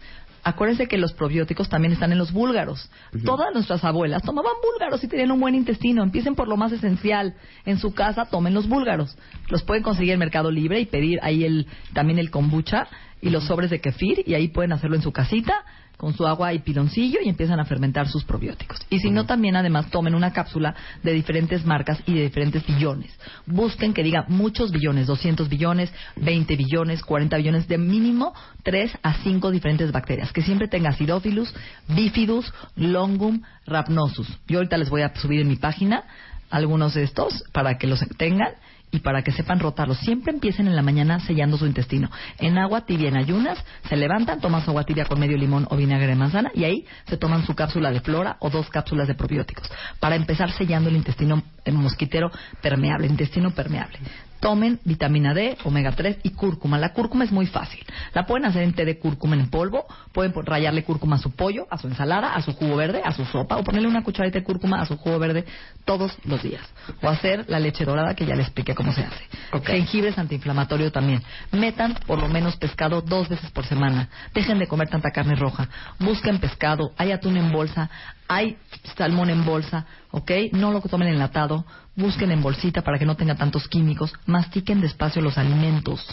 Acuérdense 0.47 0.87
que 0.87 0.97
los 0.97 1.11
probióticos 1.11 1.67
también 1.67 1.91
están 1.91 2.13
en 2.13 2.17
los 2.17 2.31
búlgaros. 2.31 2.89
Todas 3.25 3.53
nuestras 3.53 3.83
abuelas 3.83 4.23
tomaban 4.23 4.53
búlgaros 4.63 5.03
y 5.03 5.09
tenían 5.09 5.31
un 5.31 5.41
buen 5.41 5.55
intestino. 5.55 6.01
Empiecen 6.01 6.35
por 6.35 6.47
lo 6.47 6.55
más 6.55 6.71
esencial. 6.71 7.35
En 7.65 7.79
su 7.79 7.93
casa 7.93 8.23
tomen 8.23 8.53
los 8.53 8.69
búlgaros. 8.69 9.17
Los 9.49 9.63
pueden 9.63 9.83
conseguir 9.83 10.13
en 10.13 10.19
Mercado 10.19 10.49
Libre 10.49 10.79
y 10.79 10.85
pedir 10.85 11.19
ahí 11.21 11.43
el, 11.43 11.67
también 11.91 12.17
el 12.17 12.31
kombucha 12.31 12.87
y 13.19 13.29
los 13.29 13.43
sobres 13.43 13.69
de 13.69 13.81
kefir 13.81 14.23
y 14.25 14.35
ahí 14.35 14.47
pueden 14.47 14.71
hacerlo 14.71 14.95
en 14.95 15.01
su 15.01 15.11
casita 15.11 15.65
con 15.97 16.15
su 16.15 16.27
agua 16.27 16.53
y 16.53 16.59
piloncillo 16.59 17.19
y 17.23 17.29
empiezan 17.29 17.59
a 17.59 17.65
fermentar 17.65 18.07
sus 18.07 18.23
probióticos. 18.23 18.79
Y 18.89 18.99
si 18.99 19.09
no, 19.09 19.25
también 19.25 19.55
además 19.55 19.89
tomen 19.89 20.13
una 20.13 20.31
cápsula 20.31 20.75
de 21.03 21.11
diferentes 21.11 21.65
marcas 21.65 21.99
y 22.05 22.13
de 22.13 22.21
diferentes 22.21 22.65
billones. 22.65 23.11
Busquen 23.47 23.93
que 23.93 24.03
diga 24.03 24.25
muchos 24.27 24.71
billones, 24.71 25.07
200 25.07 25.49
billones, 25.49 25.91
20 26.17 26.55
billones, 26.55 27.01
40 27.01 27.37
billones, 27.37 27.67
de 27.67 27.79
mínimo 27.79 28.33
3 28.63 28.91
a 29.01 29.15
5 29.15 29.51
diferentes 29.51 29.91
bacterias. 29.91 30.31
Que 30.31 30.43
siempre 30.43 30.67
tenga 30.67 30.91
Acidophilus, 30.91 31.53
Bifidus, 31.87 32.53
Longum, 32.75 33.41
Rhamnosus. 33.65 34.27
Yo 34.47 34.59
ahorita 34.59 34.77
les 34.77 34.89
voy 34.89 35.01
a 35.01 35.15
subir 35.15 35.41
en 35.41 35.47
mi 35.47 35.55
página 35.55 36.03
algunos 36.49 36.93
de 36.93 37.03
estos 37.03 37.43
para 37.51 37.77
que 37.77 37.87
los 37.87 37.99
tengan 38.17 38.53
y 38.91 38.99
para 38.99 39.21
que 39.21 39.31
sepan 39.31 39.59
rotarlos. 39.59 39.97
Siempre 39.99 40.33
empiecen 40.33 40.67
en 40.67 40.75
la 40.75 40.81
mañana 40.81 41.19
sellando 41.19 41.57
su 41.57 41.65
intestino. 41.65 42.09
En 42.39 42.57
agua 42.57 42.85
tibia, 42.85 43.09
en 43.09 43.17
ayunas, 43.17 43.57
se 43.87 43.95
levantan, 43.95 44.39
toman 44.39 44.63
su 44.63 44.71
agua 44.71 44.83
tibia 44.83 45.05
con 45.05 45.19
medio 45.19 45.37
limón 45.37 45.67
o 45.69 45.75
vinagre 45.75 46.07
de 46.07 46.15
manzana 46.15 46.51
y 46.53 46.63
ahí 46.63 46.85
se 47.07 47.17
toman 47.17 47.45
su 47.45 47.55
cápsula 47.55 47.91
de 47.91 48.01
flora 48.01 48.37
o 48.39 48.49
dos 48.49 48.69
cápsulas 48.69 49.07
de 49.07 49.15
probióticos 49.15 49.69
para 49.99 50.15
empezar 50.15 50.51
sellando 50.51 50.89
el 50.89 50.95
intestino 50.95 51.43
mosquitero 51.71 52.31
permeable, 52.61 53.07
intestino 53.07 53.51
permeable 53.51 53.99
tomen 54.39 54.79
vitamina 54.83 55.33
D, 55.33 55.57
omega 55.63 55.91
3 55.91 56.17
y 56.23 56.31
cúrcuma. 56.31 56.77
La 56.77 56.93
cúrcuma 56.93 57.23
es 57.23 57.31
muy 57.31 57.47
fácil. 57.47 57.83
La 58.13 58.25
pueden 58.25 58.45
hacer 58.45 58.63
en 58.63 58.73
té 58.73 58.85
de 58.85 58.99
cúrcuma 58.99 59.35
en 59.35 59.49
polvo, 59.49 59.85
pueden 60.11 60.33
rayarle 60.33 60.83
cúrcuma 60.83 61.17
a 61.17 61.19
su 61.19 61.31
pollo, 61.31 61.67
a 61.69 61.77
su 61.77 61.87
ensalada, 61.87 62.33
a 62.33 62.41
su 62.41 62.53
jugo 62.53 62.75
verde, 62.75 63.01
a 63.03 63.11
su 63.11 63.25
sopa 63.25 63.57
o 63.57 63.63
ponerle 63.63 63.87
una 63.87 64.03
cucharadita 64.03 64.39
de 64.39 64.45
cúrcuma 64.45 64.81
a 64.81 64.85
su 64.85 64.97
jugo 64.97 65.19
verde 65.19 65.45
todos 65.85 66.17
los 66.25 66.41
días. 66.43 66.61
O 67.01 67.09
hacer 67.09 67.45
la 67.47 67.59
leche 67.59 67.85
dorada 67.85 68.15
que 68.15 68.25
ya 68.25 68.35
les 68.35 68.47
expliqué 68.47 68.75
cómo 68.75 68.93
se 68.93 69.01
hace. 69.03 69.23
Jengibre 69.65 70.09
es 70.09 70.17
antiinflamatorio 70.17 70.91
también. 70.91 71.23
Metan 71.51 71.95
por 72.05 72.19
lo 72.19 72.27
menos 72.27 72.55
pescado 72.57 73.01
dos 73.01 73.29
veces 73.29 73.49
por 73.51 73.65
semana. 73.65 74.09
Dejen 74.33 74.59
de 74.59 74.67
comer 74.67 74.89
tanta 74.89 75.11
carne 75.11 75.35
roja. 75.35 75.67
Busquen 75.99 76.39
pescado. 76.39 76.91
Hay 76.97 77.11
atún 77.11 77.37
en 77.37 77.51
bolsa, 77.51 77.89
hay 78.27 78.57
salmón 78.97 79.29
en 79.29 79.45
bolsa, 79.45 79.85
¿ok? 80.11 80.31
No 80.51 80.71
lo 80.71 80.81
tomen 80.81 81.07
enlatado, 81.07 81.65
busquen 81.95 82.31
en 82.31 82.41
bolsita 82.41 82.81
para 82.81 82.99
que 82.99 83.05
no 83.05 83.15
tenga 83.15 83.35
tantos 83.35 83.67
químicos, 83.67 84.13
mastiquen 84.25 84.81
despacio 84.81 85.21
los 85.21 85.37
alimentos, 85.37 86.05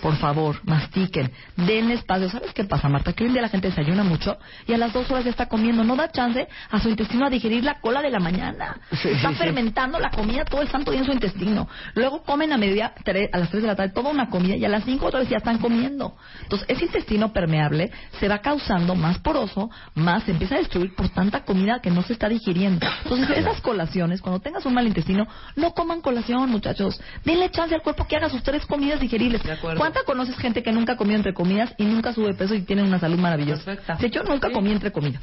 por 0.00 0.16
favor, 0.16 0.56
mastiquen, 0.64 1.32
denle 1.56 1.94
espacio. 1.94 2.30
¿Sabes 2.30 2.52
qué 2.52 2.64
pasa, 2.64 2.88
Marta? 2.88 3.12
Que 3.12 3.24
hoy 3.24 3.28
en 3.28 3.34
día 3.34 3.42
la 3.42 3.48
gente 3.48 3.68
desayuna 3.68 4.04
mucho 4.04 4.38
y 4.66 4.72
a 4.72 4.78
las 4.78 4.92
dos 4.92 5.10
horas 5.10 5.24
ya 5.24 5.30
está 5.30 5.46
comiendo. 5.46 5.84
No 5.84 5.96
da 5.96 6.10
chance 6.10 6.46
a 6.70 6.80
su 6.80 6.88
intestino 6.88 7.26
a 7.26 7.30
digerir 7.30 7.64
la 7.64 7.80
cola 7.80 8.00
de 8.00 8.10
la 8.10 8.20
mañana. 8.20 8.80
está 8.90 9.32
fermentando 9.32 9.98
la 9.98 10.10
comida 10.10 10.44
todo 10.44 10.62
el 10.62 10.68
santo 10.68 10.90
día 10.90 11.00
en 11.00 11.06
su 11.06 11.12
intestino. 11.12 11.68
Luego 11.94 12.22
comen 12.22 12.52
a 12.52 12.58
media, 12.58 12.92
a 13.32 13.38
las 13.38 13.50
tres 13.50 13.62
de 13.62 13.68
la 13.68 13.76
tarde, 13.76 13.92
toda 13.92 14.10
una 14.10 14.28
comida 14.28 14.56
y 14.56 14.64
a 14.64 14.68
las 14.68 14.84
cinco 14.84 15.06
otra 15.06 15.20
vez 15.20 15.28
ya 15.28 15.38
están 15.38 15.58
comiendo. 15.58 16.16
Entonces, 16.42 16.68
ese 16.68 16.84
intestino 16.86 17.32
permeable 17.32 17.90
se 18.18 18.28
va 18.28 18.38
causando 18.38 18.94
más 18.94 19.18
poroso, 19.18 19.70
más 19.94 20.24
se 20.24 20.32
empieza 20.32 20.54
a 20.54 20.58
destruir 20.58 20.94
por 20.94 21.08
tanta 21.08 21.44
comida 21.44 21.80
que 21.80 21.90
no 21.90 22.02
se 22.02 22.12
está 22.12 22.28
digiriendo. 22.28 22.86
Entonces, 23.04 23.38
esas 23.38 23.60
colaciones, 23.60 24.20
cuando 24.20 24.40
tengas 24.40 24.64
un 24.66 24.74
mal 24.74 24.86
intestino, 24.86 25.26
no 25.56 25.72
coman 25.72 26.00
colación, 26.00 26.48
muchachos. 26.50 27.00
Denle 27.24 27.50
chance 27.50 27.74
al 27.74 27.82
cuerpo 27.82 28.06
que 28.06 28.16
haga 28.16 28.28
sus 28.28 28.42
tres 28.42 28.64
comidas 28.66 29.00
digeribles. 29.00 29.42
De 29.42 29.52
acuerdo. 29.52 29.87
¿Cuánta 29.88 30.04
conoces 30.04 30.36
gente 30.36 30.62
que 30.62 30.70
nunca 30.70 30.98
comió 30.98 31.16
entre 31.16 31.32
comidas 31.32 31.72
y 31.78 31.86
nunca 31.86 32.12
sube 32.12 32.34
peso 32.34 32.54
y 32.54 32.60
tiene 32.60 32.82
una 32.82 32.98
salud 32.98 33.18
maravillosa? 33.18 33.74
De 33.98 34.06
hecho, 34.06 34.22
nunca 34.22 34.50
comí 34.50 34.70
entre 34.70 34.92
comidas, 34.92 35.22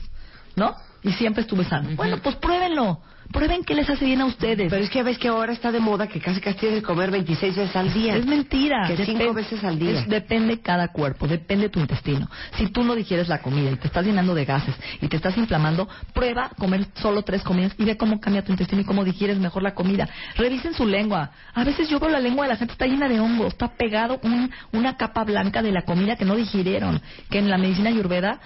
¿no? 0.55 0.75
Y 1.03 1.11
siempre 1.11 1.43
estuve 1.43 1.65
sano. 1.65 1.89
Bueno, 1.95 2.17
pues 2.17 2.35
pruébenlo. 2.37 2.99
Prueben 3.35 3.65
qué 3.65 3.75
les 3.75 3.89
hace 3.89 4.05
bien 4.05 4.21
a 4.21 4.25
ustedes. 4.25 4.69
Pero 4.69 4.81
es 4.81 4.89
que 4.89 5.03
ves 5.03 5.17
que 5.17 5.27
ahora 5.27 5.51
está 5.51 5.69
de 5.69 5.81
moda 5.81 6.07
que 6.07 6.21
casi 6.21 6.39
casi 6.39 6.57
tienen 6.57 6.79
que 6.79 6.85
comer 6.85 7.11
26 7.11 7.53
veces 7.53 7.75
al 7.75 7.93
día. 7.93 8.15
Es 8.15 8.25
mentira. 8.25 8.87
Que 8.87 9.05
cinco 9.05 9.33
veces 9.33 9.61
al 9.61 9.77
día. 9.77 10.05
depende 10.07 10.61
cada 10.61 10.87
cuerpo, 10.87 11.27
depende 11.27 11.67
tu 11.67 11.81
intestino. 11.81 12.29
Si 12.57 12.67
tú 12.67 12.83
no 12.83 12.95
digieres 12.95 13.27
la 13.27 13.41
comida 13.41 13.71
y 13.71 13.75
te 13.75 13.87
estás 13.87 14.05
llenando 14.05 14.33
de 14.33 14.45
gases 14.45 14.73
y 15.01 15.09
te 15.09 15.17
estás 15.17 15.35
inflamando, 15.37 15.89
prueba 16.13 16.49
comer 16.57 16.87
solo 16.95 17.23
tres 17.23 17.43
comidas 17.43 17.73
y 17.77 17.83
ve 17.83 17.97
cómo 17.97 18.21
cambia 18.21 18.41
tu 18.41 18.53
intestino 18.53 18.83
y 18.83 18.85
cómo 18.85 19.03
digieres 19.03 19.37
mejor 19.37 19.63
la 19.63 19.73
comida. 19.73 20.07
Revisen 20.37 20.73
su 20.73 20.85
lengua. 20.85 21.31
A 21.53 21.65
veces 21.65 21.89
yo 21.89 21.99
veo 21.99 22.09
la 22.09 22.21
lengua 22.21 22.45
de 22.45 22.53
la 22.53 22.55
gente 22.55 22.71
está 22.71 22.87
llena 22.87 23.09
de 23.09 23.19
hongos, 23.19 23.47
está 23.47 23.67
pegado 23.67 24.21
una 24.71 24.95
capa 24.95 25.25
blanca 25.25 25.61
de 25.61 25.73
la 25.73 25.81
comida 25.81 26.15
que 26.15 26.23
no 26.23 26.37
digirieron. 26.37 27.01
Que 27.29 27.39
en 27.39 27.49
la 27.49 27.57
medicina 27.57 27.89
ayurveda 27.89 28.39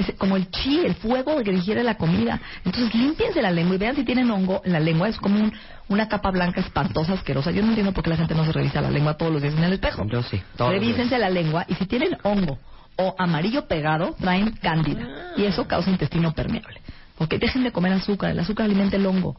es 0.00 0.12
como 0.16 0.36
el 0.36 0.50
chi, 0.50 0.80
el 0.80 0.94
fuego 0.94 1.42
que 1.42 1.52
digiere 1.52 1.82
la 1.82 1.96
comida. 1.96 2.40
Entonces, 2.64 2.94
límpiense 2.94 3.42
la 3.42 3.50
lengua 3.50 3.74
y 3.76 3.78
vean 3.78 3.96
si 3.96 4.04
tienen 4.04 4.30
hongo 4.30 4.62
en 4.64 4.72
la 4.72 4.80
lengua. 4.80 5.08
Es 5.08 5.18
como 5.18 5.50
una 5.88 6.08
capa 6.08 6.30
blanca 6.30 6.60
espantosa, 6.60 7.14
asquerosa. 7.14 7.50
Yo 7.50 7.62
no 7.62 7.68
entiendo 7.68 7.92
por 7.92 8.04
qué 8.04 8.10
la 8.10 8.16
gente 8.16 8.34
no 8.34 8.44
se 8.44 8.52
revisa 8.52 8.80
la 8.80 8.90
lengua 8.90 9.14
todos 9.14 9.32
los 9.32 9.42
días 9.42 9.54
en 9.54 9.64
el 9.64 9.72
espejo. 9.74 10.04
Yo 10.06 10.22
sí. 10.22 10.40
Revísense 10.58 11.18
la 11.18 11.30
lengua 11.30 11.64
y 11.68 11.74
si 11.74 11.86
tienen 11.86 12.16
hongo 12.22 12.58
o 12.96 13.14
amarillo 13.18 13.66
pegado, 13.66 14.14
traen 14.18 14.52
cándida. 14.52 15.32
Y 15.36 15.44
eso 15.44 15.66
causa 15.66 15.90
intestino 15.90 16.32
permeable. 16.32 16.80
Ok, 17.18 17.34
dejen 17.34 17.64
de 17.64 17.72
comer 17.72 17.92
azúcar. 17.92 18.30
El 18.30 18.40
azúcar 18.40 18.66
alimenta 18.66 18.96
el 18.96 19.06
hongo. 19.06 19.36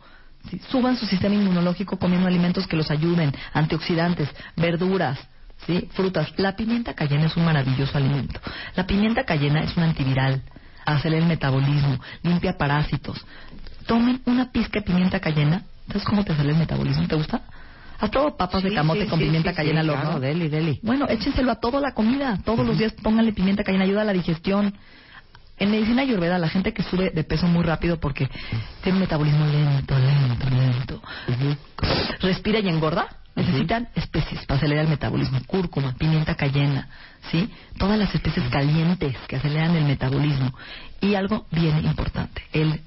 suban 0.70 0.98
su 0.98 1.06
sistema 1.06 1.36
inmunológico 1.36 1.98
comiendo 1.98 2.28
alimentos 2.28 2.68
que 2.68 2.76
los 2.76 2.90
ayuden, 2.90 3.32
antioxidantes, 3.54 4.30
verduras, 4.56 5.20
¿sí? 5.68 5.90
frutas. 5.94 6.34
La 6.38 6.56
pimienta 6.56 6.94
cayena 6.94 7.26
es 7.26 7.38
un 7.38 7.46
maravilloso 7.46 7.98
alimento. 7.98 8.40
La 8.76 8.86
pimienta 8.86 9.24
cayena 9.24 9.64
es 9.64 9.76
un 9.78 9.84
antiviral, 9.84 10.42
acelera 10.86 11.22
el 11.22 11.28
metabolismo, 11.28 12.00
limpia 12.24 12.58
parásitos. 12.58 13.24
Tomen 13.86 14.22
una 14.26 14.52
pizca 14.52 14.80
de 14.80 14.86
pimienta 14.86 15.20
cayena. 15.20 15.64
¿Sabes 15.88 16.04
cómo 16.06 16.24
te 16.24 16.36
sale 16.36 16.52
el 16.52 16.58
metabolismo? 16.58 17.08
¿Te 17.08 17.16
gusta? 17.16 17.42
¿Has 18.00 18.10
probado 18.10 18.36
papas 18.36 18.64
de 18.64 18.74
camote 18.74 19.06
con 19.06 19.20
pimienta 19.20 19.54
cayena 19.54 19.82
al 19.82 19.90
horno? 19.90 20.20
deli, 20.20 20.48
deli. 20.48 20.80
Bueno, 20.82 21.06
échenselo 21.08 21.52
a 21.52 21.56
toda 21.56 21.80
la 21.80 21.94
comida. 21.94 22.40
Todos 22.44 22.66
los 22.66 22.78
días 22.78 22.94
pónganle 22.94 23.32
pimienta 23.34 23.64
cayena, 23.64 23.84
ayuda 23.84 24.02
a 24.02 24.06
la 24.06 24.14
digestión. 24.14 24.74
En 25.60 25.70
medicina 25.70 26.02
ayurveda, 26.02 26.40
la 26.40 26.50
gente 26.50 26.74
que 26.74 26.82
sube 26.82 27.12
de 27.12 27.24
peso 27.24 27.46
muy 27.46 27.64
rápido 27.64 28.00
porque 28.00 28.28
tiene 28.82 28.98
un 28.98 29.02
metabolismo 29.02 29.46
lento, 29.46 29.96
lento, 30.00 30.50
lento, 30.50 31.02
respira 32.22 32.58
y 32.58 32.68
engorda, 32.68 33.08
Necesitan 33.36 33.88
especies 33.96 34.46
para 34.46 34.58
acelerar 34.58 34.86
el 34.86 34.92
metabolismo. 34.92 35.40
Cúrcuma, 35.48 35.94
pimienta 35.94 36.36
cayena, 36.36 36.90
¿sí? 37.32 37.50
Todas 37.78 37.98
las 37.98 38.14
especies 38.14 38.48
calientes 38.50 39.16
que 39.28 39.38
aceleran 39.38 39.76
el 39.76 39.86
metabolismo. 39.86 40.54
Y 41.00 41.16
algo 41.16 41.46
bien 41.52 41.86
importante, 41.86 42.44
el 42.52 42.82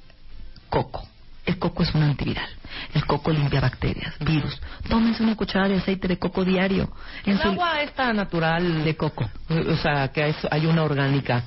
coco. 0.68 1.06
El 1.46 1.58
coco 1.58 1.82
es 1.82 1.94
un 1.94 2.02
antiviral. 2.02 2.48
El 2.94 3.04
coco 3.06 3.30
limpia 3.30 3.60
bacterias, 3.60 4.14
virus. 4.20 4.60
Tómense 4.88 5.22
una 5.22 5.36
cucharada 5.36 5.68
de 5.68 5.76
aceite 5.76 6.08
de 6.08 6.18
coco 6.18 6.44
diario. 6.44 6.90
En 7.24 7.36
el 7.36 7.42
agua 7.42 7.82
está 7.82 8.12
natural 8.12 8.82
de 8.84 8.96
coco. 8.96 9.28
O 9.50 9.76
sea, 9.76 10.08
que 10.08 10.34
hay 10.50 10.66
una 10.66 10.82
orgánica 10.82 11.42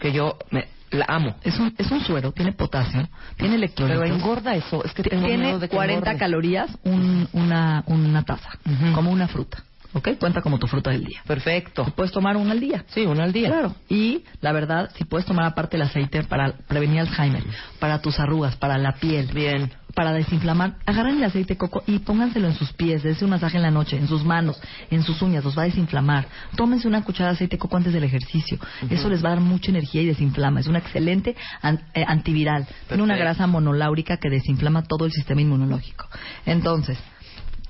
que 0.00 0.12
yo 0.12 0.38
me, 0.50 0.66
la 0.90 1.04
amo. 1.08 1.36
Es 1.42 1.58
un, 1.58 1.74
es 1.76 1.90
un 1.90 2.00
suero, 2.00 2.32
tiene 2.32 2.52
potasio, 2.52 3.08
tiene 3.36 3.56
electrolitos. 3.56 4.02
Pero 4.02 4.14
engorda 4.14 4.54
eso. 4.54 4.84
Es 4.84 4.92
que 4.92 5.02
tiene 5.02 5.58
40 5.68 6.16
calorías 6.16 6.70
un, 6.84 7.28
una, 7.32 7.84
una 7.86 8.22
taza, 8.22 8.50
como 8.94 9.10
una 9.10 9.28
fruta. 9.28 9.62
¿Ok? 9.94 10.18
Cuenta 10.18 10.42
como 10.42 10.58
tu 10.58 10.66
fruta 10.66 10.90
del 10.90 11.04
día. 11.04 11.22
Perfecto. 11.26 11.86
puedes 11.96 12.12
tomar 12.12 12.36
una 12.36 12.52
al 12.52 12.60
día. 12.60 12.84
Sí, 12.88 13.06
una 13.06 13.24
al 13.24 13.32
día. 13.32 13.48
Claro. 13.48 13.74
Y 13.88 14.24
la 14.40 14.52
verdad, 14.52 14.90
si 14.96 15.04
puedes 15.04 15.26
tomar 15.26 15.46
aparte 15.46 15.76
el 15.76 15.82
aceite 15.82 16.24
para 16.24 16.52
prevenir 16.68 17.00
Alzheimer, 17.00 17.42
para 17.78 18.00
tus 18.00 18.20
arrugas, 18.20 18.56
para 18.56 18.76
la 18.76 18.92
piel. 18.92 19.30
Bien. 19.32 19.72
Para 19.98 20.12
desinflamar, 20.12 20.76
agarren 20.86 21.16
el 21.16 21.24
aceite 21.24 21.54
de 21.54 21.58
coco 21.58 21.82
y 21.84 21.98
pónganselo 21.98 22.46
en 22.46 22.54
sus 22.54 22.72
pies, 22.72 23.02
dense 23.02 23.24
un 23.24 23.32
masaje 23.32 23.56
en 23.56 23.64
la 23.64 23.72
noche, 23.72 23.96
en 23.96 24.06
sus 24.06 24.22
manos, 24.22 24.62
en 24.92 25.02
sus 25.02 25.20
uñas, 25.22 25.42
los 25.42 25.58
va 25.58 25.62
a 25.62 25.64
desinflamar. 25.64 26.28
Tómense 26.54 26.86
una 26.86 27.02
cucharada 27.02 27.32
de 27.32 27.34
aceite 27.34 27.56
de 27.56 27.58
coco 27.58 27.78
antes 27.78 27.92
del 27.92 28.04
ejercicio. 28.04 28.60
Eso 28.88 29.08
les 29.08 29.24
va 29.24 29.30
a 29.30 29.32
dar 29.32 29.40
mucha 29.40 29.72
energía 29.72 30.02
y 30.02 30.06
desinflama. 30.06 30.60
Es 30.60 30.68
una 30.68 30.78
excelente 30.78 31.34
eh, 31.94 32.04
antiviral. 32.06 32.68
Tiene 32.86 33.02
una 33.02 33.16
grasa 33.16 33.48
monoláurica 33.48 34.18
que 34.18 34.30
desinflama 34.30 34.84
todo 34.84 35.04
el 35.04 35.10
sistema 35.10 35.40
inmunológico. 35.40 36.06
Entonces, 36.46 36.96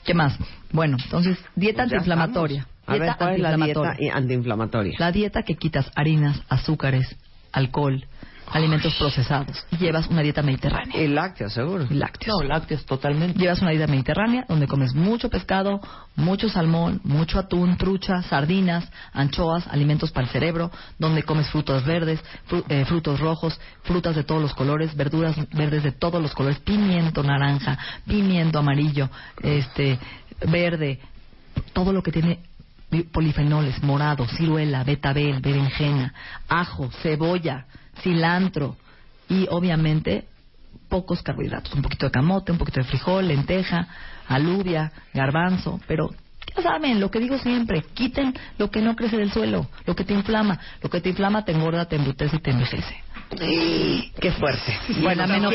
¿Qué 0.05 0.12
más? 0.12 0.37
Bueno, 0.70 0.99
entonces, 1.03 1.39
dieta 1.57 1.85
pues 1.85 1.93
antiinflamatoria. 1.95 2.66
A 2.87 2.97
ver, 2.97 3.14
¿cuál 3.16 3.37
es 3.37 3.41
la 3.41 3.57
dieta 3.57 3.97
antiinflamatoria? 4.12 4.97
La 4.99 5.12
dieta 5.12 5.45
que 5.45 5.57
quitas 5.57 5.91
harinas, 5.95 6.43
azúcares, 6.51 7.16
alcohol, 7.53 8.05
alimentos 8.51 8.94
procesados. 8.94 9.64
Y 9.70 9.76
llevas 9.76 10.09
una 10.09 10.22
dieta 10.22 10.42
mediterránea. 10.42 11.01
Y 11.01 11.09
lácteos, 11.09 11.53
seguro. 11.53 11.86
Y 11.88 11.94
lácteos. 11.94 12.36
No, 12.36 12.46
lácteos 12.46 12.84
totalmente. 12.86 13.38
Llevas 13.38 13.61
una 13.61 13.70
dieta 13.70 13.86
mediterránea 13.86 14.44
donde 14.49 14.66
comes 14.66 14.94
mucho 14.94 15.28
pescado, 15.28 15.80
mucho 16.16 16.49
salmón, 16.49 17.01
mucho 17.05 17.38
atún, 17.38 17.76
trucha, 17.76 18.22
sardinas, 18.22 18.90
anchoas, 19.12 19.66
alimentos 19.68 20.11
para 20.11 20.26
el 20.26 20.32
cerebro, 20.32 20.70
donde 20.99 21.22
comes 21.22 21.49
frutos 21.49 21.84
verdes, 21.84 22.20
eh, 22.68 22.84
frutos 22.86 23.20
rojos, 23.20 23.61
frutas 23.82 24.16
de 24.16 24.24
todos 24.24 24.42
los 24.42 24.55
colores, 24.55 24.96
verduras 24.96 25.36
verdes 25.51 25.82
de 25.82 25.92
todos 25.92 26.20
los 26.20 26.34
colores, 26.34 26.59
pimiento 26.61 27.22
naranja, 27.22 27.78
pimiento 28.07 28.59
amarillo, 28.59 29.09
este 29.42 29.99
verde, 30.46 31.01
todo 31.72 31.92
lo 31.92 32.03
que 32.03 32.12
tiene 32.12 32.40
polifenoles, 33.12 33.82
morado, 33.82 34.26
ciruela, 34.26 34.82
betabel, 34.82 35.40
berenjena, 35.40 36.14
ajo, 36.49 36.90
cebolla, 37.03 37.66
cilantro 38.03 38.76
y 39.28 39.46
obviamente 39.51 40.24
pocos 40.88 41.22
carbohidratos, 41.22 41.74
un 41.74 41.82
poquito 41.82 42.07
de 42.07 42.12
camote, 42.12 42.53
un 42.53 42.59
poquito 42.59 42.80
de 42.80 42.86
frijol, 42.86 43.28
lenteja, 43.28 43.86
alubia, 44.26 44.92
garbanzo, 45.12 45.80
pero 45.86 46.11
ya 46.57 46.62
saben, 46.62 47.01
lo 47.01 47.11
que 47.11 47.20
digo 47.20 47.38
siempre, 47.38 47.82
quiten 47.94 48.34
lo 48.57 48.70
que 48.70 48.80
no 48.80 48.96
crece 48.96 49.16
del 49.16 49.30
suelo, 49.30 49.68
lo 49.84 49.94
que 49.94 50.05
te 50.05 50.14
inflama, 50.14 50.59
lo 50.82 50.88
que 50.88 51.01
te 51.01 51.11
inflama 51.11 51.44
te 51.44 51.53
engorda, 51.53 51.86
te 51.86 51.96
embrutece 51.96 52.36
y 52.36 52.40
te 52.40 52.51
envejece. 52.51 53.03
Qué 54.20 54.32
fuerte. 54.32 54.78
Bueno, 55.03 55.26
menos 55.26 55.53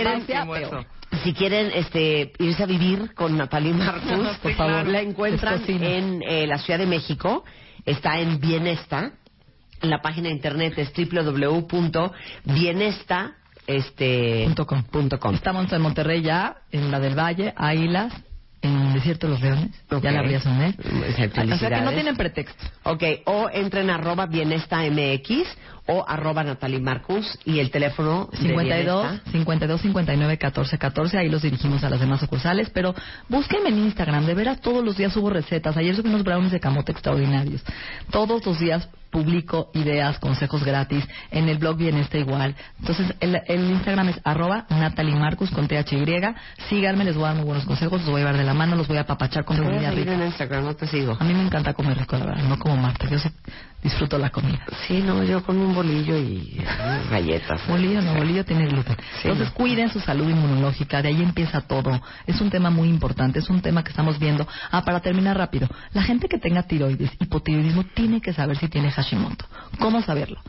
si 1.24 1.34
quieren 1.34 1.72
este, 1.74 2.32
irse 2.40 2.64
a 2.64 2.66
vivir 2.66 3.14
con 3.14 3.38
Natalie 3.38 3.74
Marcus, 3.74 4.38
por 4.42 4.54
favor, 4.54 4.88
la 4.88 5.02
encuentran 5.02 5.62
en 5.68 6.24
eh, 6.24 6.48
la 6.48 6.58
Ciudad 6.58 6.80
de 6.80 6.88
México. 6.88 7.44
Está 7.86 8.20
en 8.20 8.40
Bienesta, 8.40 9.12
la 9.84 10.02
página 10.02 10.30
de 10.30 10.34
internet 10.34 10.74
es 10.78 10.92
www.bienesta.com. 10.94 13.34
Este, 13.66 14.44
Estamos 15.34 15.72
en 15.72 15.82
Monterrey 15.82 16.22
ya, 16.22 16.58
en 16.72 16.92
la 16.92 17.00
del 17.00 17.18
Valle, 17.18 17.54
Águilas, 17.56 18.12
en 18.62 18.76
el 18.76 18.92
Desierto 18.94 19.28
de 19.28 19.34
los 19.34 19.42
Leones. 19.42 19.70
Ya 20.02 20.12
la 20.12 20.20
habría 20.20 20.42
soné. 20.42 20.76
O 20.78 21.14
sea 21.58 21.70
que 21.70 21.82
no 21.82 21.92
tienen 21.92 22.18
pretexto. 22.18 22.62
Ok, 22.84 23.04
o 23.26 23.50
entren 23.50 23.90
a 23.90 23.96
arroba 23.96 24.26
bienesta 24.26 24.80
MX 24.80 25.48
o 25.86 26.06
arroba 26.08 26.44
Natalie 26.44 26.80
Marcus 26.80 27.38
y 27.46 27.60
el 27.60 27.72
teléfono 27.72 28.30
52 28.34 29.22
52 29.32 29.82
59 29.82 30.38
14 30.38 30.78
14 30.78 31.18
ahí 31.18 31.28
los 31.28 31.42
dirigimos 31.42 31.84
a 31.84 31.90
las 31.90 32.00
demás 32.00 32.22
sucursales 32.22 32.70
pero 32.70 32.96
búsquenme 33.28 33.68
en 33.68 33.80
Instagram 33.80 34.26
de 34.26 34.34
veras 34.34 34.62
todos 34.62 34.82
los 34.82 34.96
días 34.96 35.12
subo 35.12 35.30
recetas 35.30 35.76
ayer 35.76 35.94
subí 35.94 36.08
unos 36.08 36.24
brownies 36.24 36.54
de 36.54 36.62
camote 36.62 36.94
extraordinarios 36.94 37.66
todos 38.12 38.46
los 38.46 38.60
días 38.60 38.88
publico 39.14 39.70
ideas, 39.76 40.20
consejos 40.20 40.66
gratis. 40.66 41.08
En 41.32 41.48
el 41.48 41.60
blog 41.60 41.78
viene 41.78 42.02
este 42.02 42.20
igual. 42.20 42.56
Entonces, 42.80 43.16
el, 43.22 43.72
Instagram 43.72 44.10
es 44.10 44.20
arroba 44.26 44.66
Natalie 44.70 45.16
Marcus 45.16 45.52
con 45.52 45.68
THY. 45.68 46.04
Síganme, 46.68 47.06
les 47.06 47.16
voy 47.16 47.26
a 47.26 47.28
dar 47.28 47.36
muy 47.36 47.46
buenos 47.46 47.66
consejos, 47.66 48.02
los 48.02 48.10
voy 48.10 48.22
a 48.22 48.26
llevar 48.26 48.38
de 48.38 48.44
la 48.44 48.54
mano, 48.54 48.76
los 48.76 48.88
voy 48.88 48.98
a 48.98 49.06
papachar 49.06 49.46
con 49.46 49.56
comida 49.56 49.92
rica. 49.92 50.14
en 50.14 50.24
Instagram, 50.24 50.66
no 50.66 50.76
te 50.76 50.88
sigo. 50.88 51.16
A 51.18 51.24
mí 51.24 51.34
me 51.34 51.44
encanta 51.44 51.74
comer 51.74 51.98
rico, 51.98 52.18
la 52.18 52.26
verdad, 52.26 52.44
no 52.44 52.58
como 52.58 52.76
Marta. 52.76 53.08
Yo 53.08 53.20
sí 53.20 53.30
disfruto 53.84 54.18
la 54.18 54.30
comida. 54.30 54.66
Sí, 54.88 55.02
no, 55.02 55.24
yo 55.24 55.44
con 55.44 55.58
un 55.58 55.76
bolillo 55.76 56.18
y 56.18 56.64
galletas. 57.10 57.62
Bolillo, 57.68 58.02
no, 58.02 58.14
bolillo 58.16 58.46
tiene 58.46 58.68
gluten. 58.68 58.96
Entonces, 59.24 59.50
cuiden 59.52 59.90
su 59.90 60.00
salud 60.00 60.30
inmunológica, 60.30 61.02
de 61.02 61.10
ahí 61.10 61.22
empieza 61.22 61.62
todo. 61.62 62.02
Es 62.26 62.40
un 62.42 62.50
tema 62.50 62.70
muy 62.70 62.88
importante, 62.88 63.40
es 63.40 63.50
un 63.50 63.62
tema 63.62 63.84
que 63.84 63.90
estamos 63.90 64.20
viendo. 64.20 64.48
Ah, 64.72 64.84
para 64.84 65.02
terminar 65.02 65.38
rápido, 65.38 65.68
la 65.94 66.04
gente 66.04 66.28
que 66.28 66.38
tenga 66.38 66.64
tiroides, 66.64 67.12
hipotiroidismo, 67.20 67.84
tiene 67.94 68.22
que 68.22 68.34
saber 68.34 68.58
si 68.58 68.68
tiene 68.70 68.92
Hashimoto. 68.92 69.46
¿Cómo 69.80 70.02
saberlo? 70.02 70.40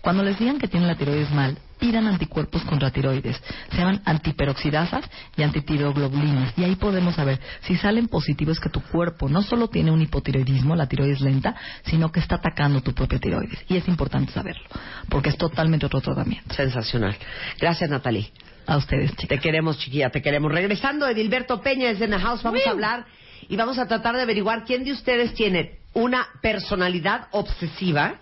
Cuando 0.00 0.22
les 0.22 0.38
digan 0.38 0.58
que 0.58 0.68
tienen 0.68 0.88
la 0.88 0.94
tiroides 0.94 1.30
mal, 1.32 1.58
pidan 1.78 2.06
anticuerpos 2.06 2.62
contra 2.64 2.90
tiroides. 2.90 3.40
Se 3.70 3.76
llaman 3.76 4.02
antiperoxidasas 4.04 5.04
y 5.36 5.42
antitirooglobulinas. 5.42 6.54
Y 6.56 6.64
ahí 6.64 6.76
podemos 6.76 7.14
saber 7.14 7.40
si 7.62 7.76
salen 7.76 8.08
positivos 8.08 8.60
que 8.60 8.68
tu 8.68 8.80
cuerpo 8.80 9.28
no 9.28 9.42
solo 9.42 9.68
tiene 9.68 9.90
un 9.90 10.02
hipotiroidismo, 10.02 10.76
la 10.76 10.88
tiroides 10.88 11.20
lenta, 11.20 11.54
sino 11.84 12.10
que 12.10 12.20
está 12.20 12.36
atacando 12.36 12.80
tu 12.80 12.92
propia 12.94 13.18
tiroides. 13.18 13.64
Y 13.68 13.76
es 13.76 13.86
importante 13.88 14.32
saberlo, 14.32 14.64
porque 15.08 15.30
es 15.30 15.36
totalmente 15.36 15.86
otro 15.86 16.00
tratamiento. 16.00 16.54
Sensacional. 16.54 17.16
Gracias, 17.60 17.88
Natalie. 17.90 18.30
A 18.66 18.76
ustedes, 18.78 19.12
chicas. 19.12 19.28
Te 19.28 19.38
queremos, 19.38 19.78
chiquilla, 19.78 20.10
te 20.10 20.20
queremos. 20.20 20.50
Regresando, 20.50 21.06
Edilberto 21.06 21.60
Peña 21.60 21.88
desde 21.88 22.08
The 22.08 22.18
House, 22.18 22.42
vamos 22.42 22.66
a 22.66 22.70
hablar 22.70 23.06
y 23.48 23.56
vamos 23.56 23.78
a 23.78 23.86
tratar 23.86 24.16
de 24.16 24.22
averiguar 24.22 24.64
quién 24.64 24.82
de 24.84 24.92
ustedes 24.92 25.34
tiene 25.34 25.78
una 25.92 26.26
personalidad 26.42 27.28
obsesiva 27.30 28.16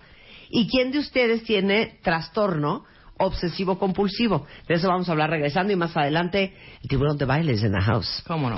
y 0.49 0.67
quién 0.67 0.91
de 0.91 0.99
ustedes 0.99 1.43
tiene 1.43 1.99
trastorno 2.03 2.85
obsesivo 3.17 3.77
compulsivo. 3.77 4.45
De 4.67 4.75
eso 4.75 4.87
vamos 4.87 5.07
a 5.09 5.11
hablar 5.11 5.29
regresando 5.29 5.73
y 5.73 5.75
más 5.75 5.95
adelante 5.95 6.53
el 6.81 6.89
tiburón 6.89 7.17
de 7.17 7.25
bailes 7.25 7.63
en 7.63 7.73
la 7.73 7.81
house. 7.81 8.23
¿Cómo 8.27 8.49
no? 8.49 8.57